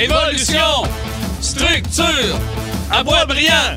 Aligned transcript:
évolution, 0.00 0.84
structure, 1.40 2.38
à 2.90 3.02
bois 3.02 3.24
brillant. 3.26 3.76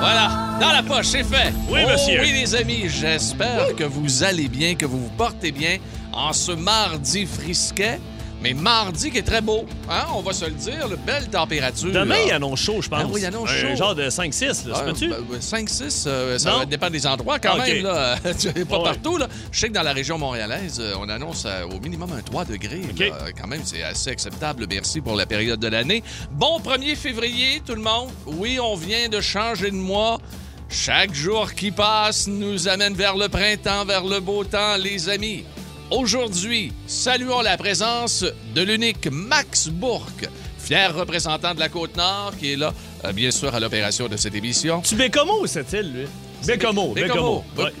Voilà, 0.00 0.30
dans 0.60 0.72
la 0.72 0.82
poche, 0.82 1.06
c'est 1.06 1.24
fait. 1.24 1.52
Oui, 1.70 1.80
Oh 1.86 1.90
monsieur. 1.90 2.20
oui, 2.20 2.32
les 2.32 2.54
amis, 2.54 2.84
j'espère 2.88 3.74
que 3.76 3.84
vous 3.84 4.22
allez 4.22 4.48
bien, 4.48 4.74
que 4.74 4.86
vous 4.86 4.98
vous 4.98 5.10
portez 5.16 5.52
bien 5.52 5.78
en 6.12 6.32
ce 6.32 6.52
mardi 6.52 7.26
frisquet. 7.26 7.98
Mais 8.40 8.54
mardi 8.54 9.10
qui 9.10 9.18
est 9.18 9.22
très 9.22 9.40
beau, 9.40 9.66
hein? 9.90 10.04
on 10.14 10.20
va 10.20 10.32
se 10.32 10.44
le 10.44 10.52
dire, 10.52 10.86
le 10.86 10.94
belle 10.94 11.28
température. 11.28 11.90
Demain, 11.90 12.18
il 12.26 12.30
annonce 12.32 12.60
chaud, 12.60 12.80
je 12.80 12.88
pense. 12.88 13.00
Ah 13.02 13.08
oui, 13.10 13.20
il 13.22 13.26
annonce 13.26 13.50
Un 13.50 13.70
chaud. 13.70 13.76
genre 13.76 13.94
de 13.96 14.08
5-6, 14.08 14.68
là, 14.68 14.74
se 14.76 14.84
peut-tu? 14.84 15.08
ben, 15.08 15.16
ben, 15.28 15.38
5-6, 15.40 16.04
euh, 16.06 16.38
ça 16.38 16.50
Non? 16.52 16.64
dépendre 16.64 16.92
des 16.92 17.04
endroits 17.06 17.40
quand 17.40 17.54
Ah, 17.54 17.58
ok. 17.62 17.66
même. 17.66 17.82
Là. 17.82 18.16
Tu 18.38 18.52
pas 18.64 18.78
ouais. 18.78 18.84
partout. 18.84 19.16
Là. 19.18 19.26
Je 19.50 19.58
sais 19.58 19.68
que 19.68 19.72
dans 19.72 19.82
la 19.82 19.92
région 19.92 20.18
montréalaise, 20.18 20.78
euh, 20.80 20.94
on 21.00 21.08
annonce 21.08 21.44
euh, 21.46 21.64
au 21.64 21.80
minimum 21.80 22.12
un 22.16 22.22
3 22.22 22.44
degrés. 22.44 22.82
Là. 22.96 23.06
Quand 23.40 23.48
même, 23.48 23.62
c'est 23.64 23.82
assez 23.82 24.10
acceptable. 24.10 24.66
Merci 24.70 25.00
pour 25.00 25.16
la 25.16 25.26
période 25.26 25.58
de 25.58 25.68
l'année. 25.68 26.04
Bon 26.30 26.60
1er 26.60 26.94
février, 26.94 27.60
tout 27.66 27.74
le 27.74 27.82
monde. 27.82 28.10
Oui, 28.26 28.60
on 28.62 28.76
vient 28.76 29.08
de 29.08 29.20
changer 29.20 29.70
de 29.72 29.76
mois. 29.76 30.20
Chaque 30.70 31.12
jour 31.14 31.54
qui 31.54 31.70
passe 31.72 32.28
nous 32.28 32.68
amène 32.68 32.94
vers 32.94 33.16
le 33.16 33.28
printemps, 33.28 33.84
vers 33.84 34.04
le 34.04 34.20
beau 34.20 34.44
temps, 34.44 34.76
les 34.76 35.08
amis. 35.08 35.44
Aujourd'hui, 35.90 36.70
saluons 36.86 37.40
la 37.40 37.56
présence 37.56 38.22
de 38.54 38.60
l'unique 38.62 39.08
Max 39.10 39.68
Bourque, 39.68 40.28
fier 40.58 40.94
représentant 40.94 41.54
de 41.54 41.60
la 41.60 41.70
Côte-Nord, 41.70 42.34
qui 42.38 42.52
est 42.52 42.56
là, 42.56 42.74
euh, 43.06 43.12
bien 43.12 43.30
sûr, 43.30 43.54
à 43.54 43.58
l'opération 43.58 44.06
de 44.06 44.18
cette 44.18 44.34
émission. 44.34 44.82
Tu 44.82 44.96
Bécomo, 44.96 45.46
c'est-il, 45.46 45.90
lui? 45.92 46.06
Bécomo, 46.46 46.92
Bécomo. 46.92 47.44
Ouais. 47.56 47.72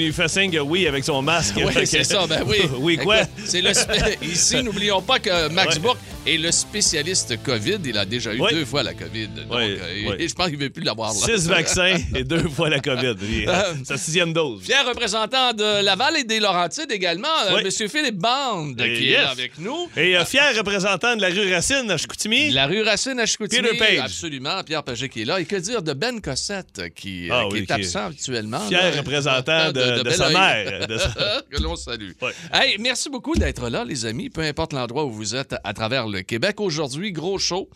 Il, 0.00 0.12
fait 0.12 0.28
signe 0.28 0.50
que 0.50 0.58
oui 0.58 0.88
avec 0.88 1.04
son 1.04 1.22
masque. 1.22 1.54
Oui, 1.64 1.86
c'est 1.86 2.04
ça, 2.04 2.26
ben 2.26 2.42
oui. 2.46 2.58
oui, 2.78 2.96
quoi? 2.96 3.18
C'est 3.44 3.62
le 3.62 3.70
Ici, 4.22 4.62
n'oublions 4.62 5.00
pas 5.00 5.20
que 5.20 5.48
Max 5.48 5.76
Ouais. 5.76 5.80
Bourque 5.80 5.98
est 6.26 6.36
le 6.36 6.50
spécialiste 6.52 7.42
COVID. 7.42 7.78
Il 7.84 7.96
a 7.98 8.04
déjà 8.04 8.34
eu 8.34 8.38
deux 8.50 8.64
fois 8.64 8.82
la 8.82 8.94
COVID. 8.94 9.28
Donc, 9.28 9.50
Ouais, 9.52 9.78
euh, 9.80 10.16
je 10.18 10.34
pense 10.34 10.46
qu'il 10.48 10.58
ne 10.58 10.64
veut 10.64 10.70
plus 10.70 10.82
l'avoir. 10.82 11.12
là. 11.12 11.18
Six 11.18 11.46
vaccins 11.48 11.96
et 12.14 12.24
deux 12.24 12.48
fois 12.48 12.68
la 12.68 12.80
COVID. 12.80 13.14
Euh, 13.48 13.62
Sa 13.84 13.96
sixième 13.96 14.32
dose. 14.32 14.62
Fier 14.64 14.86
représentant 14.86 15.52
de 15.52 15.82
Laval 15.82 16.16
et 16.18 16.24
des 16.24 16.40
Laurentides 16.40 16.90
également, 16.90 17.28
euh, 17.46 17.56
Oui. 17.56 17.64
Monsieur 17.64 17.88
Philippe 17.88 18.16
Bande, 18.18 18.80
Et 18.80 18.94
qui 18.98 19.12
est 19.12 19.22
là 19.22 19.30
avec 19.30 19.58
nous. 19.58 19.88
Et 19.96 20.16
euh, 20.16 20.24
fier 20.24 20.54
représentant 20.56 21.16
de 21.16 21.22
la 21.22 21.28
rue 21.28 21.52
Racine 21.52 21.90
à 21.90 21.96
Chicoutimi. 21.96 22.50
La 22.50 22.66
rue 22.66 22.82
Racine 22.82 23.18
à 23.18 23.26
Chicoutimi. 23.26 23.62
Peter 23.68 23.78
Page. 23.78 23.98
Absolument, 24.00 24.62
Pierre 24.64 24.82
Paget 24.82 25.08
qui 25.08 25.22
est 25.22 25.24
là. 25.24 25.40
Et 25.40 25.44
que 25.44 25.56
dire 25.56 25.82
de 25.82 25.92
Ben 25.92 26.20
Cossette, 26.20 26.82
qui, 26.94 27.30
euh, 27.30 27.34
Ah 27.34 27.44
qui 27.48 27.52
oui, 27.54 27.58
est 27.60 27.66
qui 27.66 27.72
est 27.72 27.74
absent 27.76 28.06
actuellement. 28.08 28.60
Fier 28.68 28.90
là. 28.90 28.96
représentant 28.98 29.72
de, 29.72 30.02
de 30.02 30.10
sa 30.10 30.28
mère. 30.30 30.86
de 30.86 30.98
sa- 30.98 31.42
que 31.50 31.62
l'on 31.62 31.76
salue. 31.76 32.10
Hey, 32.52 32.76
merci 32.78 33.08
beaucoup 33.08 33.34
d'être 33.34 33.68
là, 33.70 33.84
les 33.84 34.04
amis, 34.06 34.28
peu 34.30 34.42
importe 34.42 34.72
l'endroit 34.72 35.04
où 35.04 35.10
vous 35.10 35.34
êtes 35.34 35.54
à 35.64 35.72
travers 35.72 36.06
le 36.10 36.22
Québec. 36.22 36.60
Aujourd'hui, 36.60 37.12
gros 37.12 37.38
show. 37.38 37.68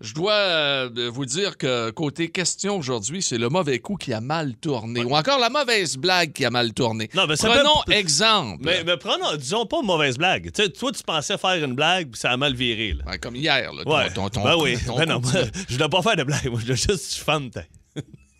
Je 0.00 0.14
dois 0.14 0.32
euh, 0.32 1.10
vous 1.12 1.26
dire 1.26 1.58
que 1.58 1.90
côté 1.90 2.30
question 2.30 2.78
aujourd'hui, 2.78 3.20
c'est 3.20 3.36
le 3.36 3.50
mauvais 3.50 3.80
coup 3.80 3.96
qui 3.96 4.14
a 4.14 4.22
mal 4.22 4.54
tourné. 4.56 5.04
Ou 5.04 5.14
encore 5.14 5.38
la 5.38 5.50
mauvaise 5.50 5.98
blague 5.98 6.32
qui 6.32 6.46
a 6.46 6.50
mal 6.50 6.72
tourné. 6.72 7.10
Non, 7.14 7.26
mais 7.26 7.36
ça 7.36 7.50
Prenons 7.50 7.82
peut- 7.84 7.92
exemple. 7.92 8.62
Mais, 8.64 8.82
mais 8.84 8.96
prenons, 8.96 9.36
disons 9.36 9.66
pas 9.66 9.82
mauvaise 9.82 10.16
blague. 10.16 10.50
Tu 10.52 10.62
sais, 10.62 10.70
toi, 10.70 10.90
tu 10.92 11.02
pensais 11.02 11.36
faire 11.36 11.62
une 11.62 11.74
blague, 11.74 12.10
puis 12.12 12.18
ça 12.18 12.30
a 12.30 12.36
mal 12.38 12.54
viré. 12.54 12.94
Là. 12.94 13.04
Ouais, 13.10 13.18
comme 13.18 13.36
hier, 13.36 13.72
là, 13.74 13.84
ton, 13.84 13.94
Ouais. 13.94 14.10
ton, 14.10 14.28
ton- 14.30 14.42
ben 14.44 14.56
oui. 14.56 14.76
Ben 14.96 15.04
non, 15.04 15.20
je 15.68 15.76
dois 15.76 15.90
pas 15.90 16.00
faire 16.00 16.16
de 16.16 16.22
blague. 16.24 16.46
Moi, 16.50 16.60
je 16.62 16.66
dois 16.68 16.76
juste 16.76 17.16
femme. 17.16 17.50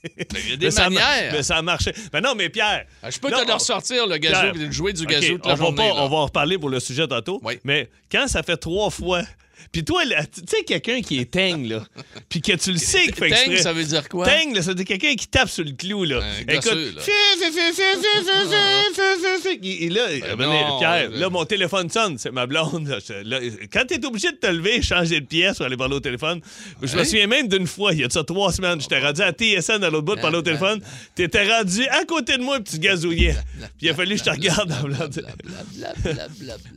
Il 0.03 0.49
y 0.49 0.53
a 0.55 0.57
des 0.57 0.65
Mais 0.67 0.71
ça 0.71 0.85
manières. 0.89 1.33
Mais 1.33 1.43
ça 1.43 1.59
a 1.59 1.63
marché. 1.63 1.93
Ben 2.11 2.23
non, 2.23 2.35
mais 2.35 2.49
Pierre. 2.49 2.87
Ah, 3.03 3.11
Je 3.11 3.19
peux 3.21 3.29
là, 3.31 3.43
te 3.43 3.47
le 3.47 3.53
ressortir, 3.53 4.07
le 4.07 4.17
gazou, 4.17 4.53
Pierre, 4.55 4.73
jouer 4.73 4.95
du 4.95 5.05
gazou 5.05 5.33
toute 5.35 5.45
on 5.45 5.49
la 5.51 5.55
va 5.57 5.65
journée. 5.67 5.77
pas- 5.77 5.95
là. 5.95 6.05
on 6.05 6.09
va 6.09 6.17
en 6.17 6.25
reparler 6.25 6.57
pour 6.57 6.71
le 6.71 6.81
sujet 6.81 7.07
tantôt. 7.07 7.39
Oui. 7.45 7.59
Mais 7.65 7.91
quand 8.11 8.27
ça 8.27 8.43
fait 8.43 8.57
trois 8.57 8.89
fois. 8.89 9.21
Puis 9.73 9.85
toi, 9.85 10.03
tu 10.05 10.43
sais, 10.49 10.65
quelqu'un 10.65 11.01
qui 11.01 11.19
est 11.19 11.31
teigne, 11.31 11.69
là, 11.69 11.85
puis 12.29 12.41
que 12.41 12.53
tu 12.53 12.73
le 12.73 12.79
sais 12.79 13.05
qu'il 13.05 13.15
fait 13.15 13.29
exprès. 13.29 13.49
Teigne, 13.51 13.63
ça 13.63 13.73
veut 13.73 13.85
dire 13.85 14.09
quoi? 14.09 14.27
Teigne, 14.27 14.55
là, 14.55 14.63
ça 14.63 14.71
veut 14.71 14.75
dire 14.75 14.87
quelqu'un 14.87 15.15
qui 15.15 15.29
tape 15.29 15.49
sur 15.49 15.65
le 15.65 15.73
clou, 15.73 16.05
là. 16.05 16.21
Écoute, 16.49 16.73
là. 16.97 17.03
Et 19.63 19.89
là, 19.89 20.07
Pierre, 20.79 21.11
là, 21.11 21.31
mon 21.31 21.45
téléphone 21.45 21.89
sonne, 21.91 22.19
c'est 22.19 22.31
ma 22.31 22.47
blonde. 22.47 22.99
Quand 23.73 23.85
t'es 23.87 24.05
obligé 24.05 24.33
de 24.33 24.37
te 24.37 24.47
lever, 24.47 24.83
changer 24.83 25.21
de 25.21 25.27
pièce 25.27 25.57
pour 25.57 25.67
aller 25.67 25.77
parler 25.77 25.97
au 25.97 26.01
téléphone, 26.01 26.41
je 26.83 26.97
me 26.97 27.05
souviens 27.05 27.27
même 27.27 27.49
d'une 27.49 27.67
fois, 27.67 27.93
il 27.93 28.01
y 28.01 28.05
a 28.05 28.11
ça 28.11 28.25
trois 28.25 28.53
semaines, 28.53 28.81
j'étais 28.81 28.99
rendu 28.99 29.23
à 29.23 29.33
TSN 29.33 29.85
à 29.85 29.91
l'autre 29.91 30.05
bout 30.05 30.17
de 30.17 30.21
parler 30.21 30.39
au 30.39 30.43
téléphone, 30.43 30.81
t'étais 31.15 31.49
rendu 31.49 31.87
à 31.87 32.05
côté 32.05 32.37
de 32.37 32.43
moi, 32.43 32.61
puis 32.61 32.75
tu 32.75 32.79
gazouillais. 32.81 33.37
Puis 33.79 33.87
il 33.87 33.91
a 33.91 33.95
fallu 33.95 34.13
que 34.13 34.19
je 34.19 34.25
te 34.25 34.31
regarde. 34.31 34.75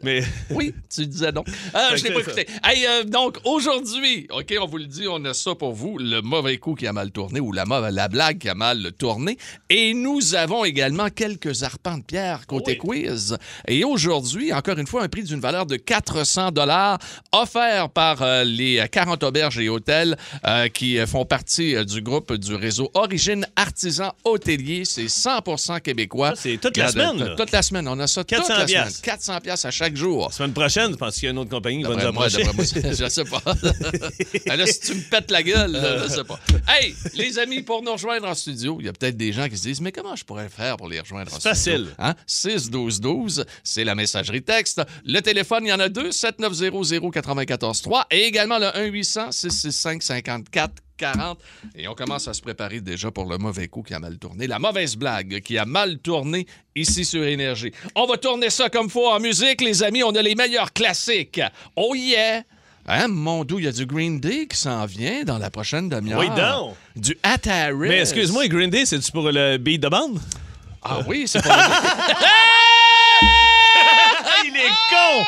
Mais... 0.03 0.23
Oui, 0.49 0.73
tu 0.93 1.05
disais 1.07 1.31
donc. 1.31 1.47
Ah, 1.73 1.91
je 1.95 2.03
l'ai 2.03 2.11
pas 2.11 2.19
écouté. 2.19 2.47
Hey, 2.73 2.87
euh, 2.87 3.03
donc, 3.03 3.37
aujourd'hui, 3.43 4.25
OK, 4.31 4.51
on 4.59 4.65
vous 4.65 4.79
le 4.79 4.87
dit, 4.87 5.05
on 5.07 5.23
a 5.25 5.35
ça 5.35 5.53
pour 5.53 5.73
vous, 5.73 5.99
le 5.99 6.21
mauvais 6.21 6.57
coup 6.57 6.73
qui 6.73 6.87
a 6.87 6.93
mal 6.93 7.11
tourné 7.11 7.39
ou 7.39 7.51
la, 7.51 7.65
blague 8.07 8.39
qui 8.39 8.49
a 8.49 8.55
mal 8.55 8.93
tourné. 8.97 9.37
Et 9.69 9.93
nous 9.93 10.33
avons 10.33 10.65
également 10.65 11.09
quelques 11.09 11.61
arpents 11.61 11.99
de 11.99 12.03
pierre 12.03 12.47
côté 12.47 12.79
quiz. 12.79 13.37
Et 13.67 13.83
aujourd'hui, 13.83 14.51
encore 14.53 14.79
une 14.79 14.87
fois, 14.87 15.03
un 15.03 15.07
prix 15.07 15.21
d'une 15.21 15.39
valeur 15.39 15.67
de 15.67 15.75
400 15.75 16.49
dollars 16.49 16.97
offert 17.31 17.89
par 17.91 18.23
euh, 18.23 18.43
les 18.43 18.83
40 18.91 19.21
auberges 19.21 19.59
et 19.59 19.69
hôtels 19.69 20.17
euh, 20.47 20.67
qui 20.67 20.97
font 21.05 21.25
partie 21.25 21.75
du 21.85 22.01
groupe 22.01 22.33
du 22.33 22.55
réseau 22.55 22.89
Origine 22.95 23.45
Artisan 23.55 24.13
Hôtelier. 24.23 24.83
C'est 24.85 25.05
100% 25.05 25.79
québécois. 25.81 26.29
Ça, 26.29 26.35
c'est 26.37 26.57
toute 26.57 26.75
la 26.77 26.87
semaine, 26.87 27.19
là. 27.19 27.35
Toute 27.35 27.51
la 27.51 27.61
semaine. 27.61 27.87
On 27.87 27.99
a 27.99 28.07
ça 28.07 28.23
toute 28.23 28.29
400 28.29 28.47
la 28.47 28.55
semaine. 28.55 28.67
piastres. 28.67 29.01
400 29.03 29.39
piastres 29.41 29.65
à 29.67 29.71
chaque 29.71 29.95
jour. 29.95 30.25
la 30.29 30.31
semaine 30.33 30.53
prochaine, 30.53 30.91
je 30.93 30.97
pense 30.97 31.13
qu'il 31.13 31.25
y 31.25 31.27
a 31.27 31.31
une 31.31 31.37
autre 31.37 31.51
compagnie 31.51 31.83
qui 31.83 31.87
va 31.87 31.95
nous 31.95 32.07
approcher. 32.07 32.43
Moi, 32.75 32.91
je 32.93 33.09
sais 33.09 33.23
pas. 33.23 33.41
Là, 34.55 34.65
si 34.67 34.79
tu 34.79 34.93
me 34.95 35.01
pètes 35.09 35.31
la 35.31 35.41
gueule, 35.43 35.77
je 36.03 36.07
sais 36.13 36.23
pas. 36.23 36.39
Hey, 36.67 36.95
les 37.15 37.39
amis, 37.39 37.61
pour 37.61 37.81
nous 37.83 37.91
rejoindre 37.93 38.27
en 38.27 38.33
studio, 38.35 38.77
il 38.79 38.85
y 38.85 38.89
a 38.89 38.93
peut-être 38.93 39.17
des 39.17 39.33
gens 39.33 39.47
qui 39.49 39.57
se 39.57 39.63
disent 39.63 39.81
Mais 39.81 39.91
comment 39.91 40.15
je 40.15 40.23
pourrais 40.23 40.49
faire 40.49 40.77
pour 40.77 40.87
les 40.89 40.99
rejoindre 40.99 41.33
en 41.33 41.39
C'est 41.39 41.53
studio? 41.55 41.85
facile. 41.87 41.95
Hein? 41.99 42.13
6-12-12, 42.27 43.45
c'est 43.63 43.83
la 43.83 43.95
messagerie 43.95 44.41
texte. 44.43 44.81
Le 45.05 45.19
téléphone, 45.21 45.65
il 45.65 45.69
y 45.69 45.73
en 45.73 45.79
a 45.79 45.89
deux 45.89 46.09
7900-943 46.09 48.03
et 48.11 48.21
également 48.23 48.59
le 48.59 48.67
1-800-665-54. 48.67 50.69
40. 50.95 51.39
Et 51.75 51.87
on 51.87 51.95
commence 51.95 52.27
à 52.27 52.35
se 52.35 52.41
préparer 52.41 52.79
déjà 52.79 53.09
pour 53.09 53.25
le 53.25 53.39
mauvais 53.39 53.67
coup 53.67 53.81
qui 53.81 53.95
a 53.95 53.99
mal 53.99 54.19
tourné. 54.19 54.45
La 54.45 54.59
mauvaise 54.59 54.95
blague 54.95 55.41
qui 55.41 55.57
a 55.57 55.65
mal 55.65 55.97
tourné 55.97 56.45
ici 56.75 57.03
sur 57.03 57.23
Énergie. 57.23 57.71
On 57.95 58.05
va 58.05 58.17
tourner 58.17 58.51
ça 58.51 58.69
comme 58.69 58.91
faut 58.91 59.07
en 59.07 59.19
musique, 59.19 59.61
les 59.61 59.81
amis. 59.81 60.03
On 60.03 60.13
a 60.15 60.21
les 60.21 60.35
meilleurs 60.35 60.71
classiques. 60.71 61.41
Oh 61.75 61.95
yeah! 61.95 62.43
Hein, 62.85 63.07
mon 63.07 63.45
doux, 63.45 63.59
il 63.59 63.65
y 63.65 63.67
a 63.67 63.71
du 63.71 63.85
Green 63.85 64.19
Day 64.19 64.45
qui 64.45 64.57
s'en 64.57 64.85
vient 64.85 65.23
dans 65.23 65.37
la 65.37 65.49
prochaine 65.49 65.87
demi-heure. 65.87 66.19
Oui, 66.19 66.27
donc. 66.29 66.75
Du 66.97 67.17
Ataris. 67.23 67.87
Mais 67.87 68.01
excuse-moi, 68.01 68.47
Green 68.47 68.69
Day, 68.69 68.85
c'est-tu 68.85 69.09
pour 69.11 69.31
le 69.31 69.57
beat 69.57 69.81
de 69.81 69.87
bande? 69.87 70.19
Ah 70.81 70.99
oui, 71.07 71.23
c'est 71.25 71.41
pas... 71.41 71.69
Il 74.45 74.53
est 74.57 74.67
con! 74.89 75.25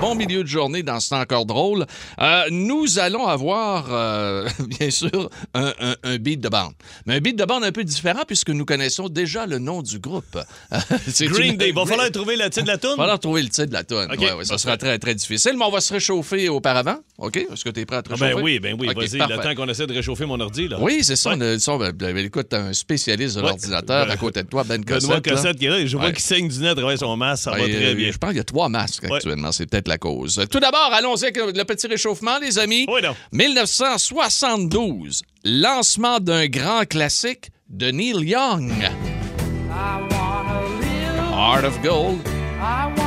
Bon 0.00 0.14
milieu 0.14 0.42
de 0.42 0.48
journée 0.48 0.82
dans 0.82 1.00
ce 1.00 1.10
temps 1.10 1.20
encore 1.20 1.46
drôle. 1.46 1.86
Euh, 2.20 2.42
nous 2.50 2.98
allons 2.98 3.26
avoir, 3.26 3.86
euh, 3.90 4.46
bien 4.78 4.90
sûr, 4.90 5.30
un, 5.54 5.72
un- 5.80 5.96
un 6.02 6.16
beat 6.18 6.40
de 6.40 6.48
bande. 6.48 6.72
Mais 7.06 7.14
un 7.14 7.20
beat 7.20 7.36
de 7.36 7.44
bande 7.44 7.64
un 7.64 7.72
peu 7.72 7.82
différent 7.82 8.22
puisque 8.26 8.50
nous 8.50 8.64
connaissons 8.64 9.08
déjà 9.08 9.46
le 9.46 9.58
nom 9.58 9.82
du 9.82 9.98
groupe. 9.98 10.38
C'est 11.08 11.26
Green 11.26 11.52
une- 11.52 11.56
Day. 11.58 11.72
Va 11.72 11.86
falloir 11.86 12.10
trouver 12.10 12.36
le 12.36 12.44
titre 12.50 12.62
de 12.64 12.68
la 12.68 12.78
toune? 12.78 12.90
Va 12.90 12.96
falloir 12.96 13.20
trouver 13.20 13.42
le 13.42 13.48
titre 13.48 13.66
de 13.68 13.72
la 13.72 13.84
tonne. 13.84 14.10
OK, 14.12 14.18
Ouais, 14.20 14.32
ouais, 14.32 14.44
ça 14.44 14.58
sera 14.58 14.76
très, 14.76 14.98
très 14.98 15.14
difficile, 15.14 15.52
mais 15.58 15.64
on 15.64 15.70
va 15.70 15.80
se 15.80 15.92
réchauffer 15.92 16.48
auparavant. 16.48 16.98
OK? 17.18 17.36
Est-ce 17.36 17.64
que 17.64 17.70
tu 17.70 17.80
es 17.80 17.86
prêt 17.86 17.96
à 17.96 18.02
te 18.02 18.10
Ah 18.10 18.14
réchauffer? 18.16 18.34
ben 18.34 18.42
oui, 18.42 18.58
ben 18.58 18.76
oui, 18.78 18.88
OK, 18.90 18.96
vas-y, 18.96 19.18
le 19.18 19.42
temps 19.42 19.54
qu'on 19.54 19.68
essaie 19.68 19.86
de 19.86 19.94
réchauffer 19.94 20.26
mon 20.26 20.38
ordi, 20.40 20.68
là. 20.68 20.76
Oui, 20.80 20.98
c'est 21.02 21.16
ça. 21.16 21.30
Ouais. 21.30 21.36
on 21.38 21.40
a- 21.40 21.58
ça, 21.58 21.76
ben, 21.78 21.92
ben, 21.92 22.16
écoute, 22.18 22.52
un 22.52 22.72
spécialiste 22.72 23.36
de 23.36 23.40
l'ordinateur 23.42 24.10
à 24.10 24.16
côté 24.16 24.42
de 24.42 24.48
toi, 24.48 24.64
Ben 24.64 24.84
Cossette. 24.84 25.02
Benoît. 25.08 25.20
Cossette 25.20 25.58
qui 25.58 25.66
est 25.66 25.70
là, 25.70 25.84
je 25.86 25.96
vois 25.96 26.10
qu'il 26.12 26.20
saigne 26.20 26.48
du 26.48 26.58
nez 26.60 26.68
à 26.68 26.74
travers 26.74 26.98
son 26.98 27.16
masque, 27.16 27.44
ça 27.44 27.50
va 27.52 27.58
très 27.58 27.94
bien. 27.94 28.10
Je 28.12 28.18
pense 28.18 28.30
qu'il 28.30 28.36
y 28.38 28.40
a 28.40 28.44
trois 28.44 28.68
masques 28.68 29.04
actuellement. 29.04 29.52
C'est 29.52 29.66
peut-être 29.66 29.85
la 29.88 29.98
cause. 29.98 30.44
Tout 30.50 30.60
d'abord, 30.60 30.90
allons-y 30.92 31.24
avec 31.24 31.36
le 31.36 31.64
petit 31.64 31.86
réchauffement, 31.86 32.38
les 32.40 32.58
amis. 32.58 32.86
Oui, 32.88 33.00
non. 33.02 33.14
1972, 33.32 35.22
lancement 35.44 36.20
d'un 36.20 36.46
grand 36.46 36.84
classique 36.88 37.50
de 37.68 37.90
Neil 37.90 38.22
Young. 38.28 38.70
I 38.70 40.00
wanna 40.10 40.62
live, 40.80 41.32
Heart 41.32 41.64
of 41.64 41.82
Gold. 41.82 42.20
I 42.60 43.05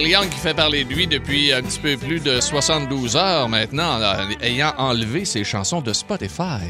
Neil 0.00 0.12
Young 0.12 0.30
qui 0.30 0.38
fait 0.38 0.54
parler 0.54 0.84
de 0.84 0.94
lui 0.94 1.06
depuis 1.06 1.52
un 1.52 1.62
petit 1.62 1.78
peu 1.78 1.96
plus 1.96 2.20
de 2.20 2.40
72 2.40 3.16
heures 3.16 3.48
maintenant, 3.50 4.00
euh, 4.00 4.24
ayant 4.40 4.72
enlevé 4.78 5.24
ses 5.26 5.44
chansons 5.44 5.82
de 5.82 5.92
Spotify. 5.92 6.64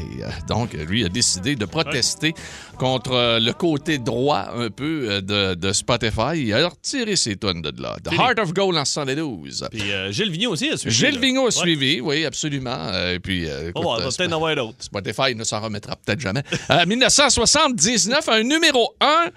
Donc, 0.49 0.73
lui 0.73 1.05
a 1.05 1.09
décidé 1.09 1.55
de 1.55 1.63
protester 1.65 2.33
contre 2.77 3.13
euh, 3.13 3.39
le 3.39 3.53
côté 3.53 3.99
droit 3.99 4.47
un 4.53 4.69
peu 4.69 5.05
euh, 5.09 5.21
de, 5.21 5.53
de 5.55 5.71
Spotify. 5.71 6.35
Il 6.35 6.53
a 6.53 6.67
retiré 6.67 7.15
ses 7.15 7.37
tonnes 7.37 7.61
de 7.61 7.71
là. 7.81 7.95
The. 8.03 8.11
Heart 8.13 8.39
of 8.39 8.53
Gold 8.53 8.75
en 8.77 8.83
72. 8.85 9.67
Puis 9.71 9.91
euh, 9.91 10.11
Gilles 10.11 10.31
Vigneault 10.31 10.51
aussi 10.51 10.69
a 10.69 10.77
suivi. 10.77 10.95
Gilles. 10.95 11.19
Vigneault 11.19 11.43
a 11.43 11.45
Ouais. 11.45 11.51
suivi, 11.51 12.01
oui, 12.01 12.25
absolument. 12.25 12.75
Euh, 12.91 13.15
Et 13.15 13.19
puis, 13.19 13.47
euh, 13.49 13.69
écoute, 13.69 13.83
Oh, 13.85 13.91
on 13.91 13.99
euh, 13.99 14.03
va 14.03 14.09
Sp- 14.09 14.17
peut-être 14.17 14.33
en 14.33 14.35
avoir 14.35 14.55
d'autres. 14.55 14.75
Spotify 14.79 15.35
ne 15.35 15.43
s'en 15.45 15.61
remettra 15.61 15.95
peut-être 15.95 16.19
jamais. 16.19 16.43
Euh, 16.69 16.85
1979, 16.85 18.27
un 18.29 18.43
numéro 18.43 18.93
1, 18.99 19.29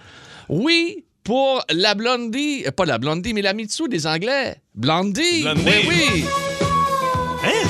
oui, 0.49 1.05
pour 1.25 1.65
la 1.71 1.95
Blondie, 1.95 2.65
euh, 2.67 2.71
pas 2.71 2.85
la 2.85 2.99
Blondie, 2.99 3.33
mais 3.33 3.43
la 3.43 3.55
Mitsu 3.55 3.89
des 3.89 4.07
Anglais. 4.07 4.57
Blondie, 4.75 5.43
Blondie. 5.43 5.63
oui, 5.67 5.85
oui. 5.89 6.25
Hein? 7.45 7.69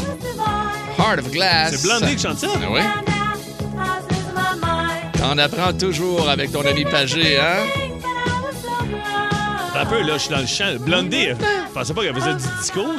Heart 0.98 1.20
of 1.20 1.30
Glass. 1.30 1.76
C'est 1.76 1.82
Blondie 1.88 2.16
qui 2.16 2.22
chante 2.22 2.38
ça? 2.38 2.48
Ah 2.54 2.66
Oui. 2.70 2.80
T'en 5.18 5.38
apprends 5.38 5.72
toujours 5.72 6.28
avec 6.28 6.52
ton 6.52 6.60
ami 6.66 6.84
Pagé, 6.84 7.38
hein? 7.38 7.64
Un 9.76 9.86
peu, 9.86 10.02
là, 10.02 10.14
je 10.14 10.18
suis 10.18 10.30
dans 10.30 10.40
le 10.40 10.46
champ. 10.46 10.76
Blondie, 10.80 11.28
je 11.30 11.72
pensais 11.72 11.94
pas 11.94 12.02
qu'elle 12.02 12.14
faisait 12.14 12.34
du 12.34 12.58
discours. 12.60 12.94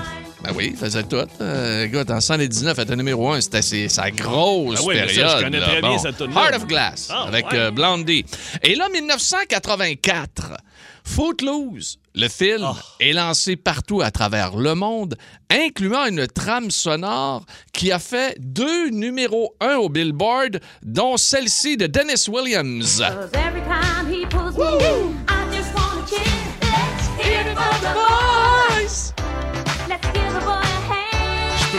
Ben 0.47 0.53
oui, 0.55 0.69
il 0.71 0.77
faisait 0.77 1.03
tout. 1.03 1.17
Euh, 1.41 1.85
écoute, 1.85 2.09
en 2.11 2.19
119, 2.21 2.77
elle 2.77 2.83
était 2.85 2.95
numéro 2.95 3.31
1, 3.31 3.41
c'était 3.41 3.61
ses- 3.61 3.89
sa 3.89 4.11
grosse 4.11 4.79
Ah 4.79 4.83
oui, 4.85 4.95
mais 4.95 5.07
ça, 5.07 5.13
je 5.13 5.19
période. 5.21 5.43
connais 5.43 5.59
là. 5.59 5.65
très 5.67 5.81
bien 5.81 5.97
cette. 5.97 6.21
Heart 6.21 6.55
of 6.55 6.67
Glass, 6.67 7.09
Ah, 7.11 7.23
avec 7.27 7.51
ouais. 7.51 7.57
euh, 7.57 7.71
Blondie. 7.71 8.25
Et 8.63 8.75
là, 8.75 8.87
1984, 8.89 10.53
Footloose, 11.03 11.97
le 12.15 12.27
film, 12.27 12.63
Ah. 12.63 12.75
est 12.99 13.13
lancé 13.13 13.55
partout 13.55 14.01
à 14.01 14.09
travers 14.11 14.55
le 14.55 14.73
monde, 14.73 15.15
incluant 15.51 16.05
une 16.07 16.25
trame 16.27 16.71
sonore 16.71 17.45
qui 17.73 17.91
a 17.91 17.99
fait 17.99 18.35
deux 18.39 18.89
numéros 18.89 19.53
1 19.61 19.75
au 19.75 19.89
Billboard, 19.89 20.59
dont 20.83 21.17
celle-ci 21.17 21.77
de 21.77 21.85
Dennis 21.87 22.27
Williams. 22.27 23.03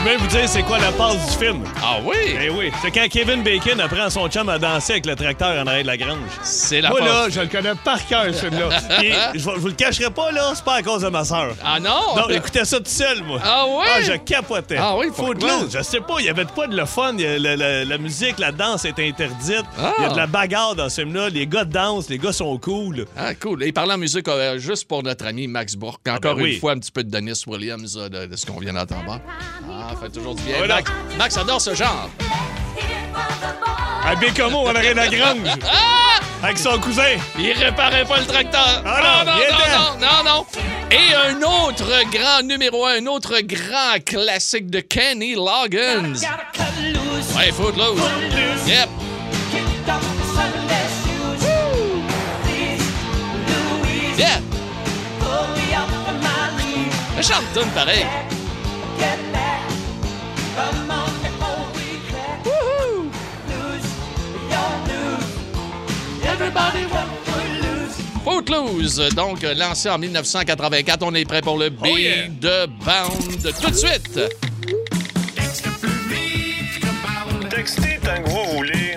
Je 0.06 0.12
peux 0.12 0.18
même 0.18 0.28
vous 0.28 0.36
dire 0.38 0.48
c'est 0.48 0.62
quoi 0.62 0.78
la 0.78 0.92
passe 0.92 1.16
du 1.36 1.44
film. 1.44 1.64
Ah 1.82 1.96
oui? 2.04 2.14
Eh 2.40 2.48
oui, 2.48 2.70
c'est 2.80 2.92
quand 2.92 3.08
Kevin 3.10 3.42
Bacon 3.42 3.80
apprend 3.80 4.08
son 4.08 4.28
chum 4.28 4.48
à 4.48 4.56
danser 4.56 4.92
avec 4.92 5.06
le 5.06 5.16
tracteur 5.16 5.60
en 5.60 5.66
arrière 5.66 5.82
de 5.82 5.86
la 5.88 5.96
grange. 5.96 6.30
C'est 6.44 6.80
la 6.80 6.90
Moi, 6.90 7.00
là, 7.00 7.06
passe. 7.24 7.32
je 7.34 7.40
le 7.40 7.48
connais 7.48 7.72
par 7.82 8.06
cœur, 8.06 8.26
ce 8.32 8.38
film-là. 8.46 8.68
Puis, 9.00 9.10
je, 9.34 9.40
vous- 9.42 9.54
je 9.56 9.60
vous 9.60 9.66
le 9.66 9.72
cacherai 9.72 10.10
pas, 10.10 10.30
là, 10.30 10.52
c'est 10.54 10.64
pas 10.64 10.74
à 10.76 10.82
cause 10.82 11.02
de 11.02 11.08
ma 11.08 11.24
sœur. 11.24 11.56
Ah 11.64 11.80
non? 11.80 12.14
Non, 12.16 12.22
j'écoutais 12.30 12.64
ça 12.64 12.78
tout 12.78 12.84
seul, 12.86 13.24
moi. 13.24 13.40
Ah 13.42 13.66
ouais? 13.66 13.84
Ah, 13.96 14.00
je 14.00 14.12
capotais. 14.12 14.76
Ah 14.78 14.96
oui? 14.96 15.06
Footloose, 15.12 15.76
je 15.76 15.82
sais 15.82 15.98
pas, 16.00 16.14
il 16.20 16.26
y 16.26 16.28
avait 16.28 16.44
de 16.44 16.52
quoi 16.52 16.68
de 16.68 16.76
le 16.76 16.84
fun. 16.84 17.12
La, 17.18 17.56
la- 17.56 17.84
la 17.84 17.98
musique, 17.98 18.38
la 18.38 18.52
danse 18.52 18.84
est 18.84 19.00
interdite. 19.00 19.64
Ah. 19.76 19.92
Il 19.98 20.02
y 20.04 20.06
a 20.06 20.10
de 20.10 20.16
la 20.16 20.28
bagarre 20.28 20.76
dans 20.76 20.88
ce 20.88 21.00
film-là. 21.00 21.30
Les 21.30 21.48
gars 21.48 21.64
dansent, 21.64 22.08
les 22.10 22.18
gars 22.18 22.32
sont 22.32 22.56
cool. 22.58 23.06
Ah, 23.16 23.34
cool. 23.34 23.64
Et 23.64 23.72
parlant 23.72 23.94
en 23.94 23.98
musique, 23.98 24.28
euh, 24.28 24.56
juste 24.58 24.86
pour 24.86 25.02
notre 25.02 25.26
ami 25.26 25.48
Max 25.48 25.74
Bourque, 25.74 26.06
encore 26.06 26.36
ben 26.36 26.42
oui. 26.44 26.54
une 26.54 26.60
fois, 26.60 26.72
un 26.72 26.78
petit 26.78 26.92
peu 26.92 27.02
de 27.02 27.10
Dennis 27.10 27.42
Williams 27.48 27.96
euh, 28.00 28.08
de, 28.08 28.26
de 28.26 28.36
ce 28.36 28.46
qu'on 28.46 28.60
vient 28.60 28.72
d'entendre. 28.74 29.18
Ah, 29.68 29.94
fait 30.00 30.10
toujours 30.10 30.34
du 30.34 30.42
bien. 30.42 30.56
Voilà. 30.58 30.76
Max, 30.76 30.90
Max 31.18 31.36
adore 31.36 31.60
ce 31.60 31.74
genre. 31.74 32.08
À 34.04 34.14
Bécomo, 34.14 34.68
arrière 34.68 34.92
de 34.92 34.98
la 34.98 35.08
grange. 35.08 35.38
Avec 36.42 36.58
son 36.58 36.78
cousin. 36.78 37.16
Il 37.38 37.52
réparait 37.52 38.04
pas 38.04 38.18
le 38.18 38.26
tracteur. 38.26 38.82
Ah 38.84 39.24
non, 39.24 39.32
non, 39.32 39.38
viens 39.38 39.50
non, 39.50 39.98
non, 39.98 40.24
non, 40.24 40.38
non. 40.38 40.46
Et 40.90 41.14
un 41.14 41.42
autre 41.42 41.90
grand 42.12 42.42
numéro 42.42 42.86
un, 42.86 43.02
un 43.02 43.06
autre 43.06 43.40
grand 43.40 43.98
classique 44.04 44.70
de 44.70 44.80
Kenny 44.80 45.34
Loggins. 45.34 46.12
Ouais, 47.36 47.50
Footloose. 47.52 48.00
Yep. 48.66 48.88
Yeah. 54.18 54.40
Le 57.16 57.22
chante 57.22 57.44
tune 57.54 57.70
pareil. 57.74 58.06
Footloose, 68.24 69.14
donc 69.14 69.42
lancé 69.56 69.88
en 69.88 69.98
1984. 69.98 71.02
On 71.02 71.14
est 71.14 71.24
prêt 71.24 71.40
pour 71.40 71.58
le 71.58 71.70
Beat 71.70 71.98
yeah. 71.98 72.28
de 72.28 72.66
Bound 72.84 73.54
tout 73.62 73.70
de 73.70 73.76
suite. 73.76 74.20
Textez 77.48 77.98
tant 78.02 78.22
que 78.22 78.28
vous 78.28 78.56
voulez. 78.56 78.96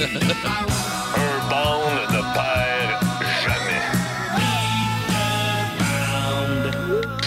Un 0.00 1.48
bond 1.48 1.84
ne 2.10 2.20
perd 2.34 3.04
jamais. 3.46 3.80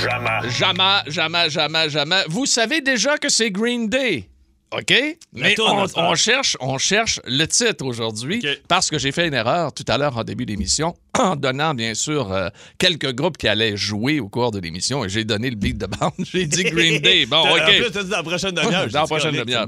Jamais. 0.03 0.49
Jamais, 0.49 1.03
jamais, 1.07 1.49
jamais, 1.49 1.89
jamais. 1.89 2.23
Vous 2.29 2.45
savez 2.45 2.81
déjà 2.81 3.17
que 3.17 3.29
c'est 3.29 3.51
Green 3.51 3.87
Day? 3.87 4.27
OK? 4.71 4.93
Mais 5.33 5.55
on, 5.95 6.15
cherche, 6.15 6.57
on 6.59 6.77
cherche 6.77 7.21
le 7.25 7.45
titre 7.45 7.85
aujourd'hui 7.85 8.43
parce 8.67 8.89
que 8.89 8.99
j'ai 8.99 9.11
fait 9.13 9.27
une 9.27 9.33
erreur 9.33 9.71
tout 9.73 9.85
à 9.87 9.97
l'heure 9.97 10.17
en 10.17 10.23
début 10.25 10.45
d'émission 10.45 10.93
en 11.17 11.35
donnant, 11.37 11.73
bien 11.73 11.93
sûr, 11.93 12.31
euh, 12.33 12.49
quelques 12.77 13.13
groupes 13.13 13.37
qui 13.37 13.47
allaient 13.47 13.77
jouer 13.77 14.19
au 14.19 14.27
cours 14.27 14.51
de 14.51 14.59
l'émission 14.59 15.05
et 15.05 15.09
j'ai 15.09 15.23
donné 15.23 15.49
le 15.49 15.55
beat 15.55 15.77
de 15.77 15.85
bande. 15.85 16.11
J'ai 16.19 16.45
dit 16.45 16.63
Green 16.65 17.01
Day. 17.01 17.25
Bon, 17.25 17.37
En 17.37 17.51
OK. 17.53 17.63
plus, 17.65 17.91
t'as 17.91 18.03
dit 18.03 18.09
dans 18.09 18.17
la 18.17 18.23
prochaine 18.23 18.51
demi-heure. 18.51 18.87
Dans 18.91 19.01
la 19.01 19.07
prochaine 19.07 19.35
demi-heure. 19.35 19.65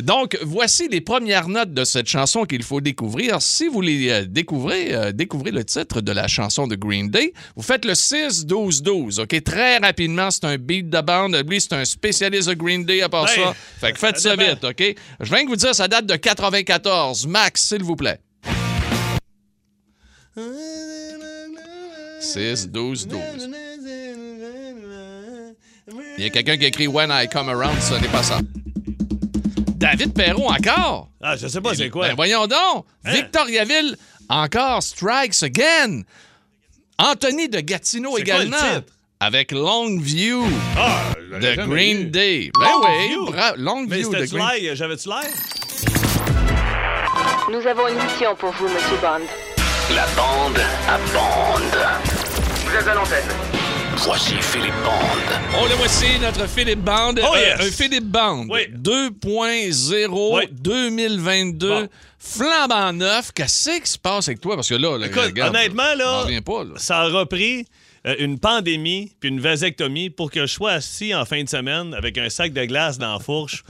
Donc, 0.00 0.38
voici 0.42 0.88
les 0.88 1.00
premières 1.00 1.48
notes 1.48 1.74
de 1.74 1.84
cette 1.84 2.08
chanson 2.08 2.44
qu'il 2.44 2.62
faut 2.62 2.80
découvrir. 2.80 3.42
Si 3.42 3.66
vous 3.66 3.80
les 3.80 4.10
euh, 4.10 4.24
découvrez, 4.26 4.94
euh, 4.94 5.12
découvrez 5.12 5.50
le 5.50 5.64
titre 5.64 6.00
de 6.00 6.12
la 6.12 6.28
chanson 6.28 6.66
de 6.66 6.76
Green 6.76 7.10
Day, 7.10 7.32
vous 7.56 7.62
faites 7.62 7.84
le 7.84 7.94
6-12-12, 7.94 9.20
OK? 9.20 9.42
Très 9.44 9.78
rapidement, 9.78 10.30
c'est 10.30 10.44
un 10.44 10.56
beat 10.56 10.88
de 10.88 11.00
bande. 11.00 11.36
Lui, 11.48 11.60
c'est 11.60 11.72
un 11.74 11.84
spécialiste 11.84 12.48
de 12.48 12.54
Green 12.54 12.84
Day 12.84 13.02
à 13.02 13.08
part 13.08 13.24
Ouais. 13.24 13.34
ça. 13.34 13.54
Fait 13.80 13.92
que 13.92 13.98
faites 13.98 14.19
Ça 14.20 14.36
vite, 14.36 14.64
OK? 14.64 14.94
Je 15.20 15.30
viens 15.34 15.44
de 15.44 15.48
vous 15.48 15.56
dire, 15.56 15.74
ça 15.74 15.88
date 15.88 16.06
de 16.06 16.16
94. 16.16 17.26
Max, 17.26 17.62
s'il 17.68 17.82
vous 17.82 17.96
plaît. 17.96 18.20
6-12-12. 22.20 23.50
Il 26.18 26.24
y 26.24 26.26
a 26.26 26.30
quelqu'un 26.30 26.56
qui 26.56 26.66
écrit 26.66 26.86
When 26.86 27.10
I 27.12 27.26
Come 27.28 27.48
Around, 27.48 27.80
ce 27.80 27.94
n'est 27.94 28.08
pas 28.08 28.22
ça. 28.22 28.40
David 29.76 30.12
Perron 30.12 30.48
encore? 30.50 31.08
Ah, 31.22 31.36
je 31.36 31.46
sais 31.48 31.60
pas 31.60 31.74
c'est 31.74 31.88
quoi. 31.88 32.08
Ben 32.08 32.14
voyons 32.14 32.46
donc! 32.46 32.84
Hein? 33.04 33.12
Victoriaville, 33.12 33.96
encore 34.28 34.82
Strikes 34.82 35.42
Again. 35.42 36.02
Anthony 36.98 37.48
de 37.48 37.60
Gatineau 37.60 38.16
C'est 38.18 38.24
quoi 38.24 38.38
le 38.40 38.46
également. 38.48 38.74
titre? 38.80 38.92
avec 39.22 39.52
Longview 39.52 40.42
Ah, 40.78 41.12
jamais 41.38 41.56
Green 41.68 41.98
vu. 41.98 42.04
Day. 42.06 42.50
Ben 42.58 42.66
Longview? 42.66 43.24
oui, 43.26 43.32
bra- 43.32 43.52
Mais 43.56 43.62
Longview 43.62 44.10
de 44.10 44.18
c'était-tu 44.18 44.36
Green? 44.42 44.74
J'avais-tu 44.74 45.08
l'air? 45.08 45.20
Nous 47.50 47.66
avons 47.66 47.88
une 47.88 47.96
mission 48.02 48.34
pour 48.36 48.50
vous, 48.52 48.64
Monsieur 48.68 48.96
Bond. 49.02 49.24
La 49.94 50.06
bande 50.16 50.58
à 50.88 50.98
bande. 51.12 51.62
Vous 52.64 52.76
êtes 52.76 52.86
à 52.86 52.94
l'antenne. 52.94 53.24
Voici 53.96 54.34
Philippe 54.40 54.72
Bande. 54.84 55.60
On 55.60 55.66
le 55.66 55.74
voici, 55.74 56.06
notre 56.20 56.46
Philippe 56.48 56.80
Band. 56.80 57.14
Oh, 57.18 57.34
Euh, 57.34 57.38
yes. 57.38 57.60
un 57.60 57.70
Philippe 57.72 58.04
Band 58.06 58.46
Oui. 58.48 58.66
2.0 58.72 60.36
Oui. 60.38 60.48
2022. 60.52 61.68
Bon. 61.68 61.88
Flambant 62.18 62.92
neuf. 62.92 63.32
Qu'est-ce 63.34 63.80
qui 63.82 63.90
se 63.90 63.98
passe 63.98 64.28
avec 64.28 64.40
toi? 64.40 64.54
Parce 64.54 64.68
que 64.68 64.74
là, 64.74 64.96
là, 64.96 65.06
Écoute, 65.06 65.22
regarde, 65.24 65.54
honnêtement, 65.54 65.94
là, 65.96 66.24
pas, 66.44 66.64
là. 66.64 66.74
ça 66.76 67.00
a 67.00 67.08
repris 67.08 67.66
une 68.04 68.38
pandémie 68.38 69.12
puis 69.20 69.28
une 69.28 69.40
vasectomie 69.40 70.10
pour 70.10 70.30
que 70.30 70.40
je 70.46 70.52
sois 70.52 70.72
assis 70.72 71.14
en 71.14 71.24
fin 71.24 71.42
de 71.42 71.48
semaine 71.48 71.94
avec 71.94 72.16
un 72.18 72.30
sac 72.30 72.52
de 72.52 72.64
glace 72.64 72.98
dans 72.98 73.14
la 73.14 73.18
fourche 73.18 73.64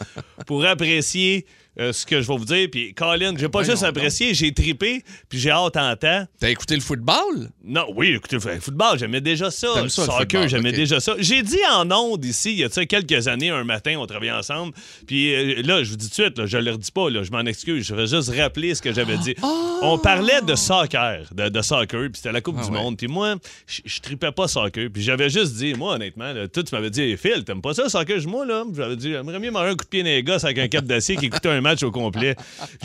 pour 0.46 0.64
apprécier 0.64 1.46
euh, 1.80 1.92
ce 1.92 2.06
que 2.06 2.20
je 2.20 2.28
vais 2.28 2.36
vous 2.36 2.44
dire. 2.44 2.68
Puis, 2.70 2.94
Colin, 2.94 3.34
j'ai 3.36 3.48
pas 3.48 3.60
Voyons 3.60 3.72
juste 3.72 3.82
apprécié, 3.82 4.34
j'ai 4.34 4.52
tripé, 4.52 5.02
puis 5.28 5.38
j'ai 5.38 5.50
hâte 5.50 5.76
en 5.76 5.96
temps. 5.96 6.26
T'as 6.38 6.50
écouté 6.50 6.74
le 6.74 6.80
football? 6.80 7.50
Non, 7.64 7.86
oui, 7.94 8.14
écoutez, 8.14 8.36
le 8.36 8.60
football, 8.60 8.98
j'aimais 8.98 9.20
déjà 9.20 9.50
ça. 9.50 9.68
T'aimes 9.74 9.88
ça, 9.88 10.02
le 10.02 10.06
Soccer, 10.06 10.18
football, 10.20 10.48
j'aimais 10.48 10.72
déjà 10.72 11.00
ça. 11.00 11.14
J'ai 11.18 11.42
dit 11.42 11.58
en 11.72 11.90
ondes 11.90 12.24
ici, 12.24 12.52
il 12.52 12.58
y 12.58 12.64
a 12.64 12.68
quelques 12.68 13.28
années, 13.28 13.50
un 13.50 13.64
matin, 13.64 13.96
on 13.98 14.06
travaillait 14.06 14.32
ensemble. 14.32 14.72
Puis 15.06 15.34
euh, 15.34 15.62
là, 15.62 15.82
je 15.82 15.90
vous 15.90 15.96
dis 15.96 16.08
tout 16.10 16.22
de 16.22 16.26
suite, 16.26 16.38
là, 16.38 16.46
je 16.46 16.58
le 16.58 16.72
redis 16.72 16.90
pas, 16.90 17.10
là, 17.10 17.22
je 17.22 17.30
m'en 17.30 17.40
excuse. 17.40 17.86
Je 17.86 17.94
vais 17.94 18.06
juste 18.06 18.34
rappeler 18.34 18.74
ce 18.74 18.82
que 18.82 18.92
j'avais 18.92 19.16
dit. 19.18 19.34
On 19.82 19.98
parlait 19.98 20.42
de 20.42 20.54
soccer, 20.54 21.24
de, 21.32 21.48
de 21.48 21.62
soccer, 21.62 22.02
puis 22.02 22.12
c'était 22.16 22.32
la 22.32 22.40
Coupe 22.40 22.56
Ah 22.58 22.64
du 22.64 22.70
ouais. 22.70 22.76
Monde. 22.78 22.96
Puis 22.96 23.08
moi, 23.08 23.36
je 23.66 23.80
je 23.84 24.00
tripais 24.00 24.32
pas 24.32 24.48
soccer. 24.48 24.88
Puis 24.92 25.02
j'avais 25.02 25.30
juste 25.30 25.54
dit, 25.54 25.74
moi, 25.74 25.94
honnêtement, 25.94 26.32
là, 26.32 26.48
toi, 26.48 26.62
tu 26.62 26.74
m'avais 26.74 26.90
dit, 26.90 27.16
Phil, 27.16 27.44
t'aimes 27.44 27.62
pas 27.62 27.74
ça, 27.74 27.88
soccer? 27.88 28.18
Moi, 28.26 28.46
là, 28.46 28.64
j'avais 28.74 28.96
dit, 28.96 29.10
j'aimerais 29.10 29.38
mieux 29.38 29.50
manger 29.50 29.70
un 29.70 29.74
coup 29.74 29.84
de 29.84 29.90
pied 29.90 30.02
dans 30.02 30.08
les 30.08 30.22
gosses 30.22 30.44
avec 30.44 30.58
un 30.58 30.68
cap 30.68 30.84
d'acier 30.84 31.16
qui 31.16 31.26
écoutait 31.26 31.48
un 31.48 31.60
match 31.60 31.69
match 31.70 31.82
au 31.82 31.90
complet. 31.90 32.34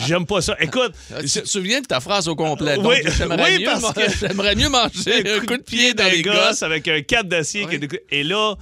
J'aime 0.05 0.25
pas 0.25 0.41
ça. 0.41 0.55
Écoute, 0.59 0.93
Ah, 1.13 1.21
Tu 1.21 1.27
te 1.41 1.45
souviens 1.47 1.81
de 1.81 1.85
ta 1.85 1.99
phrase 1.99 2.27
au 2.27 2.35
complet? 2.35 2.75
Donc, 2.75 2.85
Oui, 2.87 2.97
j'aimerais 3.17 3.51
oui, 3.55 3.59
mieux, 3.59 3.65
parce 3.65 3.93
que- 3.93 4.01
j'aimerais 4.27 4.55
mieux 4.55 4.69
manger 4.69 5.23
un 5.35 5.39
coup 5.41 5.57
de 5.57 5.63
pied 5.63 5.93
dans 5.93 6.05
les 6.11 6.21
gosses. 6.21 6.63
avec 6.63 6.87
un 6.87 7.01
cap 7.01 7.27
d'acier. 7.27 7.65
qui- 7.67 7.79
Et 8.11 8.23
là, 8.23 8.55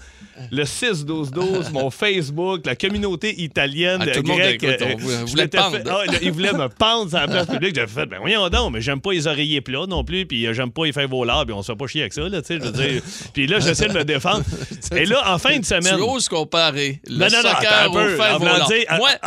le 0.52 0.64
6-12-12, 0.64 1.72
mon 1.72 1.90
Facebook, 1.90 2.66
la 2.66 2.76
communauté 2.76 3.42
italienne, 3.42 4.00
Ah, 4.02 4.08
tout 4.12 4.22
le 4.24 4.28
monde, 4.28 4.38
grecque, 4.40 4.64
écoute, 4.64 4.78
on 4.82 5.10
euh, 5.10 5.26
voulait- 5.26 5.44
fait- 5.44 5.58
ah, 5.90 6.04
ils 6.22 6.32
voulaient 6.32 6.54
me 6.54 6.70
pendre 6.70 7.10
sur 7.10 7.20
la 7.20 7.28
place 7.28 7.48
publique. 7.48 7.76
J'ai 7.76 7.88
fait, 7.88 8.06
ben 8.06 8.18
voyons 8.20 8.50
donc, 8.50 8.74
mais 8.74 8.82
j'aime 8.82 9.02
pas 9.02 9.12
les 9.12 9.28
oreillers 9.28 9.62
plats 9.62 9.86
non 9.88 10.04
plus, 10.04 10.26
puis 10.26 10.46
euh, 10.48 10.54
j'aime 10.54 10.72
pas 10.72 10.86
les 10.86 10.92
faire 10.94 11.08
vos 11.08 11.24
lards, 11.26 11.46
puis 11.46 11.54
on 11.54 11.62
se 11.62 11.72
fait 11.72 11.78
pas 11.78 11.88
chier 11.88 12.02
avec 12.02 12.14
ça, 12.14 12.22
là, 12.22 12.42
tu 12.42 12.48
sais, 12.48 12.60
je 12.60 12.66
veux 12.66 12.72
dire. 12.72 13.02
Puis 13.34 13.48
là, 13.48 13.60
j'essaie 13.60 13.88
de 13.88 13.94
me 13.94 14.04
défendre. 14.04 14.44
Et 14.96 15.06
là, 15.06 15.34
en 15.34 15.38
fin 15.38 15.58
de 15.60 15.66
semaine... 15.66 15.96
Tu 15.98 16.02
oses 16.02 16.28
comparer 16.30 17.00
le 17.08 17.16
Non, 17.18 17.26
non, 17.28 17.32
non, 17.44 17.50
soccer 17.50 17.72
attends 17.74 17.84
un 17.84 17.88
au 17.88 17.94
peu. 17.94 18.16
fer 18.16 18.36
En 18.36 18.40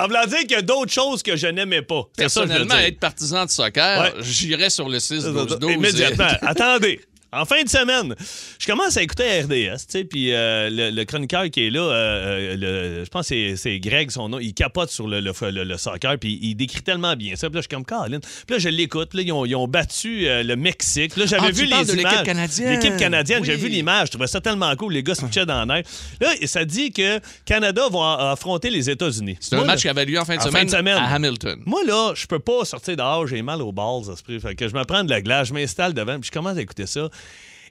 voulant 0.06 0.26
dire- 0.26 0.40
qu'il 0.40 0.50
y 0.52 0.54
a 0.54 0.62
d'autres 0.62 0.92
choses 0.92 1.22
que 1.22 1.36
je 1.36 1.46
n'aimais 1.46 1.82
pas. 1.82 2.02
C'est 2.18 2.28
ça 2.28 2.42
que 2.42 2.46
je 2.48 2.52
veux 2.52 2.58
personnellement, 2.58 2.75
dire. 2.76 2.84
être 2.88 3.00
partisan 3.00 3.44
de 3.44 3.50
soccer, 3.50 4.00
Ouais. 4.02 4.22
j'irais 4.22 4.70
sur 4.70 4.88
le 4.88 4.98
6-12-12. 4.98 5.72
Immédiatement. 5.72 6.26
Attendez. 6.42 7.00
En 7.36 7.44
fin 7.44 7.62
de 7.62 7.68
semaine, 7.68 8.14
je 8.58 8.66
commence 8.66 8.96
à 8.96 9.02
écouter 9.02 9.42
RDS, 9.42 9.76
tu 9.78 9.84
sais, 9.88 10.04
puis 10.04 10.32
euh, 10.32 10.68
le, 10.70 10.90
le 10.90 11.04
chroniqueur 11.04 11.50
qui 11.50 11.66
est 11.66 11.70
là, 11.70 11.80
euh, 11.80 11.92
euh, 11.92 12.56
le- 12.98 13.04
je 13.04 13.08
pense 13.10 13.28
que 13.28 13.56
c'est- 13.56 13.78
Greg, 13.80 14.10
son 14.10 14.28
nom, 14.28 14.38
il 14.38 14.54
capote 14.54 14.90
sur 14.90 15.06
le, 15.06 15.76
soccer, 15.76 16.18
puis 16.18 16.38
il 16.42 16.54
décrit 16.54 16.82
tellement 16.82 17.14
bien 17.16 17.36
ça. 17.36 17.48
Puis 17.48 17.56
là, 17.56 17.60
je 17.60 17.66
suis 17.68 17.68
comme 17.68 17.84
Colin. 17.84 18.20
Puis 18.20 18.30
là, 18.50 18.58
je 18.58 18.68
l'écoute, 18.68 19.14
là, 19.14 19.22
ils 19.22 19.32
ont, 19.32 19.44
ils 19.44 19.54
ont 19.56 19.68
battu 19.68 20.26
euh, 20.26 20.42
le 20.42 20.56
Mexique. 20.56 21.16
Là, 21.16 21.26
j'avais 21.26 21.48
Ah, 21.48 21.50
vu 21.50 21.64
les 21.66 21.76
l'équipe 21.94 22.22
canadienne. 22.24 22.70
L'équipe 22.72 22.96
canadienne, 22.96 23.44
j'ai 23.44 23.56
vu 23.56 23.68
l'image, 23.68 24.06
je 24.08 24.12
trouvais 24.12 24.26
ça 24.26 24.40
tellement 24.40 24.74
cool, 24.76 24.92
les 24.94 25.02
gars 25.02 25.14
se 25.14 25.24
pitchaient 25.24 25.46
dans 25.46 25.64
la 25.64 25.74
neige. 25.76 25.84
Là, 26.20 26.30
ça 26.46 26.64
dit 26.64 26.90
que 26.92 27.20
Canada 27.44 27.82
va 27.92 28.30
affronter 28.32 28.70
les 28.70 28.88
États-Unis. 28.90 29.36
C'est 29.40 29.54
un 29.56 29.64
match 29.64 29.82
qui 29.82 29.88
avait 29.88 30.04
lieu 30.04 30.18
en 30.18 30.24
fin 30.24 30.34
de, 30.36 30.40
en 30.40 30.44
fin 30.44 30.50
semaine, 30.50 30.66
de 30.66 30.70
semaine. 30.70 30.96
à 30.96 31.06
Hamilton. 31.14 31.60
moi, 31.66 31.80
là, 31.86 32.12
je 32.14 32.26
peux 32.26 32.38
pas 32.38 32.64
sortir 32.64 32.96
dehors, 32.96 33.26
j'ai 33.26 33.42
mal 33.42 33.60
aux 33.62 33.72
balles, 33.72 34.10
à 34.10 34.16
ce 34.16 34.22
prix. 34.22 34.40
Fait 34.40 34.54
que 34.54 34.68
je 34.68 34.74
me 34.74 34.84
prends 34.84 35.04
de 35.04 35.10
la 35.10 35.20
glace, 35.20 35.48
je 35.48 35.54
m'installe 35.54 35.92
devant, 35.94 36.18
puis 36.18 36.28
je 36.28 36.32
commence 36.32 36.56
à 36.56 36.60
écouter 36.60 36.86
ça. 36.86 37.08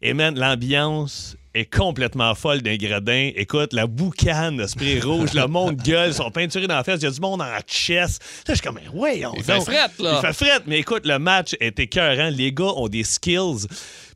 Et 0.02 0.14
man, 0.14 0.38
l'ambiance 0.38 1.36
est 1.56 1.74
complètement 1.74 2.36
folle 2.36 2.62
d'un 2.62 2.76
gradin. 2.76 3.32
Écoute, 3.36 3.72
la 3.72 3.88
boucane, 3.88 4.58
le 4.58 4.68
spray 4.68 5.00
rouge, 5.00 5.34
le 5.34 5.48
monde 5.48 5.78
gueule, 5.78 6.14
sont 6.14 6.30
peinturés 6.30 6.68
dans 6.68 6.76
la 6.76 6.84
fesse, 6.84 7.00
il 7.02 7.06
y 7.06 7.08
a 7.08 7.12
du 7.12 7.22
monde 7.22 7.42
en 7.42 7.60
chest. 7.66 8.22
Là, 8.48 8.54
je 8.54 8.60
suis 8.60 8.62
comme, 8.62 8.80
ouais, 8.94 9.26
on 9.26 9.34
Il 9.36 9.44
fait 9.44 9.62
fret, 9.62 9.90
là. 10.00 10.20
Il 10.22 10.28
fait 10.28 10.34
fret, 10.34 10.60
mais 10.68 10.80
écoute, 10.80 11.06
le 11.06 11.18
match 11.18 11.56
est 11.60 11.80
écœurant. 11.80 12.30
Les 12.30 12.52
gars 12.52 12.74
ont 12.76 12.90
des 12.90 13.04
skills. 13.04 13.68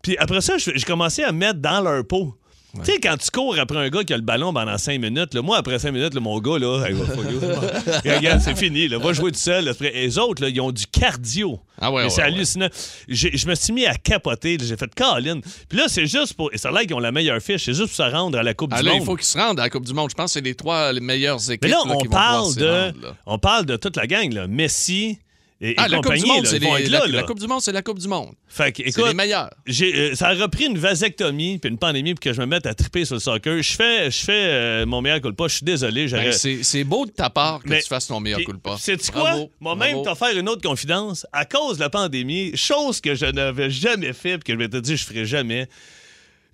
Puis 0.04 0.18
après 0.18 0.42
ça, 0.42 0.58
j'ai 0.58 0.74
commencé 0.82 1.24
à 1.24 1.32
me 1.32 1.38
mettre 1.38 1.60
dans 1.60 1.82
leur 1.82 2.06
peau. 2.06 2.36
Tu 2.86 2.92
sais, 2.94 3.00
quand 3.00 3.18
tu 3.18 3.32
cours 3.32 3.58
après 3.58 3.80
un 3.80 3.90
gars 3.90 4.04
qui 4.04 4.14
a 4.14 4.18
le 4.18 4.22
ballon 4.22 4.54
pendant 4.54 4.78
5 4.78 5.02
minutes, 5.02 5.34
là, 5.34 5.42
moi, 5.42 5.58
après 5.58 5.80
5 5.80 5.92
minutes, 5.92 6.14
là, 6.14 6.20
mon 6.20 6.38
gars, 6.40 6.60
là, 6.60 6.86
hey, 6.88 6.94
you. 6.96 7.04
regarde, 8.16 8.42
c'est 8.42 8.56
fini, 8.56 8.88
là, 8.88 9.00
va 9.00 9.12
jouer 9.12 9.32
tout 9.32 9.40
seul. 9.40 9.66
là. 9.66 9.72
Après, 9.72 9.92
Les 9.92 10.20
autres, 10.20 10.44
là, 10.44 10.50
ils 10.50 10.62
ont 10.62 10.72
du 10.72 10.86
cardio. 10.86 11.60
Ah 11.82 11.92
ouais, 11.92 12.04
ouais, 12.04 12.10
c'est 12.10 12.22
hallucinant. 12.22 12.68
Je 13.08 13.48
me 13.48 13.56
suis 13.56 13.74
mis 13.74 13.86
à 13.88 13.96
capoter. 13.96 14.58
là. 14.58 14.66
J'ai 14.68 14.78
fait 14.78 14.94
Colin. 14.94 15.40
Puis 15.68 15.78
là, 15.80 15.86
c'est 15.88 16.06
juste 16.06 16.34
pour. 16.36 16.54
Et 16.54 16.58
ça 16.58 16.70
l'air 16.72 16.82
qu'ils 16.82 16.94
ont 16.94 17.00
la 17.00 17.12
meilleure 17.12 17.42
fiche. 17.42 17.66
C'est 17.66 17.74
juste 17.74 17.96
pour 17.96 18.06
se 18.06 18.12
rendre 18.12 18.38
à 18.38 18.44
la 18.44 18.54
Coupe 18.54 18.72
Ah, 18.74 18.80
du 18.82 18.86
là, 18.86 18.92
Monde. 18.92 19.02
il 19.02 19.06
faut 19.06 19.16
qu'ils 19.16 19.26
se 19.26 19.38
rendent 19.38 19.60
à 19.60 19.64
la 19.64 19.70
Coupe 19.70 19.86
du 19.86 19.94
Monde. 19.94 20.10
Je 20.12 20.16
pense 20.16 20.26
que 20.26 20.34
c'est 20.34 20.42
les 20.46 20.54
trois 20.56 20.92
les 20.94 21.00
meilleures 21.00 21.40
équipes 21.50 21.64
Mais 21.64 21.70
là, 21.70 21.82
là, 21.86 21.94
on 21.96 21.98
qui 22.00 22.08
parle 22.08 22.56
de. 22.56 22.66
rendre, 22.68 23.02
là. 23.02 23.16
On 23.26 23.40
parle 23.40 23.66
de 23.66 23.78
toute 23.78 23.96
la 23.98 24.06
gang, 24.08 24.32
là. 24.32 24.46
Messi 24.48 25.18
et, 25.62 25.72
et 25.72 25.76
Ah, 25.78 25.88
la 25.90 25.98
Coupe 26.00 26.14
du 26.14 26.26
Monde, 26.26 26.46
c'est 26.46 26.60
la, 26.60 27.06
la. 27.08 27.24
Coupe 27.24 27.40
du 27.40 27.48
Monde, 27.48 27.62
c'est 27.62 27.72
la 27.74 27.82
Coupe 27.82 28.00
du 28.00 28.08
Monde. 28.08 28.34
Fait 28.48 28.72
que, 28.72 28.82
C'est 28.84 28.90
écoute, 28.90 29.08
les 29.08 29.14
meilleurs. 29.14 29.50
J'ai, 29.66 29.94
euh, 30.12 30.16
ça 30.16 30.30
a 30.30 30.34
repris 30.34 30.66
une 30.68 30.78
vasectomie 30.78 31.58
puis 31.60 31.70
une 31.70 31.78
pandémie 31.78 32.14
pour 32.14 32.22
que 32.22 32.32
je 32.32 32.40
me 32.40 32.46
mette 32.46 32.66
à 32.66 32.74
triper 32.74 33.04
sur 33.04 33.16
le 33.16 33.20
soccer. 33.20 33.62
Je 33.62 33.74
fais, 33.74 34.10
je 34.10 34.18
fais 34.24 34.46
euh, 34.48 34.86
mon 34.86 35.02
meilleur 35.02 35.20
coup 35.22 35.30
de 35.30 35.36
pas. 35.36 35.48
Je 35.50 35.56
suis 35.56 35.66
désolé. 35.66 36.08
Ben, 36.08 36.32
c'est 36.32 36.64
c'est 36.64 36.84
beau 36.86 37.06
de 37.06 37.12
ta 37.12 37.30
part 37.30 37.62
que 37.62 37.70
Mais- 37.70 37.82
tu 37.82 37.88
fasses 37.88 38.08
ton 38.08 38.20
meilleur 38.20 38.38
Puis, 38.38 38.46
coup 38.46 38.54
de 38.54 38.60
pas. 38.60 38.78
Sais-tu 38.78 39.12
quoi? 39.12 39.36
Moi-même, 39.60 39.98
faire 40.18 40.38
une 40.38 40.48
autre 40.48 40.62
confidence. 40.62 41.26
À 41.34 41.44
cause 41.46 41.76
de 41.78 41.82
la 41.82 41.90
pandémie, 41.90 42.56
chose 42.56 43.02
que 43.02 43.14
je 43.16 43.26
n'avais 43.26 43.70
jamais 43.70 44.14
fait 44.14 44.36
et 44.36 44.40
que 44.40 44.54
je 44.54 44.58
m'étais 44.58 44.82
dit 44.82 44.92
que 44.94 44.98
je 44.98 45.06
ferais 45.06 45.26
jamais, 45.26 45.68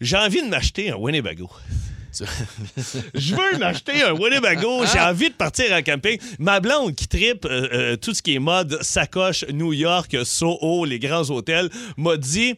j'ai 0.01 0.17
envie 0.17 0.41
de 0.41 0.47
m'acheter 0.47 0.89
un 0.91 0.95
Winnebago. 0.95 1.50
je 3.13 3.36
veux 3.36 3.57
m'acheter 3.57 4.03
un 4.03 4.13
Winnebago. 4.13 4.86
J'ai 4.86 5.00
envie 5.00 5.29
de 5.29 5.36
partir 5.36 5.72
en 5.74 5.81
camping. 5.81 6.19
Ma 6.39 6.60
blonde 6.60 6.95
qui 6.95 7.07
tripe 7.07 7.45
euh, 7.45 7.67
euh, 7.72 7.95
tout 7.95 8.13
ce 8.13 8.22
qui 8.22 8.36
est 8.36 8.39
mode 8.39 8.81
sacoche, 8.81 9.45
New 9.51 9.74
York, 9.74 10.15
Soho, 10.24 10.86
les 10.86 11.00
grands 11.00 11.29
hôtels, 11.29 11.69
m'a 11.98 12.17
dit 12.17 12.55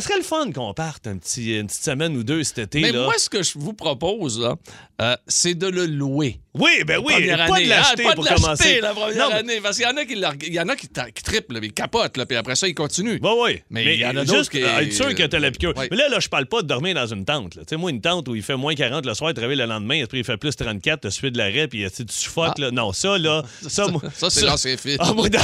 ça 0.00 0.08
serait 0.08 0.18
le 0.18 0.24
fun 0.24 0.50
qu'on 0.52 0.72
parte 0.74 1.06
un 1.06 1.16
petit, 1.18 1.56
une 1.58 1.66
petite 1.66 1.84
semaine 1.84 2.16
ou 2.16 2.22
deux 2.24 2.44
cet 2.44 2.58
été. 2.58 2.80
Mais 2.80 2.92
là. 2.92 3.04
moi, 3.04 3.14
ce 3.18 3.28
que 3.30 3.42
je 3.42 3.52
vous 3.58 3.72
propose, 3.72 4.40
là, 4.40 4.56
euh, 5.00 5.16
c'est 5.26 5.54
de 5.54 5.66
le 5.66 5.86
louer. 5.86 6.40
oui, 6.54 6.84
ben 6.86 6.98
oui, 7.04 7.12
pas 7.12 7.16
année. 7.54 7.64
de 7.64 7.68
l'acheter 7.68 8.02
Ah, 8.06 8.08
pas 8.08 8.14
pour 8.14 8.24
de 8.24 8.28
l'acheter 8.30 8.42
commencer. 8.44 8.80
la 8.80 8.94
première 8.94 9.16
Non, 9.16 9.28
mais- 9.30 9.34
année. 9.38 9.60
Parce 9.62 9.76
qu'il 9.76 9.86
y 9.86 9.88
en 9.90 9.96
a 9.96 10.04
qui, 10.04 10.12
il 10.46 10.54
y 10.54 10.60
en 10.60 10.68
a 10.68 10.76
qui, 10.76 10.88
qui 10.88 11.22
trippent, 11.22 11.52
là, 11.52 11.60
ils 11.62 11.72
capotent, 11.72 12.16
là, 12.16 12.24
puis 12.26 12.36
après 12.36 12.56
ça, 12.56 12.66
ils 12.68 12.74
continuent. 12.74 13.18
Oui, 13.22 13.30
oui. 13.42 13.62
Mais 13.70 13.84
il 13.94 14.00
y 14.00 14.06
en 14.06 14.10
a 14.16 14.24
d'autres 14.24 14.38
juste 14.38 14.50
qui- 14.50 14.60
être 14.62 14.92
sûr 14.92 15.14
que 15.14 15.22
t'as 15.24 15.38
la 15.38 15.50
piqûre. 15.50 15.72
Oui. 15.76 15.86
Mais 15.90 15.96
là, 15.96 16.08
là, 16.08 16.18
je 16.20 16.28
parle 16.28 16.46
pas 16.46 16.62
de 16.62 16.66
dormir 16.66 16.94
dans 16.94 17.06
une 17.06 17.24
tente. 17.24 17.52
Tu 17.54 17.60
sais, 17.68 17.76
moi, 17.76 17.90
une 17.90 18.00
tente 18.00 18.28
où 18.28 18.34
il 18.34 18.42
fait 18.42 18.56
moins 18.56 18.74
40 18.74 19.04
le 19.04 19.14
soir, 19.14 19.32
tu 19.34 19.40
réveilles 19.40 19.58
le 19.58 19.66
lendemain, 19.66 20.02
après 20.04 20.18
il 20.18 20.24
fait 20.24 20.36
plus 20.38 20.56
34, 20.56 21.02
tu 21.02 21.10
suis 21.10 21.30
de 21.30 21.36
l'arrêt, 21.38 21.68
puis 21.68 21.84
tu 21.94 22.04
suffoques. 22.08 22.54
Ah. 22.56 22.60
là. 22.62 22.70
Non, 22.70 22.92
ça, 22.92 23.18
là, 23.18 23.42
ça, 23.68 23.88
moi- 23.88 24.00
Ça, 24.14 24.30
c'est 24.30 24.44
l'ancien 24.46 24.76
film. 24.76 24.96
Ah, 25.00 25.12
moi, 25.12 25.28
dans, 25.28 25.40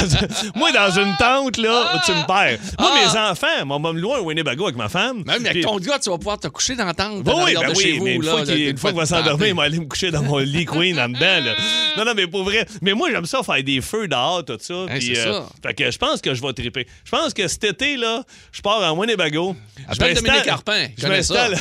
moi, 0.54 0.72
dans 0.72 0.90
une 0.98 1.14
tente, 1.18 1.56
là, 1.58 2.00
tu 2.06 2.12
me 2.12 2.26
perds. 2.26 2.58
Moi, 2.78 2.90
Ah. 2.94 3.00
mes 3.12 3.18
enfants, 3.30 3.66
moi, 3.66 3.76
on 3.82 3.92
me 3.92 4.00
loin 4.00 4.18
un 4.18 4.41
Winnebago 4.42 4.64
avec 4.64 4.76
ma 4.76 4.88
femme. 4.88 5.22
Même 5.24 5.46
avec 5.46 5.62
ton 5.62 5.76
gars, 5.78 5.98
tu 5.98 6.10
vas 6.10 6.18
pouvoir 6.18 6.38
te 6.38 6.48
coucher 6.48 6.74
dans 6.74 6.84
la 6.84 6.94
tente. 6.94 7.22
Oui, 7.26 7.54
ben 7.54 7.72
oui, 7.76 8.00
mais 8.02 8.14
une 8.16 8.22
fois 8.22 8.44
qu'il 8.44 8.68
une 8.68 8.78
fois 8.78 8.90
qu'il 8.90 9.00
va 9.00 9.06
s'endormir, 9.06 9.48
il 9.48 9.54
va 9.54 9.62
aller 9.62 9.78
me 9.78 9.86
coucher 9.86 10.10
dans 10.10 10.22
mon 10.22 10.38
lit 10.38 10.64
queen 10.64 10.98
en 10.98 11.08
dedans. 11.08 11.52
Non, 11.96 12.04
non, 12.04 12.12
mais 12.14 12.26
pour 12.26 12.44
vrai. 12.44 12.66
Mais 12.80 12.92
moi, 12.92 13.10
j'aime 13.10 13.26
ça 13.26 13.42
faire 13.42 13.62
des 13.62 13.80
feux 13.80 14.08
dehors, 14.08 14.44
tout 14.44 14.58
ça. 14.60 14.86
C'est 15.00 15.18
euh, 15.18 15.32
ça. 15.32 15.48
Fait 15.62 15.74
que 15.74 15.90
je 15.90 15.98
pense 15.98 16.20
que 16.20 16.34
je 16.34 16.42
vais 16.42 16.52
triper. 16.52 16.86
Je 17.04 17.10
pense 17.10 17.34
que 17.34 17.46
cet 17.48 17.64
été, 17.64 17.96
là, 17.96 18.22
je 18.52 18.60
pars 18.60 18.82
en 18.82 18.98
Winnebago. 18.98 19.56
Appelle 19.88 20.14
Dominique 20.14 20.42
Carpin, 20.44 20.88
je 20.96 21.06
m'installe. 21.06 21.56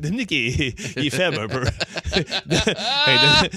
Dominique, 0.00 0.30
il, 0.30 0.74
est 0.96 1.10
faible 1.10 1.40
un 1.40 1.48
peu. 1.48 1.64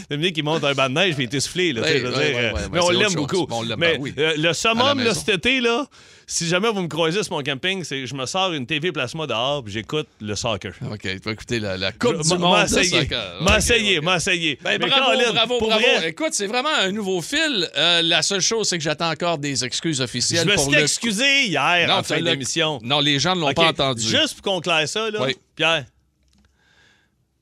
Dominique, 0.09 0.37
il 0.37 0.43
monte 0.43 0.63
un 0.63 0.73
banc 0.73 0.89
de 0.89 0.93
neige 0.93 1.15
puis 1.15 1.27
il 1.31 1.35
est. 1.35 1.73
Là, 1.73 1.81
ouais, 1.81 2.53
mais 2.71 2.79
on 2.81 2.89
l'aime 2.89 3.13
beaucoup. 3.13 3.47
Mais 3.77 3.97
ben 3.97 4.13
euh, 4.17 4.33
le 4.37 4.53
summum, 4.53 5.01
cet 5.13 5.29
été, 5.29 5.59
là, 5.59 5.85
si 6.29 6.46
jamais 6.48 6.69
vous 6.69 6.81
me 6.81 6.89
croisez 6.89 7.24
sur 7.24 7.34
mon 7.38 7.41
camping, 7.41 7.86
c'est 7.86 8.05
je 8.05 8.13
me 8.13 8.25
sors 8.25 8.51
une 8.51 8.67
TV 8.67 8.91
plasma 8.91 9.25
dehors 9.25 9.63
puis 9.63 9.72
j'écoute 9.72 10.07
le 10.19 10.36
soccer. 10.36 10.74
OK, 10.91 11.00
tu 11.01 11.17
vas 11.19 11.31
écouter 11.31 11.60
la, 11.62 11.77
la 11.77 11.93
Coupe 11.93 12.22
du 12.22 12.29
M'a- 12.29 12.36
Monde. 12.38 12.63
de 12.63 12.67
soccer. 12.67 13.38
Ben, 14.62 14.77
bravo, 14.77 15.05
Colin, 15.05 15.31
bravo, 15.34 15.60
bravo. 15.60 15.81
vrai, 15.81 16.10
Écoute, 16.10 16.34
c'est 16.34 16.48
vraiment 16.48 16.74
un 16.79 16.91
nouveau 16.91 17.22
fil. 17.22 17.69
Euh, 17.77 18.01
la 18.01 18.22
seule 18.22 18.41
chose, 18.41 18.67
c'est 18.67 18.77
que 18.77 18.84
j'attends 18.84 19.10
encore 19.10 19.38
des 19.38 19.63
excuses 19.63 19.98
je 20.00 20.03
officielles 20.03 20.46
me 20.48 20.55
pour 20.55 20.65
suis 20.65 20.74
le... 20.74 20.81
excusé 20.81 21.46
hier 21.46 21.88
Non, 21.88 21.93
en 21.96 22.03
fin. 22.03 22.15
Non, 22.84 23.00
les 23.00 23.19
gens 23.19 23.34
ne 23.34 23.39
l'ont 23.41 23.53
pas 23.53 23.69
entendu. 23.69 24.01
Juste 24.05 24.34
pour 24.41 24.41
qu'on 24.53 24.60
claire 24.60 24.88
ça, 24.89 25.10
là, 25.10 25.22
Oui. 25.24 25.38
Pierre, 25.55 25.86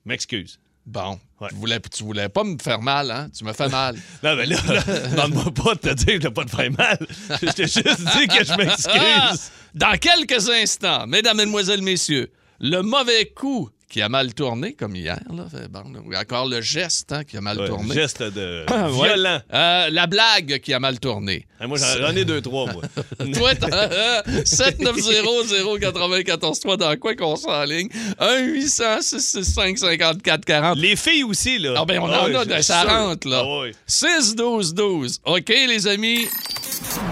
m'excuse. 0.05 0.59
Bon, 0.85 1.19
Ouais. 1.45 1.49
tu, 1.51 1.55
voulais, 1.55 1.79
tu 1.95 2.03
voulais 2.03 2.29
pas 2.29 2.43
me 2.43 2.57
faire 2.61 2.81
mal, 2.81 3.11
hein? 3.11 3.27
Tu 3.37 3.43
me 3.43 3.53
fais 3.53 3.69
mal. 3.69 3.95
Non, 4.23 4.35
mais 4.35 4.45
là, 4.45 4.57
là 4.67 4.81
demande-moi 5.11 5.53
pas 5.53 5.75
de 5.75 5.79
te 5.79 5.93
dire 5.93 6.05
que 6.15 6.21
je 6.21 6.27
vais 6.27 6.31
pas 6.33 6.45
te 6.45 6.55
faire 6.55 6.71
mal. 6.71 6.97
Je 7.41 7.51
t'ai 7.51 7.63
juste 7.67 8.01
dit 8.17 8.27
que 8.27 8.43
je 8.45 8.51
Ah! 8.51 8.57
m'excuse. 8.57 9.51
Dans 9.75 9.97
quelques 9.97 10.49
instants, 10.49 11.05
mesdames, 11.07 11.37
mesdemoiselles, 11.37 11.81
messieurs, 11.81 12.31
le 12.59 12.81
mauvais 12.81 13.25
coup 13.35 13.69
qui 13.87 14.01
a 14.01 14.09
mal 14.09 14.33
tourné, 14.33 14.73
comme 14.73 14.95
hier, 14.95 15.19
là, 15.31 15.45
bon, 15.69 15.83
encore 16.19 16.47
le 16.47 16.59
geste 16.59 17.11
hein, 17.13 17.23
qui 17.23 17.37
a 17.37 17.41
mal 17.41 17.59
Ouais, 17.59 17.67
tourné. 17.67 17.93
geste 17.93 18.23
de 18.23 18.65
violent. 18.91 19.39
Euh, 19.53 19.89
la 19.91 20.07
blague 20.07 20.59
qui 20.59 20.73
a 20.73 20.79
mal 20.79 20.99
tourné. 20.99 21.45
Ah, 21.59 21.67
moi, 21.67 21.77
j'en 21.77 22.15
ai 22.15 22.25
deux, 22.25 22.41
trois, 22.41 22.65
moi. 22.73 22.81
Toi, 23.33 23.51
euh, 23.71 24.21
790-094-3 24.43 26.77
dans 26.77 26.95
quoi 26.97 27.15
qu'on 27.15 27.35
s'enligne? 27.35 27.89
1-800-665-5440. 28.19 30.75
Les 30.77 30.95
filles 30.95 31.23
aussi, 31.23 31.57
là. 31.59 31.73
Ah 31.77 31.85
ben, 31.85 31.99
on 31.99 32.07
Ah 32.11 32.23
en 32.29 32.35
a 32.35 32.45
de 32.45 32.61
ça 32.61 32.81
sûr. 32.81 32.89
rentre, 32.89 33.27
là. 33.27 33.41
Ah 33.43 33.59
ouais. 33.61 33.71
6-12-12. 33.87 35.19
OK, 35.25 35.49
les 35.49 35.87
amis, 35.87 36.27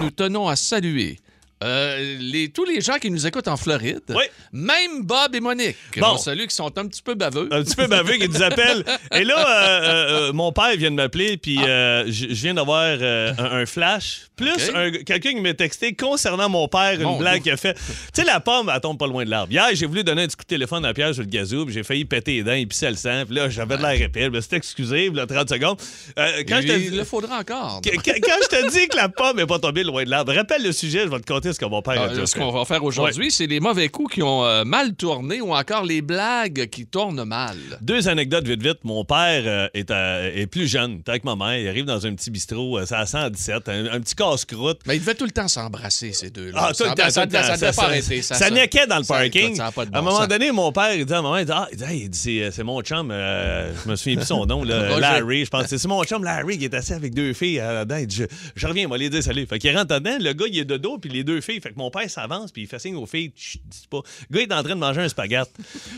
nous 0.02 0.10
tenons 0.10 0.48
à 0.48 0.56
saluer 0.56 1.18
euh, 1.64 2.16
les, 2.20 2.50
tous 2.50 2.64
les 2.64 2.80
gens 2.80 2.94
qui 2.98 3.10
nous 3.10 3.26
écoutent 3.26 3.48
en 3.48 3.56
Floride. 3.56 4.00
Oui. 4.10 4.24
Même 4.52 5.02
Bob 5.02 5.34
et 5.34 5.40
Monique. 5.40 5.76
Bon. 5.96 6.12
On 6.14 6.18
salue 6.18 6.46
qui 6.46 6.54
sont 6.54 6.76
un 6.78 6.86
petit 6.86 7.02
peu 7.02 7.14
baveux. 7.14 7.48
un 7.50 7.62
petit 7.62 7.74
peu 7.76 7.86
baveux 7.86 8.14
qui 8.14 8.28
nous 8.28 8.42
appelle. 8.42 8.84
Et 9.12 9.24
là, 9.24 9.38
euh, 9.38 10.28
euh, 10.28 10.32
mon 10.32 10.52
père 10.52 10.76
vient 10.76 10.90
de 10.90 10.96
m'appeler, 10.96 11.36
puis 11.36 11.58
Ah. 11.60 12.04
je 12.06 12.26
viens 12.26 12.54
d'avoir 12.54 12.82
un, 12.84 13.34
un 13.38 13.66
flash. 13.66 14.22
Plus 14.36 14.70
quelqu'un 15.06 15.30
qui 15.34 15.40
m'a 15.40 15.54
texté 15.54 15.94
concernant 15.94 16.48
mon 16.48 16.66
père, 16.68 17.00
une 17.00 17.18
blague 17.18 17.42
qu'il 17.42 17.52
a 17.52 17.56
fait. 17.56 17.74
Tu 17.74 17.80
sais, 18.14 18.24
la 18.24 18.40
pomme, 18.40 18.70
elle 18.72 18.80
tombe 18.80 18.98
pas 18.98 19.06
loin 19.06 19.24
de 19.24 19.30
l'arbre. 19.30 19.52
Hier, 19.52 19.68
j'ai 19.74 19.86
voulu 19.86 20.02
donner 20.04 20.22
un 20.22 20.26
petit 20.26 20.36
coup 20.36 20.42
de 20.42 20.48
téléphone 20.48 20.84
à 20.84 20.92
Pierre 20.92 21.14
sur 21.14 21.22
le 21.22 21.28
gazou, 21.28 21.64
puis 21.64 21.72
j'ai 21.74 21.84
failli 21.84 22.04
péter 22.04 22.32
les 22.38 22.42
dents, 22.42 22.52
et 22.52 22.66
pisser 22.66 22.90
le 22.90 22.96
sang. 22.96 23.22
Puis 23.26 23.36
là, 23.36 23.48
j'avais 23.48 23.76
de 23.76 23.82
l'air 23.82 23.92
épais. 24.02 24.28
Me 24.30 24.40
suis 24.40 24.56
excusé, 24.56 25.08
là, 25.10 25.26
30 25.26 25.48
secondes. 25.48 25.78
Quand 26.16 26.60
je 26.60 26.66
te 26.66 26.72
Il 26.72 26.96
le 26.96 27.04
faudra 27.04 27.38
encore. 27.38 27.80
Qu- 27.82 27.90
qu- 27.98 28.20
Quand 28.20 28.36
je 28.42 28.48
te 28.48 28.70
dis 28.72 28.88
que 28.88 28.96
la 28.96 29.08
pomme 29.08 29.36
n'est 29.36 29.46
pas 29.46 29.58
tombée 29.60 29.84
loin 29.84 30.02
de 30.04 30.10
l'arbre, 30.10 30.34
rappelle 30.34 30.62
le 30.64 30.72
sujet, 30.72 31.02
je 31.04 31.08
vais 31.10 31.20
te 31.20 31.32
conter 31.32 31.52
ce 31.54 31.58
qu'on 31.60 31.70
va 31.70 31.80
faire. 31.82 32.10
Ah, 32.10 32.26
ce 32.26 32.34
qu'on 32.34 32.50
va 32.50 32.64
faire 32.64 32.84
aujourd'hui, 32.84 33.30
c'est 33.30 33.46
les 33.46 33.60
mauvais 33.60 33.88
coups 33.88 34.14
qui 34.14 34.22
ont 34.22 34.44
euh, 34.44 34.64
mal 34.64 34.94
tourné 34.94 35.40
ou 35.40 35.54
encore 35.54 35.84
les 35.84 36.02
blagues 36.02 36.68
qui 36.68 36.86
tournent 36.86 37.24
mal. 37.24 37.56
Deux 37.80 38.08
anecdotes 38.08 38.46
vite 38.46 38.62
vite. 38.62 38.78
Mon 38.84 39.04
père 39.04 39.42
euh, 39.46 39.68
est, 39.74 39.90
à- 39.90 40.30
est 40.30 40.46
plus 40.46 40.66
jeune, 40.68 41.02
t'es 41.02 41.10
avec 41.10 41.24
ma 41.24 41.36
mère. 41.36 41.58
Il 41.58 41.68
arrive 41.68 41.84
dans 41.86 42.06
un 42.06 42.14
petit 42.14 42.30
bistrot, 42.30 42.78
euh, 42.78 42.84
c'est 42.86 42.94
à 42.96 43.06
117, 43.06 43.68
un, 43.68 43.86
un 43.86 44.00
petit 44.00 44.14
casse-croûte. 44.14 44.80
Mais 44.86 44.96
ils 44.96 45.00
devaient 45.00 45.14
tout 45.14 45.24
le 45.24 45.30
temps 45.30 45.48
s'embrasser, 45.48 46.12
ces 46.12 46.30
deux-là. 46.30 46.58
Ah, 46.68 46.72
tout 46.74 46.82
le 46.84 46.88
ça, 46.90 46.94
temps, 46.94 47.02
ça, 47.04 47.10
ça 47.10 47.26
devait 47.56 47.72
pas 47.72 47.82
arrêter. 47.84 48.22
Ça, 48.22 48.34
ça 48.34 48.50
niquait 48.50 48.86
dans 48.86 48.98
le 48.98 49.04
ça, 49.04 49.14
parking. 49.14 49.44
écoute, 49.46 49.56
ça 49.56 49.70
bon 49.74 49.82
à 49.82 49.98
un 49.98 50.02
moment 50.02 50.18
sens. 50.18 50.28
donné, 50.28 50.52
mon 50.52 50.72
père, 50.72 50.94
il 50.94 51.04
dit 51.06 51.12
à 51.12 51.22
maman, 51.22 51.38
il 51.38 51.46
dit, 51.46 51.52
ah, 51.54 51.68
Hey, 51.86 52.08
dit, 52.08 52.42
c'est, 52.50 52.62
mon 52.64 52.80
chum, 52.82 53.10
euh, 53.10 53.72
je 53.84 53.90
me 53.90 53.96
souviens 53.96 54.16
plus 54.16 54.26
son 54.26 54.46
nom, 54.46 54.62
là. 54.64 54.98
Larry, 55.00 55.44
je 55.44 55.50
pense. 55.50 55.66
C'est 55.66 55.84
mon 55.86 56.02
chum 56.04 56.24
Larry 56.24 56.58
qui 56.58 56.64
est 56.64 56.74
assis 56.74 56.92
avec 56.94 57.14
deux 57.14 57.32
filles 57.32 57.60
euh, 57.60 57.72
là-dedans. 57.74 57.96
Il 57.96 58.06
dit, 58.06 58.16
je, 58.16 58.24
je 58.56 58.66
reviens, 58.66 58.88
moi, 58.88 58.98
les 58.98 59.10
dire 59.10 59.22
salut. 59.22 59.46
Fait 59.46 59.58
qu'il 59.58 59.76
rentre 59.76 59.94
dedans, 59.98 60.16
le 60.20 60.32
gars, 60.32 60.46
il 60.50 60.58
est 60.58 60.64
de 60.64 60.76
dos, 60.76 60.98
puis 60.98 61.10
les 61.10 61.24
deux 61.24 61.40
filles. 61.44 61.60
Fait 61.60 61.70
que 61.70 61.78
mon 61.78 61.90
père 61.90 62.08
s'avance, 62.10 62.50
puis 62.52 62.62
il 62.62 62.68
fait 62.68 62.78
signe 62.78 62.96
aux 62.96 63.06
filles, 63.06 63.32
Chut, 63.36 63.60
dis 63.64 63.86
pas. 63.90 64.00
Le 64.30 64.36
gars 64.38 64.42
est 64.42 64.58
en 64.58 64.62
train 64.62 64.74
de 64.74 64.80
manger 64.80 65.02
un 65.02 65.08
spaghette. 65.08 65.50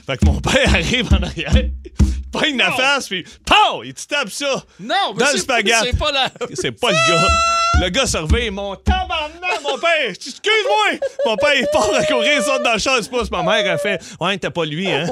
fait 0.07 0.17
que 0.19 0.25
mon 0.27 0.41
père 0.41 0.69
arrive 0.75 1.13
en 1.13 1.23
arrière, 1.23 1.53
il 1.57 2.31
pogne 2.31 2.57
la 2.59 2.73
face, 2.73 3.09
puis 3.09 3.25
POW! 3.45 3.85
Il 3.85 3.95
te 3.95 4.07
tape 4.07 4.31
ça. 4.31 4.65
Non, 4.81 4.95
mais 5.15 5.19
Dans 5.19 5.27
le 5.27 5.33
c'est- 5.33 5.39
spaghette. 5.39 5.75
C'est 5.83 5.99
pas 5.99 6.13
la. 6.13 6.31
C'est 6.55 6.73
pas 6.73 6.91
le 6.91 6.97
gars. 7.11 7.29
Le 7.83 7.89
gars 7.91 8.07
se 8.07 8.17
réveille, 8.17 8.51
mon 8.51 8.75
tabarnak, 8.77 9.63
mon 9.63 9.79
père, 9.79 10.09
excuse-moi! 10.11 10.99
Mon 11.27 11.37
père, 11.37 11.55
il 11.57 11.67
part 11.73 11.95
à 11.95 12.05
courir, 12.05 12.39
il 12.39 12.43
saute 12.43 12.63
dans 12.63 12.73
le 12.73 12.99
il 12.99 13.05
se 13.05 13.09
pousse. 13.11 13.31
Ma 13.31 13.43
mère, 13.43 13.75
a 13.75 13.79
fait, 13.79 14.03
ouais, 14.21 14.39
t'as 14.39 14.51
pas 14.51 14.65
lui, 14.65 14.91
hein? 14.91 15.07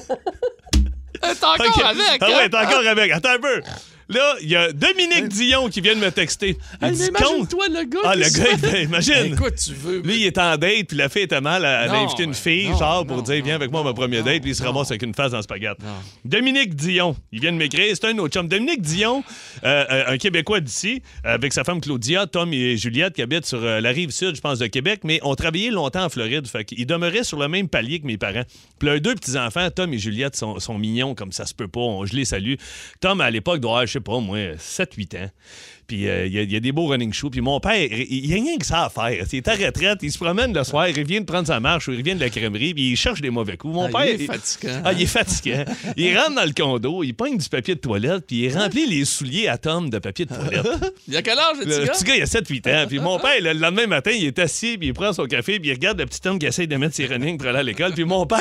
T'es 1.21 1.45
encore 1.45 1.87
avec. 1.87 2.21
Ah 2.21 2.27
hein? 2.27 2.37
ouais, 2.37 2.49
t'es 2.49 2.57
encore 2.57 2.87
avec. 2.87 3.13
Attends 3.13 3.31
un 3.31 3.39
peu. 3.39 3.63
Là, 4.15 4.35
il 4.43 4.49
y 4.49 4.57
a 4.57 4.73
Dominique 4.73 5.29
Dion 5.29 5.69
qui 5.69 5.81
vient 5.81 5.95
de 5.97 6.01
me 6.01 6.11
texter. 6.11 6.57
Hey, 6.81 6.93
dit, 6.93 7.07
imagine-toi 7.07 7.67
le 7.69 7.85
gars. 7.85 7.99
Ah, 8.05 8.15
le 8.15 8.23
gars, 8.23 8.57
fait- 8.59 8.85
imagine. 8.85 9.33
Écoute, 9.33 9.55
tu 9.57 9.73
veux. 9.75 10.01
Lui, 10.03 10.17
il 10.21 10.27
est 10.27 10.39
en 10.39 10.57
date, 10.57 10.87
puis 10.89 10.97
la 10.97 11.09
fille 11.09 11.23
était 11.23 11.41
mal. 11.41 11.63
Elle 11.63 11.91
a 11.91 11.95
invité 12.01 12.23
une 12.23 12.35
fille, 12.35 12.69
non, 12.69 12.79
genre, 12.79 13.07
pour 13.07 13.17
non, 13.17 13.23
dire, 13.23 13.43
viens 13.45 13.57
avec 13.57 13.71
moi 13.73 13.81
à 13.81 13.85
ma 13.85 13.93
première 13.93 14.23
date, 14.23 14.41
puis 14.43 14.53
il 14.53 14.55
se 14.55 14.63
ramasse 14.63 14.91
avec 14.91 15.03
une 15.03 15.15
face 15.15 15.33
dans 15.33 15.39
le 15.39 15.43
spaghette. 15.43 15.79
Dominique 16.25 16.75
Dion, 16.77 17.17
il 17.33 17.41
vient 17.41 17.53
de 17.53 17.57
m'écrire, 17.57 17.95
c'est 17.95 18.07
un 18.07 18.17
autre 18.19 18.33
chum. 18.35 18.47
Dominique 18.49 18.83
Dion, 18.83 19.25
euh, 19.65 19.85
euh, 19.91 20.05
un 20.09 20.17
Québécois 20.19 20.61
d'ici, 20.61 21.03
avec 21.25 21.53
sa 21.53 21.65
femme 21.65 21.81
Claudia, 21.81 22.27
Tom 22.27 22.53
et 22.53 22.77
Juliette, 22.77 23.15
qui 23.15 23.23
habitent 23.23 23.47
sur 23.47 23.63
euh, 23.63 23.81
la 23.81 23.91
rive 23.91 24.11
sud, 24.11 24.37
je 24.37 24.41
pense, 24.41 24.59
de 24.59 24.67
Québec, 24.67 25.01
mais 25.05 25.19
ont 25.23 25.35
travaillé 25.35 25.71
longtemps 25.71 26.05
en 26.05 26.09
Floride. 26.09 26.47
Fait 26.47 26.65
qu'ils 26.65 26.87
demeuraient 26.87 27.25
sur 27.25 27.39
le 27.39 27.49
même 27.49 27.69
palier 27.69 28.01
que 28.01 28.07
mes 28.07 28.17
parents. 28.19 28.45
Puis 28.79 28.89
leurs 28.89 29.01
deux 29.01 29.15
petits-enfants, 29.15 29.69
Tom 29.71 29.93
et 29.93 29.99
Juliette, 29.99 30.37
sont, 30.37 30.59
sont 30.61 30.79
mignons 30.79 31.15
comme 31.15 31.33
ça 31.33 31.47
se 31.47 31.55
peut 31.55 31.69
pas. 31.69 31.81
On- 31.81 32.07
je 32.07 32.15
les 32.15 32.25
salue. 32.25 32.55
Tom, 33.01 33.21
à 33.21 33.31
l'époque, 33.31 33.61
doit 33.61 33.71
avoir, 33.73 33.87
je 33.87 33.93
sais 33.93 34.01
pas, 34.05 34.21
moi, 34.21 34.57
7-8 34.57 35.17
ans. 35.25 35.31
Puis 35.87 36.09
euh, 36.09 36.27
il 36.27 36.33
y, 36.33 36.39
a- 36.39 36.43
il 36.43 36.53
y 36.53 36.57
a 36.57 36.61
des 36.61 36.73
beaux 36.73 36.87
running 36.87 37.13
shoes. 37.13 37.31
Puis 37.31 37.41
mon 37.41 37.61
père, 37.61 37.75
il 37.77 38.03
il 38.25 38.27
y 38.27 38.33
a 38.33 38.37
rien 38.37 38.57
que 38.59 38.65
ça 38.67 38.85
à 38.87 38.89
faire. 38.91 39.27
Il 39.33 39.37
est 39.37 39.49
à 39.49 39.53
retraite, 39.55 39.99
il 40.03 40.11
se 40.13 40.19
promène 40.19 40.53
le 40.55 40.65
soir, 40.65 40.89
il 40.89 41.05
vient 41.07 41.21
de 41.21 41.25
prendre 41.27 41.47
sa 41.47 41.61
marche 41.61 41.89
ou 41.89 41.93
il 41.93 42.03
vient 42.03 42.15
de 42.15 42.21
la 42.21 42.31
crèmerie, 42.31 42.75
puis 42.75 42.91
il 42.93 42.97
cherche 42.97 43.21
des 43.21 43.31
mauvais 43.31 43.57
coups. 43.57 43.75
Mon 43.75 43.87
Ah, 43.87 44.03
père. 44.03 44.15
il 44.15 44.23
est 44.23 44.27
fatigant. 44.27 44.83
Ah, 44.85 44.93
il 44.93 45.03
est 45.03 45.07
fatiguant. 45.07 45.65
il 45.97 46.17
rentre 46.19 46.35
dans 46.37 46.45
le 46.45 46.53
condo, 46.53 47.03
il 47.03 47.13
pogne 47.15 47.37
du 47.39 47.49
papier 47.49 47.75
de 47.75 47.81
toilette, 47.81 48.25
puis 48.27 48.45
il 48.45 48.57
remplit 48.57 48.87
les 48.87 49.05
souliers 49.05 49.49
à 49.49 49.59
Tom 49.59 49.91
de 49.91 49.99
papier 49.99 50.25
de 50.27 50.35
toilette. 50.35 50.67
Il 51.09 51.15
y 51.15 51.17
a 51.17 51.23
quel 51.23 51.39
âge, 51.39 51.57
le 51.59 51.65
petit 51.67 51.85
gars? 51.87 51.93
petit 51.93 52.05
gars, 52.05 52.17
il 52.17 52.23
a 52.23 52.27
7-8 52.27 52.69
ans. 52.85 52.87
Puis 52.89 52.99
mon 52.99 53.19
père, 53.19 53.41
le 53.41 53.53
lendemain 53.53 53.87
matin, 53.87 54.11
il 54.13 54.25
est 54.25 54.39
assis, 54.39 54.79
puis 54.79 54.89
il 54.89 54.95
prend 54.95 55.13
son 55.13 55.27
café, 55.27 55.61
puis 55.61 55.69
il 55.69 55.73
regarde 55.75 55.99
le 55.99 56.07
petit 56.07 56.27
homme 56.27 56.39
qui 56.39 56.47
essaie 56.47 56.67
de 56.67 56.77
mettre 56.77 56.95
ses 56.95 57.07
running 57.07 57.37
pour 57.37 57.49
aller 57.49 57.59
à 57.59 57.63
l'école. 57.63 57.93
Puis 57.93 58.05
mon 58.05 58.25
père, 58.27 58.39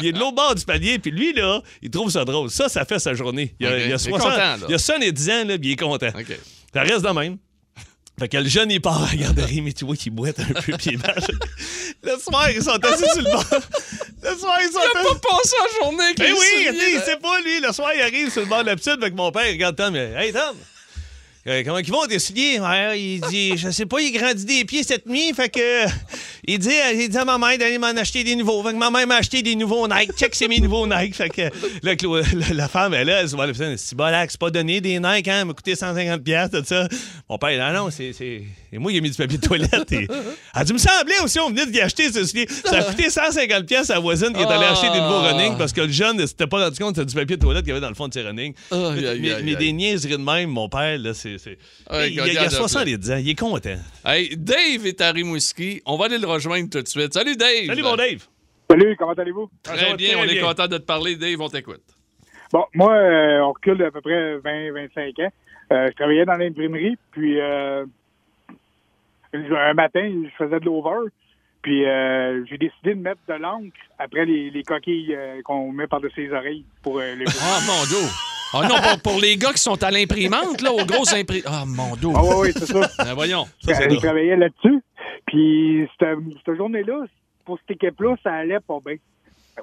il 0.00 0.06
est 0.06 0.12
de 0.12 0.18
l'autre 0.18 0.34
bord 0.36 0.54
du 0.54 0.64
palier, 0.64 0.98
puis 1.00 1.10
lui, 1.10 1.32
là, 1.32 1.60
il 1.82 1.90
trouve 1.90 2.10
ça 2.10 2.24
drôle. 2.24 2.50
Ça, 2.50 2.68
ça 2.68 2.84
fait 2.84 2.98
sa 3.00 3.14
journée. 3.14 3.54
Il 3.58 3.66
a, 3.66 3.70
Ok. 3.70 3.76
il 3.78 3.82
a 3.82 3.86
Il 3.86 3.92
est 3.92 3.98
60, 3.98 4.20
content, 4.20 4.36
là. 4.36 4.56
il 4.68 4.74
a 4.74 4.78
70 4.78 5.30
ans, 5.30 5.44
là, 5.46 5.58
puis 5.58 5.68
il 5.68 5.72
est 5.72 5.76
content. 5.76 6.08
Ça 6.74 6.82
reste 6.82 7.02
de 7.02 7.10
même. 7.10 7.38
Fait 8.18 8.28
que 8.28 8.36
le 8.36 8.48
jeune, 8.48 8.70
il 8.70 8.80
part 8.80 9.02
à 9.02 9.06
la 9.10 9.16
garderie, 9.16 9.60
mais 9.60 9.72
tu 9.72 9.84
vois 9.84 9.96
qu'il 9.96 10.12
boite 10.12 10.38
un 10.38 10.44
peu, 10.60 10.72
puis 10.76 10.90
il 10.92 10.98
marche. 10.98 11.24
Le 12.02 12.16
soir, 12.18 12.48
ils 12.50 12.62
sont 12.62 12.70
assis 12.84 13.04
sur 13.12 13.22
le 13.22 13.32
banc. 13.32 13.42
Le 14.22 14.36
soir, 14.38 14.56
ils 14.62 14.72
sont 14.72 14.78
Il 14.80 14.96
a 14.96 15.00
assis. 15.00 15.08
pas 15.20 15.28
passé 15.30 15.56
la 15.58 15.84
journée 15.84 16.04
avec 16.04 16.18
Ben 16.18 16.32
les 16.32 16.38
oui, 16.38 16.94
là. 16.94 17.02
c'est 17.04 17.20
pas 17.20 17.40
lui. 17.40 17.60
Le 17.60 17.72
soir, 17.72 17.90
il 17.94 18.00
arrive 18.02 18.30
sur 18.30 18.42
le 18.42 18.46
bord 18.46 18.62
de 18.62 18.66
la 18.68 18.76
petite 18.76 19.02
avec 19.02 19.14
mon 19.14 19.32
père. 19.32 19.46
Il 19.48 19.52
regarde 19.54 19.74
Tom. 19.76 19.96
il 19.96 20.06
dit, 20.08 20.14
Hey, 20.16 20.32
Tom, 20.32 20.56
euh, 21.46 21.62
comment 21.64 21.78
ils 21.78 21.90
vont 21.90 22.06
tes 22.06 22.18
souliers? 22.18 22.58
Ouais, 22.60 23.00
il 23.00 23.20
dit, 23.20 23.56
je 23.56 23.70
sais 23.70 23.86
pas, 23.86 24.00
il 24.00 24.12
grandit 24.12 24.44
des 24.44 24.64
pieds 24.64 24.82
cette 24.82 25.06
nuit. 25.06 25.32
Fait 25.34 25.48
que, 25.48 25.86
il 26.46 26.58
dit, 26.58 26.68
euh, 26.70 26.92
il 26.94 27.08
dit 27.08 27.18
à 27.18 27.24
ma 27.24 27.36
mère 27.38 27.58
d'aller 27.58 27.78
m'en 27.78 27.88
acheter 27.88 28.24
des 28.24 28.34
nouveaux. 28.36 28.62
Fait 28.62 28.70
que 28.72 28.76
ma 28.78 28.90
mère 28.90 29.06
m'a 29.06 29.16
acheté 29.16 29.42
des 29.42 29.54
nouveaux 29.54 29.86
Nike. 29.86 30.12
Check, 30.16 30.34
c'est 30.34 30.48
mes 30.48 30.58
nouveaux 30.60 30.86
Nike. 30.86 31.14
Fait 31.14 31.28
que, 31.28 31.42
là, 31.82 31.94
la, 32.32 32.54
la 32.54 32.68
femme, 32.68 32.94
elle, 32.94 33.08
elle 33.08 33.28
se 33.28 33.36
voit. 33.36 33.46
C'est 33.76 33.94
bolac, 33.94 34.30
c'est 34.30 34.40
pas 34.40 34.50
donné 34.50 34.80
des 34.80 34.98
Nike, 34.98 35.28
hein, 35.28 35.44
m'a 35.44 35.52
coûté 35.52 35.74
150$, 35.74 36.18
piastres, 36.22 36.58
tout 36.60 36.64
ça. 36.66 36.88
Mon 37.28 37.36
père, 37.38 37.50
il 37.50 37.56
dit, 37.56 37.60
ah 37.62 37.72
non, 37.72 37.90
c'est. 37.90 38.12
c'est- 38.12 38.42
Et 38.72 38.78
moi, 38.78 38.90
il 38.90 38.98
a 38.98 39.00
mis 39.00 39.10
du 39.10 39.16
papier 39.16 39.38
de 39.38 39.46
toilette. 39.46 39.92
Et... 39.92 40.08
Elle 40.54 40.64
dit, 40.64 40.72
me 40.72 40.78
semblait 40.78 41.20
aussi, 41.22 41.38
on 41.40 41.48
venait 41.50 41.66
d'y 41.66 41.80
acheter 41.80 42.10
ce 42.10 42.24
soulier. 42.24 42.48
Ça 42.64 42.78
a 42.78 42.82
coûté 42.84 43.08
150$ 43.08 43.64
piastres 43.66 43.92
à 43.92 43.94
la 43.94 44.00
voisine 44.00 44.32
qui 44.32 44.40
est 44.40 44.46
allée 44.46 44.64
Ah. 44.66 44.72
acheter 44.72 44.90
des 44.90 45.00
nouveaux 45.00 45.20
running 45.20 45.56
parce 45.58 45.72
que 45.72 45.82
le 45.82 45.92
jeune 45.92 46.16
ne 46.16 46.26
s'était 46.26 46.46
pas 46.46 46.64
rendu 46.64 46.78
compte 46.78 46.94
que 46.94 47.00
c'était 47.02 47.06
du 47.12 47.14
papier 47.14 47.36
de 47.36 47.42
toilette 47.42 47.62
qu'il 47.64 47.68
y 47.68 47.72
avait 47.72 47.80
dans 47.80 47.88
le 47.90 47.94
fond 47.94 48.08
de 48.08 48.14
ses 48.14 48.22
running. 48.22 48.52
Mais 48.72 49.54
des 49.56 49.72
niaiseries 49.72 50.12
de 50.12 50.16
même, 50.16 50.50
mon 50.50 50.68
père, 50.68 50.98
là, 50.98 51.12
c'est. 51.14 51.33
C'est- 51.38 51.58
Ouais, 51.90 52.08
il, 52.08 52.14
il 52.14 52.20
a- 52.20 52.26
il 52.26 52.36
a 52.36 52.40
regarde 52.42 52.46
un 52.46 52.50
peu. 52.58 52.68
70 52.68 53.10
ans, 53.12 53.16
il 53.16 53.28
est 53.30 53.38
content. 53.38 53.76
Hey, 54.04 54.36
Dave 54.36 54.86
est 54.86 55.00
à 55.00 55.10
Rimouski. 55.12 55.82
On 55.86 55.96
va 55.96 56.06
aller 56.06 56.18
le 56.18 56.26
rejoindre 56.26 56.68
tout 56.70 56.82
de 56.82 56.88
suite. 56.88 57.12
Salut, 57.14 57.36
Dave. 57.36 57.66
Salut, 57.66 57.82
mon 57.82 57.96
Dave. 57.96 58.26
Salut, 58.70 58.96
comment 58.96 59.12
allez-vous? 59.12 59.50
Ça 59.64 59.72
Très 59.74 59.94
bien, 59.96 60.12
très 60.12 60.16
on 60.16 60.24
est 60.24 60.32
bien. 60.34 60.42
content 60.42 60.66
de 60.68 60.78
te 60.78 60.82
parler, 60.84 61.16
Dave. 61.16 61.40
On 61.40 61.48
t'écoute. 61.48 61.82
Bon, 62.52 62.64
moi, 62.74 62.94
euh, 62.94 63.40
on 63.40 63.52
recule 63.52 63.78
d'à 63.78 63.90
peu 63.90 64.00
près 64.00 64.36
20-25 64.38 65.20
ans. 65.26 65.32
Euh, 65.72 65.88
je 65.90 65.94
travaillais 65.96 66.24
dans 66.24 66.36
l'imprimerie, 66.36 66.96
puis 67.10 67.40
euh, 67.40 67.84
un 69.32 69.74
matin, 69.74 70.08
je 70.24 70.44
faisais 70.44 70.60
de 70.60 70.64
l'over, 70.64 71.10
puis 71.62 71.84
euh, 71.86 72.44
j'ai 72.46 72.58
décidé 72.58 72.94
de 72.94 73.00
mettre 73.00 73.20
de 73.28 73.34
l'encre 73.34 73.76
après 73.98 74.24
les, 74.26 74.50
les 74.50 74.62
coquilles 74.62 75.14
euh, 75.14 75.40
qu'on 75.42 75.72
met 75.72 75.86
par-dessus 75.86 76.28
les 76.28 76.32
oreilles 76.32 76.64
pour 76.82 76.98
euh, 77.00 77.14
les... 77.14 77.24
Ah, 77.40 77.60
mon 77.66 77.84
dos. 78.62 78.66
Oh 78.66 78.68
non, 78.68 78.80
pour, 79.00 79.12
pour 79.12 79.20
les 79.20 79.36
gars 79.36 79.52
qui 79.52 79.60
sont 79.62 79.82
à 79.82 79.90
l'imprimante, 79.90 80.60
là, 80.60 80.72
aux 80.72 80.84
grosses 80.84 81.12
imprimantes. 81.14 81.46
Ah, 81.46 81.64
mon 81.66 81.96
dos. 81.96 82.12
Ah 82.14 82.20
oui, 82.22 82.34
oui, 82.48 82.52
c'est 82.56 82.66
ça. 82.66 82.88
Ben, 83.04 83.14
voyons. 83.14 83.44
Ça, 83.64 83.74
je 83.80 83.88
drôle. 83.88 83.98
travaillais 83.98 84.36
là-dessus, 84.36 84.80
puis 85.26 85.88
cette, 85.98 86.18
cette 86.44 86.56
journée-là, 86.56 87.04
pour 87.44 87.58
cette 87.60 87.76
équipe-là, 87.76 88.16
ça 88.22 88.32
allait 88.32 88.60
pas 88.60 88.78
bien. 88.84 88.96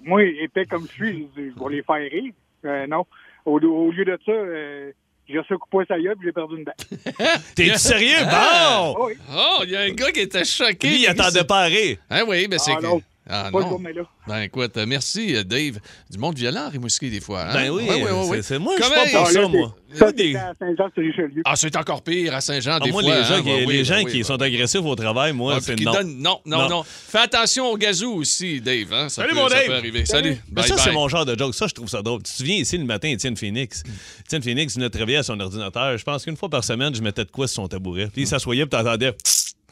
Moi, 0.04 0.24
épais 0.24 0.66
comme 0.66 0.88
je 0.88 0.94
suis, 0.94 1.28
je 1.36 1.42
dis, 1.42 1.54
je 1.58 1.64
vais 1.64 1.76
les 1.76 1.84
faire 1.84 1.96
rire. 1.96 2.32
Euh, 2.66 2.88
non. 2.88 3.06
Au, 3.46 3.60
au 3.60 3.92
lieu 3.92 4.06
de 4.06 4.18
ça, 4.26 4.32
euh, 4.32 4.92
j'ai 5.28 5.40
reçu 5.40 5.54
un 5.54 5.58
coup 5.58 5.66
de 5.66 5.70
poing 5.72 5.86
sur 5.86 5.96
la 5.96 6.02
gueule, 6.02 6.16
puis 6.18 6.28
j'ai 6.28 6.32
perdu 6.32 6.58
une 6.58 6.64
dent. 6.64 6.74
T'es 7.56 7.78
sérieux? 7.78 8.18
Ah! 8.26 8.92
Bon! 8.96 8.96
Ah 8.98 9.06
oui, 9.08 9.14
Oh, 9.34 9.64
il 9.64 9.72
y 9.72 9.76
a 9.76 9.82
un 9.82 9.90
gars 9.90 10.12
qui 10.12 10.20
était 10.22 10.46
choqué. 10.46 10.90
Lui, 10.90 11.02
il 11.02 11.08
attendait 11.08 11.44
pas 11.44 11.62
à 11.62 11.66
rire. 11.66 11.98
Ah 12.10 12.22
oui, 12.28 12.48
ben 12.48 12.60
c'est 12.60 12.72
Ah. 12.74 12.80
Ah 13.30 13.50
pas 13.52 13.62
journée-là. 13.62 14.02
Ben 14.28 14.40
écoute, 14.42 14.76
euh, 14.78 14.86
merci 14.88 15.36
euh, 15.36 15.44
Dave. 15.44 15.80
Du 16.10 16.18
monde 16.18 16.36
violent 16.36 16.70
Rimouski 16.70 17.10
des 17.12 17.22
fois. 17.22 17.44
hein? 17.44 17.54
Ben 17.54 17.70
oui, 17.70 17.84
Ouais, 17.84 17.90
ouais, 17.90 18.04
ouais, 18.04 18.10
c'est- 18.24 18.30
ouais. 18.32 18.42
c'est- 18.42 18.60
moi, 18.60 18.74
je 18.78 18.84
suis 18.84 18.92
Comment- 18.92 19.04
pas 19.04 19.10
pour 19.12 19.22
Ah, 19.28 19.32
ça, 19.32 19.42
là, 19.42 19.48
moi. 19.48 19.76
c'est- 19.92 19.98
Ça, 20.00 20.12
Des- 20.12 20.24
c'était 20.24 20.38
à 20.40 20.54
Saint-Jean-sur-Richelieu. 20.60 21.42
Ah, 21.46 21.56
c'est 21.56 21.76
encore 21.76 22.02
pire 22.02 22.34
à 22.34 22.42
Saint-Jean 22.42 22.72
Ah, 22.74 22.80
des 22.80 22.92
moi, 22.92 23.04
fois. 23.04 23.16
les 23.16 23.24
gens, 23.24 23.34
hein? 23.36 23.42
qui, 23.44 23.50
les 23.50 23.66
oui, 23.66 23.86
gens 23.86 23.98
oui, 23.98 24.06
qui 24.12 24.18
oui. 24.18 24.24
sont 24.24 24.42
agressifs 24.42 24.82
au 24.84 24.96
travail, 24.96 25.34
moi, 25.34 25.54
Ah, 25.58 25.60
c'est 25.62 25.80
non. 25.80 25.94
donnent- 25.94 26.18
non, 26.18 26.40
non, 26.46 26.58
Non. 26.64 26.70
non. 26.70 26.84
Fais 26.84 27.20
attention 27.20 27.68
au 27.70 27.78
gazou 27.78 28.12
aussi, 28.16 28.60
Dave. 28.60 28.92
Hein? 28.92 29.10
Ça 29.10 29.22
Salut, 29.22 29.30
peut, 29.30 29.36
mon 29.36 29.50
ça 29.50 29.56
Dave. 29.56 29.68
peut 29.68 29.76
arriver. 29.76 30.06
Salut. 30.06 30.38
Mais 30.50 30.62
Bye, 30.64 30.68
ça, 30.68 30.78
c'est 30.80 30.92
mon 30.92 31.08
genre 31.08 31.26
de 31.26 31.38
joke. 31.38 31.54
Ça, 31.54 31.68
je 31.68 31.74
trouve 31.76 31.90
ça 31.90 32.02
drôle. 32.02 32.24
Tu 32.24 32.32
te 32.32 32.38
souviens 32.38 32.56
ici 32.56 32.78
le 32.78 32.86
matin, 32.86 33.08
Étienne 33.10 33.38
Phoenix? 33.38 33.84
Étienne 34.26 34.42
Phoenix 34.42 34.74
venait 34.76 34.90
travailler 34.90 35.18
à 35.18 35.24
son 35.24 35.40
ordinateur. 35.40 35.96
Je 35.98 36.04
pense 36.04 36.24
qu'une 36.24 36.38
fois 36.38 36.50
par 36.50 36.64
semaine, 36.64 36.96
je 36.96 37.02
mettais 37.04 37.24
de 37.26 37.30
quoi 37.32 37.48
sur 37.48 37.56
son 37.62 37.68
tabouret. 37.68 38.08
Puis 38.12 38.24
il 38.24 38.28
s'assoyait, 38.28 38.66
puis 38.66 38.72
t'entendais. 38.78 39.14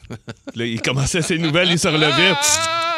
Là, 0.54 0.64
il 0.66 0.80
commençait 0.82 1.22
ses 1.22 1.38
nouvelles, 1.38 1.70
il 1.70 1.78
se 1.78 1.88
relevait. 1.88 2.34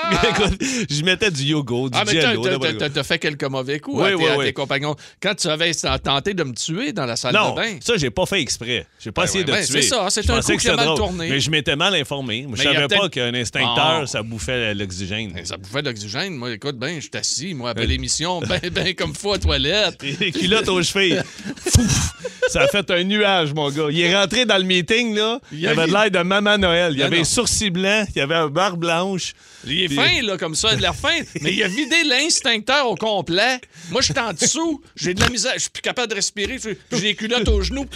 Écoute, 0.31 0.59
je 0.91 1.03
mettais 1.03 1.31
du 1.31 1.43
yoga, 1.43 1.89
du 1.89 1.99
Ah, 1.99 2.05
jello. 2.11 2.43
t'as- 2.79 3.03
fait 3.03 3.19
quelques 3.19 3.45
mauvais 3.45 3.79
coups 3.81 3.99
Oui, 4.01 4.07
à, 4.07 4.09
tes, 4.11 4.15
oui, 4.15 4.27
à 4.29 4.39
oui. 4.39 4.45
tes 4.47 4.53
compagnons. 4.53 4.95
Quand 5.21 5.35
tu 5.35 5.49
avais 5.49 5.73
tenté 5.75 6.35
de 6.35 6.45
me 6.45 6.53
tuer 6.55 6.93
dans 6.93 7.07
la 7.07 7.17
salle 7.17 7.35
Non, 7.35 7.51
de 7.51 7.57
bain. 7.57 7.77
ça, 7.81 7.97
j'ai 7.97 8.11
pas 8.11 8.27
fait 8.27 8.41
exprès. 8.41 8.87
J'ai 9.01 9.11
pas 9.13 9.23
Ben 9.23 9.29
essayé 9.29 9.45
de 9.45 9.53
ouais, 9.53 9.65
tuer. 9.65 9.83
c'est 9.83 9.89
ça, 9.89 10.07
c'est 10.11 10.29
un 10.31 10.41
coup 10.41 10.47
que 10.47 10.61
qui 10.61 10.69
a 10.69 10.73
c'était 10.73 10.77
mal 10.85 10.97
tourné. 10.97 11.29
Mais 11.29 11.41
je 11.41 11.51
m'étais 11.51 11.77
mal 11.77 11.95
informé. 11.95 12.47
Je 12.55 12.61
a 12.61 12.73
savais 12.73 12.89
pas 12.89 13.09
qu'un 13.09 13.35
instincteur, 13.35 14.09
ça 14.09 14.23
bouffait 14.23 14.75
l'oxygène. 14.75 15.33
Ben, 15.33 15.45
ça 15.45 15.57
bouffait 15.57 15.83
de 15.83 15.89
l'oxygène. 15.89 16.35
Moi, 16.35 16.53
écoute, 16.53 16.77
ben, 16.77 16.97
je 16.97 17.01
suis 17.01 17.11
assis, 17.15 17.55
moi, 17.55 17.71
après 17.71 17.87
l'émission, 17.87 18.41
ben, 18.41 18.61
ben, 18.73 18.95
comme 18.95 19.15
faut 19.15 19.33
à 19.35 19.39
toilette. 19.39 20.03
Les 20.21 20.33
culottes 20.33 20.69
aux 20.69 20.83
chevilles. 20.83 21.21
Fouf! 21.57 22.13
Ça 22.49 22.63
a 22.63 22.69
fait 22.69 22.91
un 22.91 23.05
nuage, 23.05 23.55
mon 23.55 23.71
gars. 23.71 23.87
Il 23.91 24.01
est 24.01 24.15
rentré 24.15 24.45
dans 24.45 24.59
le 24.59 24.65
meeting, 24.65 25.15
là. 25.15 25.41
Il 25.53 25.67
avait 25.67 25.87
de 25.87 25.93
l'air 25.93 26.11
de 26.11 26.19
Maman 26.19 26.59
Noël. 26.59 26.93
Il 26.95 27.03
avait 27.03 27.17
non. 27.17 27.19
les 27.19 27.25
sourcils 27.25 27.71
blancs, 27.71 28.09
il 28.15 28.21
avait 28.21 28.35
un 28.35 28.49
barbe 28.49 28.81
blanche. 28.81 29.33
Il 29.67 29.81
est 29.83 29.92
fin, 29.95 30.23
là, 30.23 30.37
comme 30.37 30.55
ça, 30.55 30.69
il 30.71 30.73
a 30.73 30.77
de 30.77 30.83
l'air 30.83 30.95
fin, 30.97 31.21
mais 31.41 31.53
il 31.53 31.63
a 31.63 31.69
vidé 31.69 32.05
l'instincteur 32.05 32.89
au 32.89 32.97
complet. 32.97 33.61
Moi, 33.91 34.01
je 34.01 34.13
suis 34.13 34.21
en 34.21 34.33
dessous, 34.33 34.83
j'ai 34.97 35.15
de 35.15 35.21
la 35.21 35.29
misère, 35.29 35.53
je 35.55 35.61
suis 35.61 35.71
plus 35.71 35.83
capable 35.83 36.09
de 36.09 36.15
respirer, 36.17 36.59
j'ai 36.59 37.01
les 37.01 37.15
culottes 37.15 37.49
aux 37.49 37.63
genoux. 37.63 37.87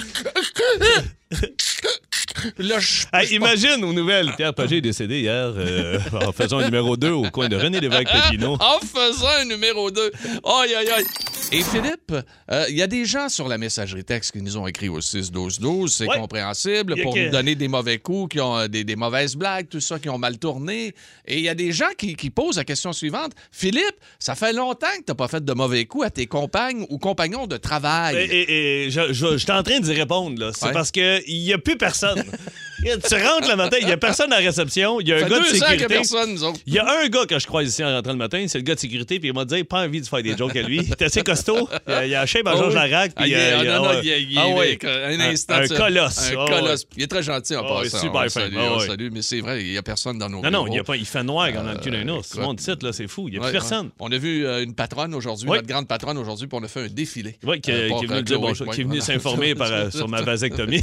Là. 2.59 2.79
Hey, 3.13 3.35
imagine 3.35 3.83
aux 3.85 3.93
nouvelles. 3.93 4.33
Pierre 4.37 4.55
Pagé 4.55 4.77
est 4.79 4.81
décédé 4.81 5.21
hier 5.21 5.53
euh, 5.57 5.99
en 6.13 6.33
faisant 6.33 6.59
un 6.59 6.67
numéro 6.67 6.97
2 6.97 7.11
au 7.11 7.31
coin 7.31 7.49
de 7.49 7.57
René 7.57 7.81
Lévesque 7.81 8.09
Pépino. 8.11 8.55
En 8.61 8.79
faisant 8.81 9.29
un 9.41 9.45
numéro 9.47 9.91
2. 9.91 10.13
Aïe, 10.45 10.75
aïe, 10.75 10.91
aïe. 10.91 11.05
Et 11.53 11.63
Philippe, 11.63 12.13
euh, 12.51 12.65
il 12.69 12.77
y 12.77 12.83
a 12.83 12.89
des 12.89 13.05
gens 13.05 13.29
sur 13.29 13.47
la 13.47 13.57
messagerie 13.57 14.03
texte 14.05 14.33
qui 14.33 14.43
nous 14.43 14.57
ont 14.57 14.67
écrit 14.67 14.89
au 14.89 15.01
6-12-12, 15.01 15.89
c'est 15.89 16.07
Ouais. 16.07 16.19
compréhensible, 16.19 17.01
pour 17.03 17.15
que- 17.15 17.27
nous 17.27 17.31
donner 17.31 17.55
des 17.55 17.69
mauvais 17.69 17.99
coups, 17.99 18.33
qui 18.35 18.41
ont 18.41 18.59
euh, 18.59 18.67
des, 18.69 18.83
des 18.83 18.97
mauvaises 18.97 19.37
blagues, 19.37 19.69
tout 19.69 19.81
ça, 19.81 19.99
qui 20.01 20.09
ont 20.09 20.19
mal 20.19 20.39
tourné. 20.39 20.93
Et 21.25 21.37
il 21.39 21.41
y 21.45 21.49
a 21.49 21.55
des 21.55 21.71
gens 21.73 21.89
qui, 21.97 22.17
qui 22.17 22.31
posent 22.31 22.57
la 22.57 22.65
question 22.65 22.93
suivante. 22.93 23.33
Philippe, 23.53 23.97
ça 24.19 24.35
fait 24.35 24.53
longtemps 24.53 24.87
que 24.99 25.05
tu 25.05 25.11
n'as 25.11 25.15
pas 25.15 25.29
fait 25.29 25.45
de 25.45 25.53
mauvais 25.53 25.85
coups 25.85 26.07
à 26.07 26.11
tes 26.11 26.27
compagnes 26.27 26.85
ou 26.91 26.99
compagnons 26.99 27.47
de 27.47 27.57
travail. 27.57 28.17
Et, 28.17 28.25
et- 28.25 28.85
et 28.87 28.91
je, 28.91 29.13
je- 29.13 29.37
j'étais 29.37 29.53
en 29.53 29.63
train 29.63 29.79
d'y 29.79 29.93
répondre, 29.93 30.39
là. 30.41 30.51
C'est 30.53 30.67
Ouais. 30.67 30.73
parce 30.73 30.91
qu'il 30.91 31.23
n'y 31.29 31.53
a 31.53 31.59
plus 31.59 31.79
personne. 31.79 32.25
tu 32.83 33.15
rentres 33.15 33.49
le 33.49 33.57
matin, 33.57 33.77
il 33.81 33.87
n'y 33.87 33.93
a 33.93 33.97
personne 33.97 34.33
à 34.33 34.41
la 34.41 34.47
réception, 34.47 35.01
il 35.01 35.09
y 35.09 35.13
a 35.13 35.17
un 35.17 35.21
ça 35.21 35.29
gars 35.29 35.39
de 35.41 35.45
sécurité. 35.45 35.87
personne, 35.87 36.33
nous 36.35 36.45
autres. 36.45 36.61
Il 36.67 36.75
y 36.75 36.79
a 36.79 36.87
un 37.03 37.09
gars 37.09 37.27
que 37.27 37.39
je 37.39 37.47
croise 37.47 37.69
ici 37.69 37.83
en 37.85 37.89
rentrant 37.95 38.13
le 38.13 38.19
matin, 38.19 38.45
c'est 38.49 38.59
le 38.59 38.65
gars 38.65 38.75
de 38.75 38.81
sécurité, 38.81 39.19
puis 39.19 39.29
il 39.29 39.35
m'a 39.35 39.45
dit 39.45 39.65
pas 39.65 39.85
envie 39.85 40.01
de 40.01 40.07
faire 40.07 40.23
des 40.23 40.37
jokes 40.37 40.57
à 40.57 40.63
lui. 40.63 40.79
Il 40.83 40.91
est 40.91 41.03
assez 41.03 41.23
costaud. 41.23 41.69
Il 41.87 41.93
a, 41.93 42.07
il 42.07 42.15
a 42.15 42.21
la 42.21 42.27
shape 42.27 42.47
à 42.47 42.51
Ah 42.53 42.57
Georges 42.57 42.69
oui. 42.69 42.91
Larac. 42.91 43.13
Ah, 43.17 43.23
Puis 43.23 43.31
il 43.31 43.35
euh, 43.37 43.65
non, 43.65 43.83
non, 43.85 43.89
ouais. 43.91 44.01
il 44.03 44.09
est- 44.11 44.23
il 44.23 44.33
est- 44.37 44.41
Ah 44.41 44.49
ouais. 44.49 44.79
un 44.85 45.21
instant. 45.21 45.55
colosse. 45.77 46.31
Un 46.33 46.35
Ah 46.39 46.47
colosse. 46.49 46.87
Il 46.97 47.03
est 47.03 47.07
très 47.07 47.23
gentil 47.23 47.57
en 47.57 47.65
Ah 47.65 47.83
passant. 47.83 47.99
super 47.99 48.21
on 48.21 48.23
le 48.25 48.29
fin. 48.29 48.41
salue, 48.41 48.57
on 48.57 48.71
le 48.75 48.77
ouais. 48.81 48.87
salue, 48.87 49.09
mais 49.13 49.23
c'est 49.23 49.41
vrai, 49.41 49.65
il 49.65 49.71
n'y 49.71 49.79
a 49.79 49.83
personne 49.83 50.19
dans 50.19 50.29
nos 50.29 50.43
Non, 50.43 50.51
non, 50.51 50.67
il, 50.67 50.75
y 50.75 50.79
a 50.79 50.85
pas, 50.85 50.97
il 50.97 51.07
fait 51.07 51.23
noir 51.23 51.49
quand 51.53 51.63
on 51.65 51.69
a 51.69 51.73
le 51.75 51.79
cul 51.79 51.91
d'un 51.91 52.09
ours. 52.09 52.29
écoute. 52.33 52.41
Mon 52.43 52.55
titre, 52.55 52.85
là, 52.85 52.93
c'est 52.93 53.09
fou. 53.09 53.29
Il 53.29 53.33
n'y 53.33 53.39
a 53.39 53.43
plus 53.43 53.53
personne. 53.53 53.91
On 53.99 54.11
a 54.13 54.19
vu 54.19 54.47
euh, 54.47 54.63
une 54.63 54.75
patronne 54.75 55.15
aujourd'hui, 55.15 55.49
notre 55.49 55.67
grande 55.67 55.89
patronne 55.89 56.19
aujourd'hui, 56.19 56.47
puis 56.47 56.59
on 56.61 56.65
a 56.65 56.69
fait 56.69 56.85
un 56.85 56.89
défilé. 56.89 57.37
Oui, 57.45 57.61
qui, 57.61 57.71
est 57.71 57.89
venu 57.89 57.95
euh, 57.95 58.23
dire 58.23 58.37
Chloé, 58.37 58.49
bonjour, 58.49 58.69
ouais, 58.69 58.75
qui 58.75 58.81
est 58.81 58.85
venu 58.85 58.99
voilà. 58.99 59.15
s'informer 59.15 59.55
euh, 59.61 59.91
sur 59.91 60.09
ma 60.09 60.23
vasectomie. 60.23 60.83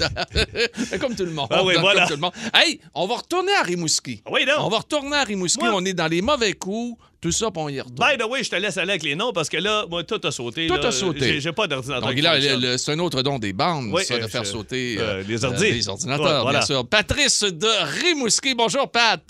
comme 0.99 1.15
tout 1.15 1.25
le 1.25 1.31
monde. 1.31 1.47
Voilà. 1.83 2.07
tout 2.07 2.13
le 2.13 2.19
monde. 2.19 2.33
Hey, 2.53 2.79
on 2.93 3.05
va 3.07 3.15
retourner 3.15 3.53
à 3.53 3.63
Rimouski. 3.63 4.21
Ah 4.25 4.29
oui, 4.33 4.41
non. 4.47 4.53
On 4.65 4.69
va 4.69 4.77
retourner 4.79 5.15
à 5.15 5.23
Rimouski. 5.23 5.63
Moi- 5.63 5.73
On 5.75 5.85
est 5.85 5.93
dans 5.93 6.07
les 6.07 6.21
mauvais 6.21 6.53
coups. 6.53 6.97
Tout 7.21 7.31
ça, 7.31 7.49
puis 7.51 7.61
on 7.63 7.69
y 7.69 7.79
retourne. 7.79 7.95
By 8.05 8.17
the 8.21 8.27
way, 8.27 8.43
je 8.43 8.49
te 8.49 8.55
laisse 8.57 8.75
aller 8.77 8.89
avec 8.91 9.03
les 9.03 9.15
noms 9.15 9.31
parce 9.31 9.47
que 9.47 9.55
là, 9.55 9.85
moi, 9.89 10.03
tout 10.03 10.19
a 10.25 10.31
sauté. 10.31 10.67
Tout 10.67 10.73
là. 10.75 10.87
a 10.87 10.91
sauté. 10.91 11.39
J'ai- 11.39 11.53
pas 11.53 11.67
d'ordinateur. 11.67 12.09
Donc, 12.09 12.19
là, 12.21 12.77
c'est 12.77 12.91
un 12.91 12.99
autre 12.99 13.21
don 13.21 13.39
des 13.39 13.53
bandes, 13.53 13.91
Oui, 13.93 14.03
ça, 14.03 14.17
de 14.17 14.23
euh, 14.23 14.27
faire 14.27 14.43
je- 14.43 14.49
sauter 14.49 14.97
euh, 14.99 15.23
les 15.25 15.45
ordi. 15.45 15.71
les 15.71 15.87
ordinateurs, 15.87 16.25
Ouais, 16.25 16.41
voilà. 16.41 16.59
bien 16.59 16.65
sûr. 16.65 16.85
Patrice 16.85 17.43
de 17.43 18.01
Rimouski. 18.01 18.55
Bonjour, 18.55 18.91
Pat. 18.91 19.21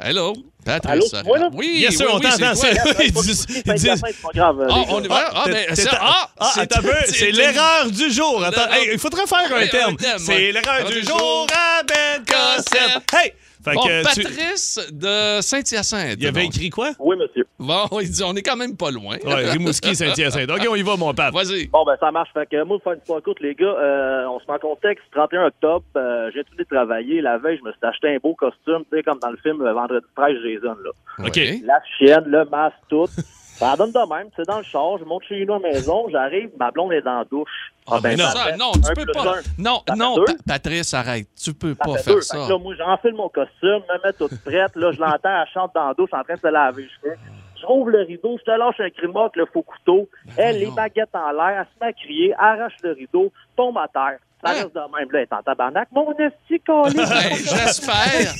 Hello. 0.00 0.32
Patrice. 0.64 1.14
Allô, 1.14 1.24
moi, 1.26 1.38
là? 1.38 1.48
Oui, 1.52 1.78
Yes, 1.80 1.96
sir, 1.96 2.06
oui, 2.08 2.12
on 2.14 2.18
oui, 2.18 2.22
t'entend. 2.22 2.54
c'est- 2.54 3.04
Ils 3.04 3.12
disent- 3.12 3.46
ils 3.48 3.72
disent- 3.74 4.02
C'est 4.04 4.22
pas 4.22 4.28
grave. 4.34 4.66
Ah, 4.68 4.74
on 4.88 5.02
est 5.02 5.06
ah, 5.10 5.44
ben, 5.46 5.74
ça- 5.76 5.98
ah, 6.00 6.30
Ah, 6.38 6.50
c'est- 6.54 6.76
un 6.76 6.82
peu, 6.82 6.92
c'est 7.06 7.30
l'erreur 7.30 7.90
du 7.90 8.10
jour. 8.10 8.44
Attends, 8.44 8.62
il 8.92 8.98
faudrait 8.98 9.26
faire 9.26 9.52
un 9.54 9.66
thème, 9.66 10.18
C'est 10.18 10.52
l'erreur 10.52 10.88
du 10.90 11.02
jour 11.02 11.46
à 11.52 11.82
Ben. 11.84 12.24
Cossette. 12.26 13.02
Hey! 13.14 13.32
Fait 13.66 13.74
Bon, 13.74 13.82
que 13.82 14.14
tu- 14.14 14.22
Patrice 14.22 14.78
de 14.92 15.40
Saint-Hyacinthe. 15.40 16.18
Il 16.20 16.26
avait 16.28 16.44
donc. 16.44 16.54
écrit 16.54 16.70
quoi? 16.70 16.90
Oui, 17.00 17.16
monsieur. 17.16 17.44
Bon, 17.58 17.88
il 18.00 18.08
dit, 18.08 18.22
on 18.24 18.32
est 18.36 18.42
quand 18.42 18.54
même 18.54 18.76
pas 18.76 18.92
loin. 18.92 19.16
Ouais, 19.24 19.50
Rimouski, 19.50 19.96
Saint-Hyacinthe. 19.96 20.48
OK, 20.48 20.64
on 20.70 20.76
y 20.76 20.82
va, 20.82 20.96
mon 20.96 21.12
pape. 21.12 21.34
Vas-y. 21.34 21.66
Bon, 21.66 21.84
ben, 21.84 21.96
ça 21.98 22.12
marche. 22.12 22.28
Fait 22.32 22.46
que 22.46 22.62
moi, 22.62 22.76
pour 22.76 22.84
faire 22.84 22.92
une 22.92 23.00
histoire 23.00 23.20
courte, 23.22 23.40
les 23.40 23.56
gars, 23.56 23.66
euh, 23.66 24.26
on 24.28 24.38
se 24.38 24.44
met 24.46 24.52
en 24.54 24.58
contexte. 24.60 25.04
31 25.10 25.46
octobre, 25.46 25.84
euh, 25.96 26.30
j'ai 26.32 26.44
tout 26.44 26.64
travailler. 26.70 27.20
La 27.20 27.38
veille, 27.38 27.58
je 27.58 27.64
me 27.64 27.72
suis 27.72 27.80
acheté 27.82 28.08
un 28.14 28.18
beau 28.22 28.34
costume, 28.36 28.84
tu 28.88 28.98
sais, 28.98 29.02
comme 29.02 29.18
dans 29.18 29.30
le 29.30 29.38
film 29.38 29.60
euh, 29.60 29.72
Vendredi 29.72 30.06
13, 30.14 30.36
Jason, 30.44 30.76
là. 30.84 31.26
OK. 31.26 31.40
La 31.64 31.80
chienne, 31.98 32.24
le 32.26 32.44
masque, 32.44 32.76
tout. 32.88 33.06
Ça 33.56 33.74
donne 33.76 33.92
de 33.92 34.14
même. 34.14 34.28
C'est 34.36 34.46
dans 34.46 34.58
le 34.58 34.64
char. 34.64 34.98
Je 34.98 35.04
monte 35.04 35.22
chez 35.24 35.44
nous 35.46 35.54
à 35.54 35.58
la 35.58 35.68
maison. 35.70 36.06
J'arrive, 36.10 36.50
ma 36.58 36.70
blonde 36.70 36.92
est 36.92 37.00
dans 37.02 37.18
la 37.18 37.24
douche. 37.24 37.72
Ah, 37.90 37.98
ben 38.02 38.16
non. 38.18 38.24
ça 38.26 38.56
non, 38.56 38.72
tu 38.72 38.92
peux 38.94 39.12
pas. 39.12 39.38
un. 39.38 39.42
Non, 39.58 39.80
Ça 39.88 39.94
non, 39.94 40.16
Patrice, 40.46 40.92
arrête. 40.94 41.26
Tu 41.42 41.54
peux 41.54 41.74
Ça 41.74 41.84
pas 41.84 41.96
faire 41.98 42.14
deux. 42.14 42.20
ça. 42.20 42.36
Fait 42.38 42.46
que 42.46 42.52
là, 42.52 42.58
moi, 42.58 42.74
j'enfile 42.76 43.14
mon 43.14 43.28
costume, 43.28 43.80
me 43.88 44.06
mets 44.06 44.12
toute 44.12 44.38
prête. 44.44 44.74
Là, 44.76 44.92
je 44.92 45.00
l'entends, 45.00 45.18
elle 45.42 45.46
chante 45.54 45.72
dans 45.74 45.88
la 45.88 45.94
douche 45.94 46.10
en 46.12 46.22
train 46.22 46.34
de 46.34 46.40
se 46.40 46.46
laver 46.48 46.82
les 46.82 46.88
cheveux. 46.88 47.16
Je 47.60 47.64
rouvre 47.66 47.90
le 47.90 48.02
rideau, 48.02 48.36
je 48.38 48.44
te 48.44 48.50
lâche 48.50 48.78
un 48.80 48.90
cri 48.90 49.06
avec 49.14 49.36
le 49.36 49.46
faux 49.46 49.62
couteau. 49.62 50.08
Elle, 50.36 50.58
les 50.58 50.70
baguettes 50.70 51.14
en 51.14 51.30
l'air, 51.32 51.60
elle 51.60 51.64
se 51.64 51.80
met 51.80 51.86
à 51.88 51.92
crier, 51.94 52.34
arrache 52.38 52.74
le 52.82 52.92
rideau, 52.92 53.32
tombe 53.56 53.78
à 53.78 53.88
terre. 53.88 54.18
Ça 54.44 54.50
Hein? 54.50 54.54
reste 54.64 54.74
de 54.74 54.80
même. 54.80 55.10
Là, 55.10 55.18
elle 55.20 55.20
est 55.20 55.32
en 55.32 55.42
tabarnak. 55.42 55.88
Mon 55.92 56.12
esti, 56.12 56.60
collé. 56.66 56.92
Ben, 56.94 57.34
J'espère. 57.34 58.34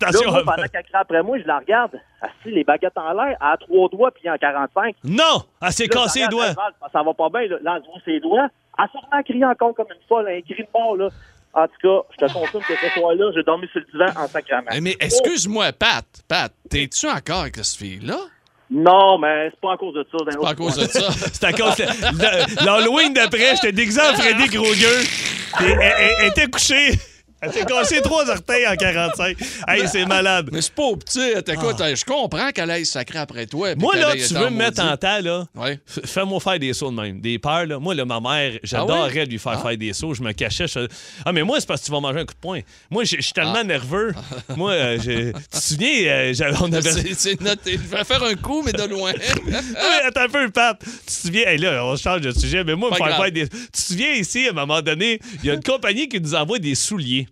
Là, 0.00 0.08
Attention. 0.08 0.30
moi, 0.32 0.42
pendant 0.44 0.62
qu'elle 0.68 0.82
crie 0.82 0.92
après 0.94 1.22
moi, 1.22 1.38
je 1.38 1.46
la 1.46 1.58
regarde. 1.58 2.00
Assis, 2.22 2.52
les 2.54 2.64
baguettes 2.64 2.96
en 2.96 3.12
l'air, 3.12 3.36
à 3.40 3.56
trois 3.58 3.88
doigts, 3.88 4.10
puis 4.10 4.28
en 4.30 4.36
45. 4.36 4.94
Non! 5.04 5.42
Elle 5.62 5.72
s'est 5.72 5.84
Là, 5.84 5.90
je 5.92 6.02
cassé 6.04 6.20
les 6.20 6.28
doigts. 6.28 6.46
Ça 6.92 7.02
va 7.02 7.14
pas 7.14 7.28
bien, 7.28 7.48
là. 7.48 7.56
Là, 7.62 7.76
elle 7.76 7.82
ses 8.04 8.20
doigts. 8.20 8.48
Elle 8.78 8.84
sûrement 8.90 9.22
crié 9.22 9.44
encore 9.44 9.74
comme 9.74 9.86
une 9.90 10.06
folle, 10.08 10.28
un 10.28 10.40
cri 10.40 10.62
de 10.62 10.68
mort, 10.74 10.96
là. 10.96 11.08
En 11.52 11.66
tout 11.66 11.72
cas, 11.82 12.06
je 12.12 12.26
te 12.26 12.32
confirme 12.32 12.62
que 12.62 12.74
ce 12.76 12.88
soir-là, 13.00 13.32
j'ai 13.34 13.42
dormi 13.42 13.66
sur 13.72 13.80
le 13.80 13.86
divan 13.90 14.22
en 14.22 14.28
sacrament. 14.28 14.68
Eh, 14.72 14.80
Mais 14.80 14.96
excuse-moi, 15.00 15.72
Pat. 15.72 16.04
Pat, 16.28 16.52
t'es-tu 16.70 17.08
encore 17.08 17.40
avec 17.40 17.56
cette 17.56 17.76
fille-là? 17.78 18.18
Non, 18.70 19.18
mais 19.18 19.50
c'est 19.50 19.60
pas 19.60 19.72
à 19.72 19.76
cause 19.76 19.94
de 19.94 20.06
ça. 20.12 20.18
d'un 20.24 20.30
Pas 20.32 20.38
autre 20.38 20.48
à 20.50 20.54
cause 20.54 20.76
de 20.76 20.84
ça. 20.86 21.10
C'est 21.32 21.42
à 21.44 21.52
cause. 21.52 21.74
de- 21.76 22.64
L'Halloween 22.64 23.12
d'après, 23.12 23.56
j'étais 23.56 23.72
déguisé 23.72 24.00
en 24.00 24.14
Freddy 24.14 24.48
elle- 25.82 26.06
elle 26.20 26.28
était 26.28 26.46
couchée. 26.46 26.92
Elle 27.42 27.52
s'est 27.52 27.64
cassé 27.64 28.00
trois 28.02 28.28
orteils 28.28 28.66
en 28.66 28.76
45. 28.76 29.36
Hey, 29.68 29.88
c'est 29.88 30.04
malade. 30.04 30.50
Mais 30.52 30.60
c'est 30.60 30.74
pas 30.74 30.82
au 30.84 30.96
petit. 30.96 31.20
Écoute, 31.46 31.76
je 31.78 32.04
comprends 32.04 32.50
qu'elle 32.50 32.70
aille 32.70 32.84
sacrer 32.86 33.18
après 33.18 33.46
toi. 33.46 33.68
Ah. 33.72 33.74
Moi, 33.78 33.96
là, 33.96 34.12
tu 34.14 34.34
veux 34.34 34.50
me 34.50 34.56
mettre 34.56 34.82
en 34.82 34.96
temps, 34.96 35.20
là? 35.22 35.46
Fais-moi 36.04 36.40
faire 36.40 36.58
des 36.58 36.72
sauts 36.72 36.90
de 36.90 36.96
même. 37.00 37.20
Des 37.20 37.38
peurs, 37.38 37.66
là. 37.66 37.78
Moi, 37.78 37.94
là, 37.94 38.04
ma 38.04 38.20
mère, 38.20 38.58
j'adorerais 38.62 39.10
Ah 39.12 39.14
ouais? 39.20 39.26
lui 39.26 39.38
faire 39.38 39.60
faire 39.62 39.76
des 39.76 39.92
sauts. 39.92 40.14
Je 40.14 40.22
me 40.22 40.32
cachais. 40.32 40.66
je- 40.68 40.86
Ah, 41.24 41.32
mais 41.32 41.42
moi, 41.42 41.58
c'est 41.60 41.66
parce 41.66 41.80
que 41.80 41.86
tu 41.86 41.92
vas 41.92 42.00
manger 42.00 42.20
un 42.20 42.24
coup 42.26 42.34
de 42.34 42.38
poing. 42.40 42.60
Moi, 42.90 43.04
je 43.04 43.20
suis 43.20 43.32
tellement 43.32 43.54
Ah. 43.56 43.64
nerveux. 43.64 44.12
moi, 44.56 44.72
euh, 44.72 44.98
je- 45.02 45.30
tu 45.32 45.48
te 45.50 45.56
souviens, 45.56 45.88
euh, 46.12 46.52
on 46.60 46.72
avait. 46.72 47.14
C'est 47.14 47.40
noté. 47.40 47.72
Je 47.72 47.96
vais 47.96 48.04
faire 48.04 48.22
un 48.22 48.34
coup, 48.34 48.62
mais 48.64 48.72
de 48.72 48.82
loin. 48.84 49.12
Oui, 49.46 49.54
attends 50.06 50.22
un 50.22 50.28
peu, 50.28 50.50
Pat. 50.50 50.78
Tu 50.78 50.90
te 51.06 51.10
souviens, 51.12 51.46
hey, 51.48 51.58
là, 51.58 51.84
on 51.84 51.96
change 51.96 52.20
de 52.20 52.30
sujet, 52.32 52.64
mais 52.64 52.74
moi, 52.74 52.90
Pas 52.90 52.96
faire 52.96 53.16
faire 53.16 53.32
des. 53.32 53.48
Tu 53.48 53.56
te 53.72 53.78
souviens 53.78 54.12
ici, 54.12 54.46
à 54.46 54.50
un 54.50 54.54
moment 54.54 54.82
donné, 54.82 55.20
il 55.42 55.46
y 55.46 55.50
a 55.50 55.54
une 55.54 55.62
compagnie 55.62 56.08
qui 56.08 56.20
nous 56.20 56.34
envoie 56.34 56.58
des 56.58 56.74
souliers. 56.74 57.26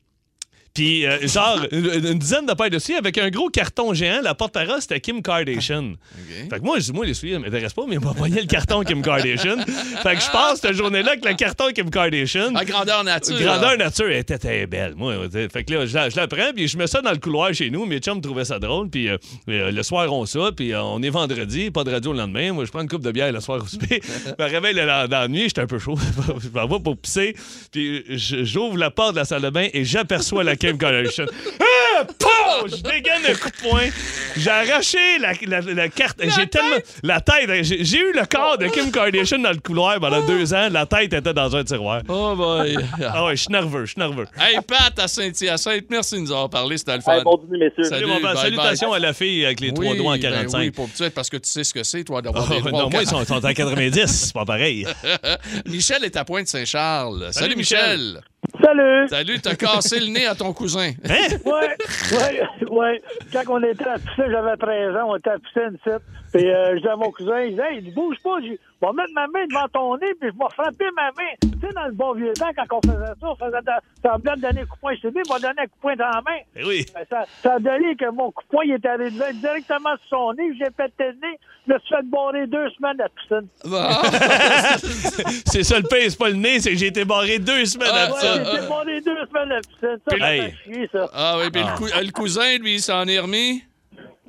Puis, 0.79 1.05
euh, 1.07 1.27
genre, 1.27 1.59
une, 1.73 2.07
une 2.07 2.19
dizaine 2.21 2.47
de 2.47 2.53
paires 2.55 2.71
de 2.71 2.79
souliers 2.79 2.99
avec 2.99 3.19
un 3.19 3.31
gros 3.31 3.49
carton 3.49 3.93
géant. 3.95 4.21
La 4.23 4.37
porte-parole, 4.37 4.81
c'était 4.81 5.01
Kim 5.01 5.23
Kardashian. 5.23 5.95
OK. 5.95 6.51
Fait 6.51 6.61
que 6.61 6.65
moi, 6.65 6.79
je 6.79 6.85
dis, 6.85 6.93
moi, 6.93 7.05
les 7.05 7.15
souliers, 7.15 7.33
ça 7.33 7.41
m'intéresse 7.41 7.73
pas, 7.73 7.83
mais 7.89 7.97
il 7.97 8.01
m'a 8.01 8.11
envoyé 8.11 8.41
le 8.41 8.47
carton 8.47 8.85
Kim 8.85 9.03
Kardashian. 9.03 9.57
fait 10.05 10.15
que 10.15 10.21
je 10.21 10.31
passe 10.31 10.61
cette 10.61 10.75
journée-là 10.75 11.11
avec 11.13 11.25
le 11.25 11.35
carton 11.35 11.73
Kim 11.75 11.91
Kardashian. 11.91 12.55
À 12.55 12.65
grandeur 12.65 13.03
nature. 13.03 13.41
Grandeur 13.41 13.77
nature, 13.77 14.07
elle 14.07 14.19
était 14.19 14.39
très 14.39 14.67
belle. 14.69 14.95
Moi, 14.97 15.15
fait 15.53 15.65
que 15.65 15.75
là, 15.75 15.85
je 15.85 15.95
la, 15.97 16.11
je 16.11 16.17
la 16.17 16.29
prends, 16.29 16.53
puis 16.55 16.69
je 16.69 16.79
mets 16.79 16.87
ça 16.87 17.01
dans 17.01 17.11
le 17.11 17.19
couloir 17.19 17.53
chez 17.53 17.71
nous. 17.71 17.85
Mes 17.85 17.99
chums 17.99 18.21
trouvaient 18.21 18.45
ça 18.45 18.61
drôle, 18.61 18.89
puis 18.89 19.09
euh, 19.09 19.17
euh, 19.49 19.73
le 19.73 19.83
soir, 19.83 20.13
on 20.13 20.27
ça, 20.27 20.51
puis 20.57 20.75
euh, 20.75 20.81
on 20.81 21.03
est 21.03 21.11
vendredi, 21.11 21.73
pas 21.73 21.83
de 21.83 21.91
radio 21.91 22.13
le 22.13 22.19
lendemain. 22.19 22.53
Moi, 22.53 22.65
je 22.67 22.71
prends 22.71 22.83
une 22.83 22.89
coupe 22.89 23.03
de 23.03 23.11
bière 23.11 23.33
le 23.33 23.41
soir 23.41 23.61
au 23.61 23.67
souper. 23.67 24.01
je 24.39 24.45
me 24.45 24.49
réveille 24.49 24.75
le- 24.75 25.09
dans 25.09 25.19
la 25.19 25.27
nuit, 25.27 25.45
j'étais 25.49 25.63
un 25.63 25.67
peu 25.67 25.81
chaud. 25.81 25.97
je 26.41 26.49
m'en 26.57 26.69
vais 26.69 26.81
pour 26.85 26.97
pisser, 26.97 27.35
puis 27.73 28.05
j'ouvre 28.17 28.77
la 28.79 28.93
porte 28.93 29.15
de 29.15 29.17
la 29.19 29.25
salle 29.25 29.43
de 29.43 29.51
bain 29.51 29.67
et 29.73 29.85
j'aperçois 29.85 30.45
la 30.45 30.55
Kim 30.69 30.79
Kardashian. 30.79 31.27
Ah! 31.61 32.05
Pow! 32.19 32.69
Je 32.69 32.77
dégaine 32.83 33.23
un 33.29 33.35
coup 33.35 33.49
de 33.51 33.69
poing. 33.69 33.89
J'ai 34.37 34.51
arraché 34.51 35.19
la, 35.19 35.33
la- 35.47 35.61
la 35.75 35.89
carte. 35.89 36.19
J'ai 36.23 36.47
tellement. 36.47 36.77
La 37.03 37.21
tête. 37.21 37.51
J'ai 37.65 37.99
eu 37.99 38.13
le 38.13 38.25
corps 38.27 38.57
de 38.59 38.67
Kim 38.69 38.91
Kardashian 38.91 39.39
dans 39.41 39.51
le 39.51 39.59
couloir 39.59 39.99
pendant 39.99 40.25
deux 40.27 40.55
ans. 40.55 40.69
La 40.71 40.87
tête 40.87 41.13
était 41.13 41.33
dans 41.35 41.55
un 41.57 41.65
tiroir. 41.65 42.03
Oh 42.09 42.35
boy. 42.37 42.77
Ah 43.05 43.25
ouais, 43.25 43.37
je 43.37 43.43
suis 43.43 43.53
nerveux, 43.53 43.85
je 43.87 43.93
suis 43.93 44.01
nerveux. 44.01 44.27
hey, 44.41 44.59
Pat 44.67 44.97
à 44.99 45.09
Saint-Hyacinthe, 45.09 45.85
merci 45.91 46.15
de 46.17 46.21
nous 46.21 46.33
avoir 46.33 46.51
parlé. 46.51 46.79
C'était 46.79 46.97
le 46.97 47.01
fun. 47.03 47.17
Hey, 47.17 47.23
bon 47.25 47.37
dîner, 47.45 47.65
messieurs. 47.67 47.85
Salut, 47.85 48.03
Salut, 48.03 48.07
mon 48.07 48.21
père. 48.21 48.35
bye, 48.35 48.43
Salutations 48.43 48.89
bye. 48.91 48.97
à 48.97 49.07
la 49.07 49.13
fille 49.13 49.45
avec 49.45 49.61
les 49.61 49.73
trois 49.73 49.87
Oui, 49.93 49.97
doigts 49.99 50.13
en 50.13 50.15
ben 50.17 50.21
45. 50.21 50.59
oui, 50.59 50.71
pour 50.71 50.89
petit, 50.89 51.11
parce 51.11 51.29
que 51.31 51.37
tu 51.39 51.49
sais 51.49 51.65
ce 51.65 51.73
que 51.75 51.83
c'est, 51.83 52.05
toi, 52.05 52.23
d'avoir 52.23 52.47
Oh, 52.51 52.55
des 52.55 52.61
doigts 52.61 52.71
non, 52.71 52.91
moi, 52.91 53.03
ils 53.03 53.09
sont, 53.09 53.25
sont 53.25 53.45
en 53.45 53.53
90, 53.53 54.07
c'est 54.07 54.33
pas 54.33 54.45
pareil. 54.45 54.87
Michel 55.67 56.05
est 56.05 56.17
à 56.17 56.25
Pointe-Saint-Charles. 56.25 57.29
Salut, 57.33 57.33
Salut, 57.33 57.57
Michel. 57.57 57.99
Michel. 57.99 58.21
Salut! 58.69 59.09
Salut, 59.09 59.41
t'as 59.41 59.55
cassé 59.55 59.99
le 59.99 60.09
nez 60.09 60.27
à 60.27 60.35
ton 60.35 60.53
cousin. 60.53 60.91
Hein? 61.09 61.15
Ouais, 61.47 61.77
ouais, 62.13 62.69
ouais. 62.71 63.03
Quand 63.33 63.43
on 63.49 63.63
était 63.63 63.89
à 63.89 63.99
piscine, 63.99 64.27
j'avais 64.31 64.57
13 64.57 64.97
ans, 64.97 65.09
on 65.09 65.17
était 65.17 65.31
à 65.31 65.39
piscine, 65.39 65.75
ici. 65.75 65.97
Puis 66.35 66.51
euh, 66.51 66.77
je 66.77 66.81
dis 66.83 66.89
à 66.89 66.97
mon 66.97 67.11
cousin, 67.11 67.41
il 67.41 67.55
dit, 67.55 67.61
hey, 67.61 67.83
il 67.83 67.95
bouge 67.95 68.17
pas, 68.23 68.37
je 68.81 68.87
vais 68.87 68.93
mettre 68.93 69.13
ma 69.15 69.27
main 69.29 69.47
devant 69.47 69.69
ton 69.73 69.97
nez, 69.97 70.15
puis 70.21 70.31
je 70.33 70.39
vais 70.39 70.55
frapper 70.55 70.87
ma 70.95 71.07
main. 71.13 71.33
Tu 71.41 71.67
sais, 71.67 71.73
dans 71.75 71.87
le 71.87 71.93
bon 71.93 72.13
vieux 72.15 72.33
temps, 72.35 72.51
quand 72.57 72.79
on 72.79 72.81
faisait 72.93 73.05
ça, 73.21 73.29
on 73.29 73.35
faisait 73.37 73.61
de- 73.63 74.09
semblant 74.09 74.35
de 74.37 74.41
donner 74.41 74.61
un 74.61 74.67
coup 74.67 74.77
de 74.77 74.81
poing. 74.81 74.95
Je 74.95 75.01
te 75.01 75.07
dis, 75.09 75.19
il 75.25 75.29
va 75.33 75.39
donner 75.41 75.61
un 75.63 75.67
coup 75.67 75.77
de 75.77 75.81
poing 75.81 75.97
dans 75.97 76.05
la 76.09 76.23
main. 76.23 76.39
Eh 76.57 76.65
oui. 76.65 76.87
Ben, 76.95 77.05
Ça, 77.11 77.25
ça 77.43 77.55
a 77.55 77.59
donné 77.59 77.97
que 77.97 78.09
mon 78.11 78.31
coup 78.31 78.43
de 78.45 78.49
poing 78.49 78.65
il 78.65 78.73
est 78.73 78.87
arrivé 78.87 79.33
directement 79.35 79.91
sur 80.09 80.19
son 80.19 80.33
nez, 80.35 80.51
j'ai 80.59 80.71
pété 80.71 81.05
le 81.09 81.13
nez, 81.29 81.39
je 81.67 81.73
me 81.75 81.79
suis 81.81 81.89
fait 81.97 82.03
barrer 82.09 82.47
deux 82.47 82.71
semaines 82.71 83.01
à 83.01 83.05
la 83.05 83.09
piscine. 83.09 83.49
Bon. 83.65 85.33
c'est 85.47 85.65
ça 85.65 85.79
le 85.79 85.83
pire, 85.89 86.11
c'est 86.11 86.19
pas 86.19 86.29
le 86.29 86.37
nez, 86.37 86.61
c'est 86.61 86.71
que 86.73 86.77
j'ai 86.79 86.87
été 86.87 87.05
barré 87.05 87.39
deux 87.39 87.65
semaines 87.65 87.89
Ah, 87.93 88.05
à 88.07 88.11
Ouais, 88.13 88.21
ça. 88.21 88.35
j'ai 88.45 88.59
été 88.59 88.69
barré 88.69 89.01
deux 89.01 89.27
semaines 89.27 89.53
à 89.53 89.55
la 89.57 89.61
piscine. 89.61 89.99
Ça, 90.09 90.17
ça 90.19 90.33
Hey. 90.33 90.41
fait 90.41 90.55
chier, 90.73 90.89
ça. 90.93 91.11
Ah 91.13 91.37
oui, 91.39 91.51
puis 91.51 91.63
le, 91.63 91.77
cou- 91.77 91.87
le 92.07 92.11
cousin, 92.13 92.59
lui, 92.59 92.75
il 92.75 92.81
s'en 92.81 93.07
est 93.07 93.19
remis? 93.19 93.65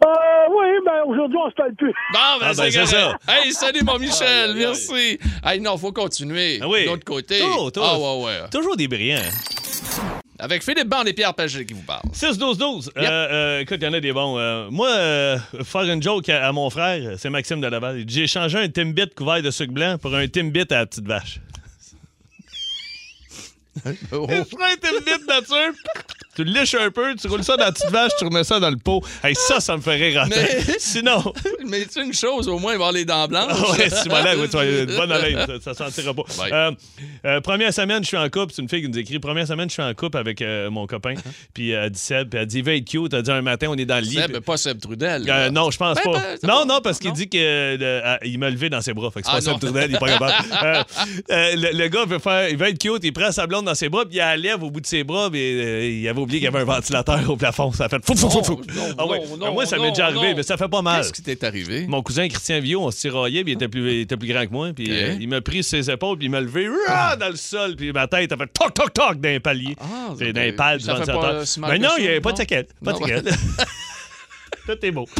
Euh, 0.05 0.07
oui, 0.49 0.67
ben 0.85 1.03
aujourd'hui, 1.07 1.37
on 1.45 1.49
se 1.49 1.55
parle 1.55 1.73
plus. 1.75 1.87
Bon, 1.87 1.93
ben, 2.13 2.19
Ah, 2.19 2.37
ben, 2.39 2.53
c'est 2.53 2.71
correct. 2.71 3.15
Hey, 3.27 3.51
salut, 3.53 3.81
mon 3.83 3.99
Michel. 3.99 4.53
Merci. 4.55 5.19
Hey, 5.43 5.59
non, 5.59 5.77
faut 5.77 5.91
continuer. 5.91 6.59
Ah 6.61 6.67
oui. 6.67 6.83
De 6.85 6.89
l'autre 6.89 7.03
côté. 7.05 7.39
Toujours, 7.39 7.71
toujours. 7.71 7.89
Ah, 7.89 8.17
ouais, 8.17 8.41
ouais. 8.41 8.49
Toujours 8.49 8.77
des 8.77 8.87
brillants. 8.87 9.19
Avec 10.41 10.63
Philippe 10.63 10.87
Band 10.87 11.03
et 11.03 11.11
Pierre 11.11 11.33
Pagé 11.33 11.65
qui 11.65 11.73
vous 11.73 11.81
parlent. 11.81 12.01
6-12-12. 12.13 12.91
Euh, 12.95 13.01
euh, 13.01 13.59
écoute, 13.59 13.77
il 13.81 13.83
y 13.83 13.87
en 13.87 13.93
a 13.93 13.99
des 13.99 14.13
bons. 14.13 14.37
Euh, 14.39 14.69
moi, 14.71 14.87
euh, 14.89 15.37
faire 15.65 15.81
une 15.81 16.01
joke 16.01 16.29
à, 16.29 16.47
à 16.47 16.51
mon 16.53 16.69
frère, 16.69 17.15
c'est 17.17 17.29
Maxime 17.29 17.59
de 17.59 17.67
Laval. 17.67 17.99
Il 17.99 18.05
dit, 18.05 18.19
J'ai 18.21 18.27
changé 18.27 18.57
un 18.57 18.69
Timbit 18.69 19.09
couvert 19.13 19.41
de 19.41 19.51
sucre 19.51 19.73
blanc 19.73 19.97
pour 20.01 20.15
un 20.15 20.27
Timbit 20.29 20.65
à 20.71 20.75
la 20.79 20.85
petite 20.85 21.05
vache. 21.05 21.39
Oh. 24.11 24.27
Un 24.29 24.43
Timbit 24.43 25.25
nature, 25.25 25.71
tu 26.39 26.45
le 26.45 26.57
liches 26.57 26.75
un 26.75 26.89
peu, 26.89 27.15
tu 27.15 27.27
roules 27.27 27.43
ça 27.43 27.57
dans 27.57 27.65
la 27.65 27.71
petite 27.71 27.89
vache, 27.89 28.11
tu 28.17 28.23
remets 28.25 28.43
ça 28.45 28.59
dans 28.61 28.69
le 28.69 28.77
pot. 28.77 29.01
Hey, 29.23 29.35
ça, 29.35 29.59
ça 29.59 29.75
me 29.75 29.81
ferait. 29.81 30.13
Mais- 30.29 30.59
Sinon, 30.79 31.33
Mais 31.67 31.85
tu 31.85 32.01
une 32.01 32.13
chose, 32.13 32.47
au 32.47 32.57
moins, 32.59 32.73
avoir 32.73 32.91
les 32.93 33.03
dents 33.05 33.27
blanches. 33.27 33.51
Ah 33.51 33.71
ouais, 33.71 33.89
si 33.89 33.95
ouais, 34.09 34.47
tu 34.47 34.55
vas 34.57 34.65
une 34.65 34.85
bonne 34.95 35.11
haleine, 35.11 35.45
ça, 35.61 35.73
ça 35.73 35.89
sentira 35.89 36.13
pas. 36.13 36.23
Euh, 36.51 36.71
euh, 37.25 37.41
première 37.41 37.73
semaine, 37.73 38.03
je 38.03 38.07
suis 38.07 38.17
en 38.17 38.29
couple, 38.29 38.53
c'est 38.55 38.61
une 38.61 38.69
fille 38.69 38.81
qui 38.81 38.87
nous 38.89 38.97
écrit. 38.97 39.19
Première 39.19 39.47
semaine, 39.47 39.67
je 39.69 39.73
suis 39.73 39.81
en 39.83 39.93
couple 39.93 40.17
avec 40.17 40.41
euh, 40.41 40.69
mon 40.69 40.87
copain, 40.87 41.15
puis 41.53 41.73
euh, 41.73 41.83
elle 41.85 41.89
dit 41.91 41.99
Seb, 41.99 42.29
puis 42.29 42.39
elle 42.39 42.45
dit, 42.47 42.59
il 42.59 42.63
va 42.63 42.73
être 42.75 42.85
cute. 42.85 43.13
Elle 43.13 43.21
dit 43.23 43.31
un 43.31 43.41
matin, 43.41 43.67
on 43.69 43.75
est 43.77 43.85
dans 43.85 43.95
le 43.97 44.01
lit. 44.01 44.15
Seb, 44.15 44.31
puis- 44.31 44.41
pas 44.41 44.57
Seb 44.57 44.79
Trudel. 44.79 45.23
Non, 45.51 45.69
je 45.71 45.77
pense 45.77 45.97
Ben, 45.97 46.03
pas. 46.13 46.19
ben, 46.19 46.37
c'est 46.39 46.47
non, 46.47 46.59
pas- 46.59 46.65
non, 46.65 46.79
parce 46.81 46.99
qu'il 46.99 47.11
dit 47.11 47.27
qu'il 47.27 48.39
m'a 48.39 48.49
levé 48.49 48.69
dans 48.69 48.81
ses 48.81 48.93
bras. 48.93 49.11
Fait 49.11 49.21
que 49.21 49.27
c'est 49.27 49.33
Ah, 49.35 49.39
pas 49.39 49.45
non. 49.51 49.53
le 49.53 49.59
Trudel, 49.59 49.89
il 49.91 49.95
est 49.95 49.99
pas 49.99 50.07
capable. 50.07 50.85
Le, 51.29 51.77
le 51.77 51.87
gars 51.87 52.05
veut 52.05 52.19
faire, 52.19 52.47
il 52.49 52.57
veut 52.57 52.67
être 52.67 52.77
cute, 52.79 53.03
il 53.03 53.11
prend 53.13 53.31
sa 53.31 53.45
blonde 53.47 53.65
dans 53.65 53.75
ses 53.75 53.89
bras, 53.89 54.05
puis 54.05 54.15
il 54.15 54.19
la 54.19 54.37
lève 54.37 54.63
au 54.63 54.69
bout 54.69 54.81
de 54.81 54.85
ses 54.85 55.03
bras, 55.03 55.29
euh, 55.33 55.89
il 55.89 56.07
avait 56.07 56.19
oublié 56.29 56.39
qu'il 56.39 56.45
y 56.45 56.47
avait 56.47 56.59
un 56.59 56.63
ventilateur 56.75 57.29
au 57.29 57.35
plafond. 57.35 57.71
Ça 57.71 57.85
a 57.85 57.89
fait 57.89 58.03
fou, 58.05 58.15
fou, 58.15 58.61
Ah 58.97 59.05
ouais. 59.05 59.19
non, 59.31 59.37
Ben, 59.47 59.51
moi, 59.51 59.65
ça 59.65 59.77
m'est 59.77 59.89
déjà 59.89 60.05
arrivé, 60.05 60.29
non. 60.31 60.35
mais 60.37 60.43
ça 60.43 60.57
fait 60.57 60.67
pas 60.67 60.81
mal. 60.81 61.01
Qu'est-ce 61.01 61.13
qui 61.13 61.21
t'est 61.23 61.43
arrivé? 61.43 61.85
Mon 61.87 62.01
cousin 62.01 62.27
Christian 62.27 62.59
Viau, 62.59 62.81
on 62.83 62.91
se 62.91 62.99
tiraillait, 62.99 63.43
puis 63.43 63.53
il 63.53 63.55
était 63.55 63.67
plus, 63.67 63.91
il 63.91 63.99
était 64.01 64.17
plus 64.17 64.27
grand 64.31 64.45
que 64.45 64.51
moi. 64.51 64.69
Puis 64.73 64.85
Ok. 64.85 64.91
euh, 64.93 65.17
il 65.19 65.27
m'a 65.27 65.41
pris 65.41 65.63
ses 65.63 65.89
épaules, 65.89 66.17
puis 66.17 66.27
il 66.27 66.29
m'a 66.29 66.41
levé 66.41 66.67
rah, 66.87 67.15
dans 67.15 67.29
le 67.29 67.35
sol, 67.35 67.75
puis 67.75 67.91
ma 67.91 68.07
tête 68.07 68.31
a 68.31 68.37
fait 68.37 68.47
toc, 68.53 68.73
toc, 68.73 68.93
toc 68.93 69.19
dans 69.19 69.29
les 69.29 69.39
paliers. 69.39 69.75
Ah, 69.79 70.13
les 70.19 70.51
pales 70.53 70.79
du 70.79 70.85
ventilateur. 70.85 71.43
Mais 71.67 71.77
que 71.77 71.83
non, 71.83 71.89
il 71.97 72.03
n'y 72.03 72.07
avait 72.09 72.21
pas 72.21 72.31
de 72.31 72.37
séquelles. 72.37 72.67
Pas 72.83 72.93
de. 72.93 72.99
Tout 74.65 74.85
est 74.85 74.91
beau. 74.91 75.07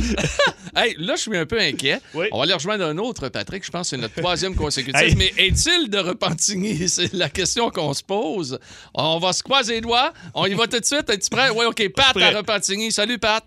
Hey, 0.76 0.96
là, 1.00 1.16
je 1.16 1.22
suis 1.22 1.36
un 1.36 1.48
peu 1.48 1.60
inquiet. 1.60 2.00
Oui. 2.14 2.28
On 2.32 2.38
va 2.38 2.44
aller 2.44 2.54
rejoindre 2.54 2.86
un 2.86 2.98
autre, 3.00 3.28
Patrick. 3.30 3.66
Je 3.66 3.72
pense 3.72 3.90
que 3.90 3.96
c'est 3.96 4.02
notre 4.02 4.16
troisième 4.16 4.56
consécutif. 4.56 5.02
Hey. 5.02 5.16
Mais 5.16 5.34
est-il 5.36 5.90
de 5.90 5.98
Repentigny? 5.98 6.88
C'est 6.88 7.12
la 7.14 7.28
question 7.28 7.72
qu'on 7.72 7.94
se 7.94 8.04
pose. 8.04 8.60
On 8.94 9.18
va 9.18 9.34
se 9.34 9.42
croiser 9.42 9.76
les 9.76 9.82
doigts. 9.82 10.14
On 10.36 10.46
y 10.46 10.54
va 10.54 10.68
tout 10.68 10.80
de 10.80 10.86
suite. 10.86 11.10
Es-tu 11.10 11.30
prêt? 11.30 11.50
Oui, 11.50 11.66
OK. 11.66 11.90
Pat 11.90 12.16
à 12.16 12.30
Repentigny. 12.38 12.92
Salut, 12.92 13.18
Pat. 13.18 13.44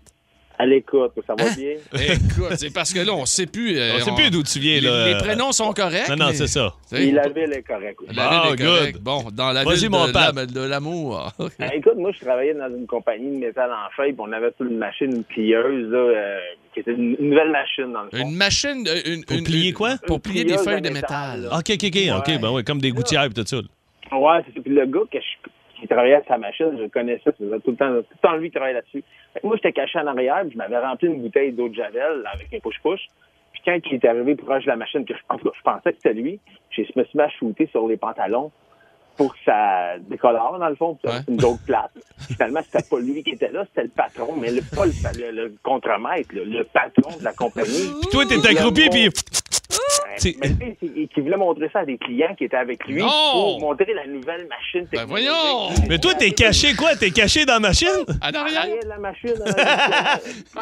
À 0.59 0.67
l'écoute, 0.67 1.11
ça 1.25 1.33
Hein? 1.33 1.43
va 1.45 1.55
bien? 1.55 1.71
Écoute, 2.13 2.53
c'est 2.57 2.71
parce 2.71 2.93
que 2.93 2.99
là, 2.99 3.11
on 3.13 3.25
sait 3.25 3.47
plus. 3.47 3.77
euh, 3.77 3.93
On 3.95 3.99
sait 4.05 4.11
plus 4.13 4.29
d'où 4.29 4.43
tu 4.43 4.59
viens, 4.59 4.75
les, 4.75 4.81
là. 4.81 5.07
les 5.07 5.17
prénoms 5.17 5.51
sont 5.51 5.73
corrects. 5.73 6.09
Non, 6.09 6.15
non, 6.15 6.25
mais- 6.27 6.33
c'est 6.35 6.47
ça. 6.47 6.73
tu 6.89 6.95
sais, 6.95 7.07
Et 7.07 7.11
la 7.11 7.27
ville 7.29 7.51
est 7.51 7.63
correcte. 7.63 7.99
aussi. 8.01 8.15
La 8.15 8.27
Ah, 8.29 8.43
ville 8.51 8.53
est 8.61 8.65
correcte. 8.65 8.93
good. 8.93 9.01
Bon, 9.03 9.23
dans 9.33 9.51
la 9.51 9.63
Vas-y, 9.63 9.79
ville 9.79 9.89
mon 9.89 10.05
de, 10.07 10.45
de 10.53 10.59
l'amour. 10.61 11.31
Ben, 11.59 11.71
écoute, 11.73 11.95
moi, 11.97 12.11
je 12.13 12.19
travaillais 12.23 12.53
dans 12.53 12.69
une 12.69 12.85
compagnie 12.85 13.31
de 13.31 13.45
métal 13.47 13.71
en 13.71 13.89
feuille, 13.95 14.13
puis 14.13 14.21
on 14.27 14.31
avait 14.31 14.51
toute 14.51 14.69
une 14.69 14.77
machine, 14.77 15.11
une 15.15 15.23
plieuse, 15.23 15.89
là, 15.91 15.97
euh, 15.97 16.37
qui 16.73 16.81
était 16.81 16.91
une, 16.91 17.15
une 17.19 17.29
nouvelle 17.31 17.51
machine, 17.51 17.91
dans 17.91 18.03
le 18.03 18.09
fond. 18.11 18.17
Une 18.17 18.35
machine. 18.35 18.87
euh, 18.87 19.01
Une, 19.11 19.25
Pour 19.25 19.37
une- 19.37 19.43
plier 19.45 19.69
une- 19.69 19.73
quoi? 19.73 19.97
Pour 20.05 20.17
Une 20.17 20.21
plier 20.21 20.43
des 20.43 20.53
plieuse 20.53 20.63
feuilles 20.65 20.81
de 20.81 20.89
de 20.89 20.93
métal, 20.93 21.39
métal. 21.39 21.49
là. 21.51 21.57
OK, 21.57 21.71
OK, 21.71 21.83
OK. 21.83 22.17
OK, 22.35 22.41
ben 22.41 22.51
oui, 22.51 22.63
comme 22.63 22.79
des 22.79 22.91
gouttières 22.91 23.23
et 23.23 23.29
tout 23.31 23.43
ça. 23.43 23.55
là. 23.57 24.17
Ouais, 24.19 24.39
c'est 24.45 24.53
ça. 24.53 24.61
Puis 24.63 24.71
le 24.73 24.85
gars 24.85 24.99
que 25.11 25.17
je- 25.19 25.49
qui 25.83 25.87
travaillait 25.89 26.15
à 26.15 26.23
sa 26.27 26.37
machine, 26.37 26.71
je 26.77 26.83
le 26.83 26.89
connaissais, 26.89 27.31
tout 27.33 27.43
le 27.43 27.59
temps, 27.59 27.61
tout 27.61 27.71
le 28.11 28.17
temps 28.21 28.35
lui 28.37 28.47
qui 28.49 28.55
travaillait 28.55 28.77
là-dessus. 28.79 29.03
Moi, 29.43 29.55
j'étais 29.57 29.73
caché 29.73 29.99
en 29.99 30.07
arrière, 30.07 30.41
puis 30.41 30.51
je 30.53 30.57
m'avais 30.57 30.77
rempli 30.79 31.07
une 31.07 31.21
bouteille 31.21 31.51
d'eau 31.51 31.67
de 31.69 31.75
Javel 31.75 32.23
avec 32.33 32.47
un 32.53 32.57
push-push. 32.59 33.01
Puis 33.51 33.61
quand 33.65 33.77
il 33.85 33.93
est 33.95 34.05
arrivé 34.05 34.35
proche 34.35 34.63
de 34.63 34.69
la 34.69 34.75
machine, 34.77 35.05
que 35.05 35.13
je, 35.13 35.19
en 35.29 35.37
tout 35.37 35.49
cas, 35.49 35.55
je 35.57 35.61
pensais 35.61 35.91
que 35.91 35.97
c'était 35.97 36.13
lui, 36.13 36.39
je 36.71 36.81
me 36.95 37.03
suis 37.03 37.17
mis 37.17 37.21
à 37.21 37.29
shooter 37.29 37.67
sur 37.67 37.87
les 37.87 37.97
pantalons 37.97 38.51
pour 39.17 39.33
que 39.33 39.39
ça 39.45 39.99
décolore, 40.09 40.57
dans 40.57 40.69
le 40.69 40.75
fond, 40.75 40.97
Ouais. 41.03 41.11
une 41.27 41.43
autre 41.43 41.63
place. 41.67 41.91
Finalement, 42.31 42.61
c'était 42.63 42.87
pas 42.89 42.99
lui 42.99 43.21
qui 43.23 43.31
était 43.31 43.51
là, 43.51 43.63
c'était 43.67 43.83
le 43.83 43.89
patron, 43.89 44.33
mais 44.41 44.51
le, 44.51 44.61
pas 44.75 44.85
le, 44.87 45.31
le, 45.31 45.31
le 45.49 45.55
contremaître, 45.61 46.29
le 46.33 46.63
patron 46.63 47.15
de 47.19 47.23
la 47.23 47.33
compagnie. 47.33 47.91
Puis 48.01 48.09
toi, 48.11 48.25
t'es 48.25 48.47
accroupi, 48.47 48.89
puis... 48.89 49.09
Mais 50.41 50.47
lui, 50.49 50.77
il- 50.81 51.07
qui 51.07 51.21
voulait 51.21 51.37
montrer 51.37 51.69
ça 51.73 51.79
à 51.79 51.85
des 51.85 51.97
clients 51.97 52.33
qui 52.37 52.45
étaient 52.45 52.57
avec 52.57 52.85
lui 52.87 53.01
Non! 53.01 53.07
pour 53.31 53.59
montrer 53.61 53.93
la 53.93 54.05
nouvelle 54.07 54.47
machine 54.47 54.87
Ben 54.91 54.99
technologique. 55.01 55.27
voyons! 55.29 55.87
Mais 55.89 55.97
toi, 55.99 56.13
t'es 56.13 56.31
caché 56.31 56.75
quoi? 56.75 56.95
T'es 56.95 57.11
caché 57.11 57.45
dans 57.45 57.53
la 57.53 57.59
machine? 57.59 57.87
En 58.21 58.29
En 58.29 58.33
arrière? 58.41 58.61
arrière 58.61 58.83
de 58.83 58.89
la 58.89 58.97
machine. 58.97 59.33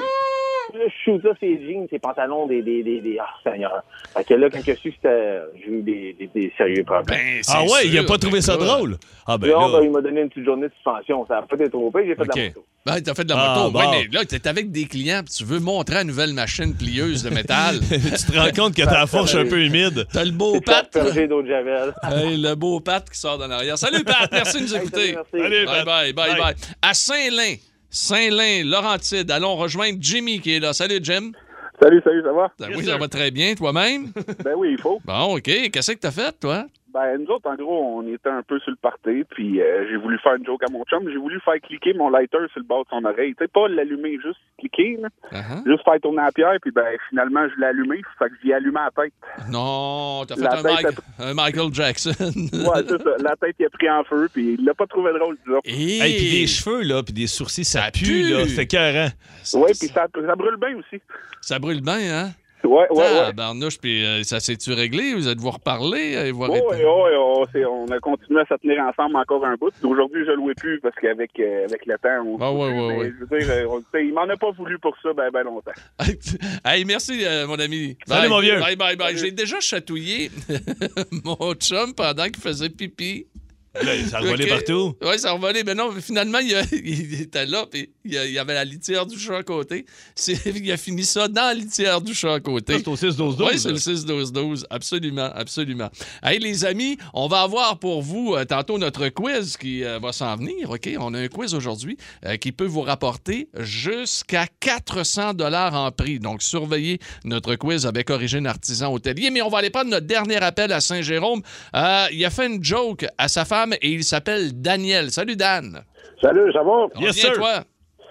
Là, 0.74 0.86
je 0.88 1.04
shoot 1.12 1.22
ça, 1.22 1.30
ses 1.40 1.60
jeans, 1.66 1.88
ses 1.90 2.00
pantalons, 2.00 2.48
des, 2.48 2.62
des, 2.62 2.84
des, 2.84 3.02
des... 3.02 3.18
Ah, 3.20 3.28
Seigneur. 3.44 3.84
Fait 4.16 4.24
que 4.24 4.34
là, 4.36 4.50
quand 4.50 4.60
je 4.66 4.74
suis. 4.74 4.96
J'ai 5.04 5.70
eu 5.72 5.82
des, 5.82 6.16
des, 6.20 6.28
des 6.34 6.54
sérieux 6.58 6.84
problèmes. 6.84 7.06
Ben, 7.08 7.40
c'est 7.42 7.52
Ah 7.56 7.64
ouais, 7.64 7.86
il 7.88 7.98
a 7.98 8.04
pas 8.04 8.18
trouvé 8.18 8.42
ça 8.42 8.56
drôle? 8.58 8.98
Ah 9.28 9.38
ben 9.38 9.48
Là, 9.50 9.56
ben, 9.60 9.72
là... 9.80 9.84
il 9.84 9.92
m'a 9.92 10.02
donné 10.02 10.22
une 10.22 10.30
petite 10.30 10.46
journée 10.46 10.68
de 10.68 10.74
suspension. 10.74 11.26
Ça 11.28 11.38
a 11.38 11.42
pas 11.44 11.56
été 11.56 11.70
trop 11.70 11.92
pire, 11.92 12.02
j'ai 12.06 12.16
fait 12.16 12.24
de 12.24 12.30
la 12.38 12.44
moto. 12.48 12.66
Ben, 12.86 13.00
t'as 13.02 13.14
fait 13.14 13.24
de 13.24 13.30
la 13.30 13.36
Ah, 13.40 13.56
moto. 13.60 13.72
bon. 13.72 13.80
Ouais, 13.80 13.86
mais 13.92 14.08
là, 14.12 14.26
t'es 14.26 14.48
avec 14.48 14.72
des 14.72 14.86
clients 14.86 15.22
puis 15.24 15.34
tu 15.36 15.44
veux 15.44 15.60
montrer 15.60 15.96
la 15.96 16.04
nouvelle 16.04 16.34
machine 16.34 16.76
plieuse 16.76 17.24
de 17.24 17.30
métal. 17.30 17.80
tu 17.90 18.32
te 18.32 18.38
rends 18.38 18.52
compte 18.56 18.76
que 18.76 18.82
ta 18.84 19.06
fourche 19.08 19.36
un 19.36 19.46
peu 19.46 19.64
humide. 19.64 20.08
T'as 20.12 20.24
le 20.26 20.32
beau 20.32 20.60
Pat. 20.62 20.90
Javel. 20.94 21.94
Hey, 22.04 22.38
le 22.38 22.56
beau 22.56 22.80
Pat 22.80 23.08
qui 23.10 23.20
sort 23.20 23.38
d'en 23.38 23.50
arrière. 23.52 23.78
Salut 23.78 24.04
Pat, 24.04 24.30
merci 24.32 24.58
de 24.58 24.64
nous 24.64 24.76
Hey, 24.76 24.82
écouter. 24.82 25.14
salut, 25.14 25.16
merci. 25.32 25.46
Allez, 25.46 25.66
Bye 25.66 25.86
bye, 25.86 26.14
bye 26.14 26.32
Bye. 26.32 26.40
bye. 26.40 26.56
À 26.82 26.94
Saint-Lin, 26.94 27.56
Saint-Lin, 27.94 28.64
Laurentide, 28.64 29.30
allons 29.32 29.58
rejoindre 29.58 29.98
Jimmy 30.00 30.40
qui 30.40 30.56
est 30.56 30.60
là. 30.62 30.72
Salut 30.72 31.00
Jim. 31.04 31.34
Salut, 31.82 32.02
salut, 32.06 32.24
ça 32.24 32.32
va? 32.32 32.52
Ben 32.58 32.70
oui, 32.74 32.86
ça 32.86 32.98
va 32.98 33.08
très 33.10 33.32
bien, 33.32 33.54
toi-même. 33.54 34.14
Ben 34.46 34.54
oui, 34.56 34.70
il 34.72 34.82
faut. 34.82 35.02
Bon, 35.04 35.36
OK. 35.36 35.44
Qu'est-ce 35.44 35.92
que 35.92 35.98
t'as 35.98 36.12
fait, 36.12 36.40
toi? 36.40 36.68
Ben, 36.94 37.18
nous 37.20 37.28
autres, 37.34 37.50
en 37.50 37.56
gros, 37.56 37.98
on 38.00 38.08
était 38.14 38.30
un 38.30 38.44
peu 38.44 38.60
sur 38.60 38.72
le 38.72 38.78
party, 38.82 39.24
puis 39.30 39.62
euh, 39.62 39.88
j'ai 39.90 39.96
voulu 39.98 40.18
faire 40.20 40.36
une 40.36 40.46
joke 40.46 40.62
à 40.64 40.72
mon 40.72 40.84
chum. 40.86 41.08
J'ai 41.10 41.18
voulu 41.18 41.40
faire 41.40 41.56
cliquer 41.62 41.94
mon 41.94 42.10
lighter 42.10 42.38
sur 42.52 42.60
le 42.60 42.66
bas 42.66 42.80
de 42.84 42.90
son 42.90 43.06
oreille. 43.06 43.34
Tu 43.38 43.44
sais, 43.44 43.48
pas 43.48 43.68
l'allumer, 43.70 44.18
juste 44.24 44.40
cliquer, 44.60 44.98
là. 45.02 45.08
Uh-huh. 45.32 45.66
Juste 45.66 45.84
faire 45.84 46.00
tourner 46.02 46.22
la 46.24 46.32
pierre, 46.32 46.58
puis 46.62 46.72
ben, 46.72 46.86
finalement, 47.10 47.48
je 47.48 47.60
l'ai 47.60 47.68
allumé, 47.68 48.02
fait 48.20 48.26
que 48.30 48.36
j'y 48.44 48.50
ai 48.50 48.56
allumé 48.56 48.80
la 48.84 49.04
tête. 49.04 49.14
Non, 49.50 50.24
t'as 50.28 50.36
fait 50.36 50.42
La 50.42 50.54
un, 50.60 50.64
tête 50.64 50.84
Mike- 50.84 51.00
un 51.20 51.34
Michael 51.34 51.74
Jackson. 51.74 52.12
Ouais, 52.52 52.84
c'est 52.88 53.02
ça. 53.02 53.10
La 53.20 53.36
tête, 53.38 53.56
il 53.60 53.66
a 53.66 53.70
pris 53.70 53.90
en 53.90 54.04
feu, 54.04 54.28
puis 54.34 54.56
il 54.60 54.66
l'a 54.66 54.74
pas 54.74 54.86
trouvé 54.88 55.12
drôle, 55.18 55.38
disons. 55.46 55.60
Et... 55.66 56.00
Hey, 56.00 56.18
puis 56.18 56.40
des 56.42 56.48
cheveux, 56.48 56.82
là, 56.84 57.02
puis 57.04 57.14
des 57.14 57.28
sourcils, 57.28 57.64
ça, 57.66 57.84
Ça 57.86 57.92
pue, 57.92 58.04
pue. 58.06 58.24
là. 58.34 58.46
C'est 58.48 58.64
écœurant. 58.64 59.10
Ouais, 59.56 59.72
puis 59.80 59.88
ça, 59.88 60.08
ça 60.14 60.36
brûle 60.36 60.58
bien 60.58 60.78
aussi. 60.78 61.02
Ça 61.42 61.58
brûle 61.60 61.82
bien, 61.82 62.00
hein? 62.26 62.30
Ouais, 62.63 62.88
ouais, 62.91 62.97
ouais. 62.97 63.26
Tabarnouche, 63.28 63.80
puis 63.80 64.06
euh, 64.06 64.24
ça 64.24 64.39
s'est-tu 64.39 64.74
réglé? 64.74 65.13
Vous 65.13 65.28
êtes-vous 65.28 65.52
reparlé? 65.52 66.15
euh, 66.15 66.32
Ouais, 66.32 66.47
arrêtez- 66.47 66.86
ouais, 66.86 67.65
on, 67.65 67.86
a 67.91 68.00
continué 68.00 68.41
à 68.41 68.45
se 68.45 68.54
tenir 68.62 68.82
ensemble 68.84 69.15
encore 69.17 69.43
un 69.45 69.56
bout. 69.56 69.71
Aujourd'hui, 69.84 70.21
je 70.26 70.32
le 70.32 70.36
louais 70.36 70.54
plus 70.54 70.80
parce 70.80 70.95
qu'avec 70.95 71.32
euh, 71.39 71.65
avec 71.65 71.86
le 71.86 71.95
temps, 71.97 72.24
on 72.26 72.38
Ah, 72.39 72.52
ouais, 72.54 72.71
ouais, 72.71 72.95
ouais. 72.97 73.12
Je 73.19 73.26
veux 73.26 73.39
dire, 73.39 73.50
euh, 73.52 73.65
on- 73.67 73.97
il 73.97 74.13
m'en 74.13 74.21
a 74.30 74.38
pas 74.38 74.52
voulu 74.52 74.78
pour 74.80 74.95
ça 75.02 75.13
ben, 75.13 75.30
ben 75.34 75.43
longtemps. 75.43 75.71
hey, 76.65 76.86
merci, 76.86 77.26
euh, 77.26 77.47
mon 77.47 77.60
ami. 77.60 77.97
Salut, 78.06 78.21
Bye. 78.21 78.30
mon 78.30 78.39
vieux. 78.39 78.60
Bye, 78.60 78.76
bye, 78.76 78.95
bye. 78.95 79.17
J'ai 79.17 79.32
déjà 79.32 79.60
chatouillé 79.60 80.30
mon 81.26 81.54
chum 81.56 81.93
pendant 81.93 82.26
qu'il 82.26 82.41
faisait 82.41 82.69
pipi. 82.69 83.28
Là, 83.76 83.94
ça 84.10 84.18
a 84.18 84.20
revolé 84.20 84.44
Ok. 84.44 84.50
partout. 84.50 84.96
Oui, 85.02 85.18
ça 85.18 85.30
a 85.30 85.32
revolé. 85.34 85.64
Mais 85.64 85.74
non, 85.74 85.94
mais 85.94 86.02
finalement, 86.02 86.40
il, 86.40 86.54
a- 86.56 86.64
il 86.74 87.22
était 87.22 87.46
là, 87.46 87.66
puis 87.72 87.90
il, 88.04 88.12
y 88.14 88.38
avait 88.38 88.54
la 88.54 88.66
litière 88.66 89.06
du 89.06 89.18
chat 89.18 89.38
à 89.38 89.44
côté. 89.44 89.86
Il 90.56 90.72
a 90.72 90.78
fini 90.78 91.06
ça 91.06 91.28
dans 91.28 91.42
la 91.42 91.54
litière 91.54 92.02
du 92.02 92.14
chat 92.14 92.34
à 92.34 92.40
côté. 92.42 92.74
C'est 92.78 92.88
au 92.88 92.96
6-12-12. 92.96 93.48
Oui, 93.50 93.60
c'est 93.60 93.70
le 93.70 93.78
6-12-12. 93.78 94.66
Absolument, 94.70 95.30
absolument. 95.34 95.90
Hey, 96.22 96.40
les 96.40 96.66
amis, 96.66 96.98
on 97.14 97.28
va 97.28 97.42
avoir 97.42 97.80
pour 97.80 98.02
vous 98.02 98.36
euh, 98.36 98.44
tantôt 98.44 98.78
notre 98.78 99.08
quiz 99.10 99.56
qui 99.56 99.84
euh, 99.84 100.00
va 100.00 100.12
s'en 100.12 100.36
venir. 100.36 100.70
OK? 100.70 100.90
On 101.00 101.14
a 101.14 101.20
un 101.20 101.28
quiz 101.28 101.54
aujourd'hui 101.54 101.98
euh, 102.26 102.36
qui 102.38 102.52
peut 102.52 102.66
vous 102.66 102.82
rapporter 102.82 103.48
jusqu'à 103.58 104.48
400 104.60 105.34
dollars 105.36 105.74
en 105.74 105.92
prix. 105.92 106.20
Donc, 106.20 106.42
surveillez 106.42 107.00
notre 107.24 107.56
quiz 107.56 107.86
avec 107.86 108.10
Origine 108.10 108.48
Artisan 108.48 108.92
Hôtelier. 108.94 109.30
Mais 109.30 109.42
on 109.42 109.50
va 109.50 109.60
aller 109.60 109.70
prendre 109.70 109.90
notre 109.90 110.08
dernier 110.08 110.38
appel 110.38 110.72
à 110.74 110.82
Saint-Jérôme. 110.82 111.42
Il 111.74 112.26
a 112.26 112.30
fait 112.30 112.48
une 112.48 112.64
joke 112.64 113.06
à 113.18 113.28
sa 113.28 113.46
femme 113.46 113.61
et 113.82 113.89
il 113.89 114.04
s'appelle 114.04 114.62
Daniel. 114.62 115.12
Salut, 115.12 115.36
Dan. 115.36 115.82
Salut, 116.21 116.52
ça 116.54 116.63
va? 116.63 116.88
Yes, 117.00 117.15
sir. 117.15 117.34
toi. 117.34 117.63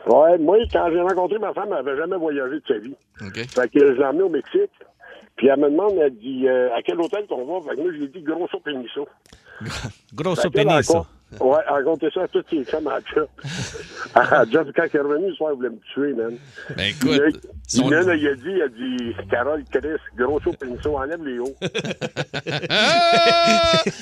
Ouais, 0.07 0.39
moi, 0.39 0.57
quand 0.73 0.89
j'ai 0.91 1.01
rencontré 1.01 1.39
ma 1.39 1.53
femme, 1.53 1.69
elle 1.69 1.85
n'avait 1.85 1.97
jamais 1.97 2.17
voyagé 2.17 2.57
de 2.57 2.63
sa 2.67 2.79
vie. 2.79 2.95
OK. 3.21 3.37
Fait 3.49 3.69
que 3.69 3.79
je 3.79 3.93
l'ai 3.93 4.05
emmenée 4.05 4.23
au 4.23 4.29
Mexique. 4.29 4.71
Puis 5.37 5.49
elle 5.49 5.59
me 5.61 5.71
demande, 5.71 5.95
elle 6.01 6.17
dit, 6.17 6.47
euh, 6.49 6.75
à 6.75 6.83
quel 6.83 7.01
hôtel 7.01 7.27
qu'on 7.27 7.45
va? 7.45 7.69
Fait 7.69 7.77
que 7.77 7.83
moi, 7.83 7.93
je 7.93 7.99
lui 7.99 8.05
ai 8.05 8.09
dit 8.09 8.23
Grosso 8.23 8.59
Peniso. 8.65 9.09
Grosso 10.15 10.51
Fait 10.51 10.65
Ouais, 11.39 11.59
racontait 11.69 12.11
ça 12.13 12.23
à 12.25 12.29
toutes 12.29 12.47
ses 12.51 12.65
femmes 12.65 12.89
à 12.89 12.99
job. 13.15 13.29
à 14.15 14.25
quand 14.27 14.43
elle 14.49 14.91
est 14.93 14.99
revenue, 14.99 15.29
le 15.29 15.35
soir, 15.35 15.51
elle 15.53 15.57
voulait 15.57 15.71
me 15.71 15.79
tuer, 15.95 16.13
man. 16.15 16.37
Ben, 16.77 16.83
Il 16.85 16.89
écoute. 16.91 17.41
il 17.75 17.81
y 17.81 17.85
en 17.85 18.09
a, 18.09 18.15
il 18.15 18.27
a 18.29 18.35
dit, 18.35 18.43
il 18.47 18.63
a 18.63 18.69
dit, 18.69 19.29
Carole, 19.31 19.63
Chris, 19.71 20.01
Grosso 20.17 20.53
Peniso, 20.53 20.97
enlève 20.99 21.25
les 21.25 21.39
hauts. 21.39 21.55
Ah! 22.69 23.83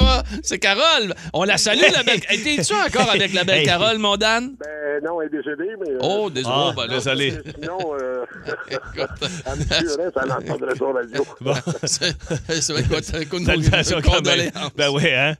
Ah! 0.00 0.22
C'est 0.42 0.58
Carole. 0.58 1.12
On 1.34 1.44
la 1.44 1.58
salue, 1.58 1.80
la 1.92 2.02
belle. 2.02 2.20
T'es-tu 2.20 2.72
encore 2.72 3.10
avec 3.10 3.34
la 3.34 3.44
belle. 3.44 3.62
Carole, 3.66 3.98
mon 3.98 4.16
Dan? 4.16 4.54
Ben, 4.58 5.04
non, 5.04 5.20
elle 5.20 5.26
est 5.28 5.36
décédée, 5.36 5.70
mais. 5.78 5.90
euh, 5.90 5.98
Oh, 6.00 6.30
désolé. 6.30 6.54
Ah, 6.56 6.72
ben 6.74 6.86
là, 6.86 6.94
désolé. 6.94 7.32
Sinon, 7.60 7.78
euh, 8.00 8.24
écoute, 8.70 9.10
elle 9.44 9.58
me 9.58 9.64
tuerait, 9.64 10.10
ça 10.14 10.24
l'entendrait 10.24 10.74
sur 10.76 10.92
la 10.94 11.00
radio. 11.00 11.26
Bon. 11.42 11.54
c'est 11.84 12.16
c'est 12.48 12.72
vrai 12.72 12.84
quand 12.88 13.12
même. 13.18 14.02
condoléances. 14.02 14.72
Ben 14.76 14.88
oui, 14.90 15.02
hein? 15.12 15.34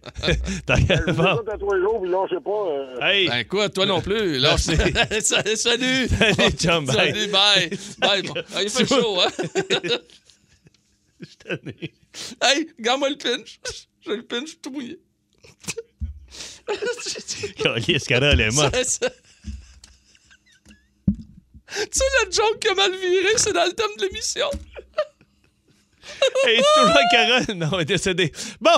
Je 1.07 1.11
vous 1.13 1.23
bon. 1.23 1.25
à 1.25 1.77
les 1.77 1.81
jours, 1.83 2.01
puis 2.03 2.11
je 2.11 2.35
sais 2.35 2.41
pas. 2.41 2.51
euh, 2.51 3.01
Hey! 3.01 3.29
Ben 3.29 3.45
quoi, 3.47 3.69
toi 3.69 3.87
non 3.87 4.01
plus. 4.01 4.41
Merci. 4.41 4.77
Salut! 5.57 6.09
Salut! 6.09 6.09
Chum, 6.59 6.87
bye. 6.87 6.95
Salut, 6.97 7.29
bye! 7.29 7.71
Bye, 7.99 8.23
bon. 8.23 8.35
Ah, 8.55 8.63
il 8.63 8.71
fait 8.71 8.87
chaud, 8.87 9.21
hein? 9.21 9.31
Tanné. 11.45 11.95
hey, 12.43 12.69
garde-moi 12.79 13.11
le 13.11 13.17
pinch. 13.17 13.59
J'ai 14.05 14.17
le 14.17 14.23
pinch 14.25 14.61
tout 14.63 14.71
mouillé. 14.71 14.99
Calice, 17.63 18.05
Carole 18.05 18.41
est 18.41 18.51
morte. 18.55 18.75
Tu 18.75 18.89
sais, 21.91 22.05
le 22.25 22.31
joke 22.33 22.59
qui 22.61 22.69
a 22.69 22.75
mal 22.75 22.91
viré, 22.93 23.33
c'est 23.37 23.53
dans 23.53 23.65
le 23.65 23.73
thème 23.73 23.87
de 23.99 24.03
l'émission. 24.05 24.49
Hey, 26.47 26.59
tu 26.59 26.63
toujours 26.81 27.01
Carole? 27.11 27.57
Non, 27.57 27.71
elle 27.75 27.81
est 27.81 27.85
décédée. 27.87 28.33
Bon! 28.61 28.71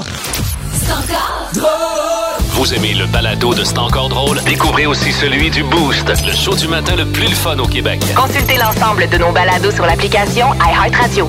Vous 2.52 2.74
aimez 2.74 2.94
le 2.94 3.06
balado 3.06 3.54
de 3.54 3.64
C'est 3.64 3.78
encore 3.78 4.08
drôle? 4.08 4.40
Découvrez 4.44 4.86
aussi 4.86 5.12
celui 5.12 5.48
du 5.50 5.62
Boost, 5.62 6.08
le 6.26 6.32
show 6.32 6.54
du 6.54 6.68
matin 6.68 6.96
le 6.96 7.06
plus 7.06 7.28
le 7.28 7.34
fun 7.34 7.58
au 7.58 7.66
Québec. 7.66 8.00
Consultez 8.16 8.56
l'ensemble 8.56 9.08
de 9.08 9.16
nos 9.16 9.32
balados 9.32 9.70
sur 9.70 9.86
l'application 9.86 10.48
iHeartRadio. 10.54 11.28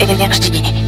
Énergie. 0.00 0.87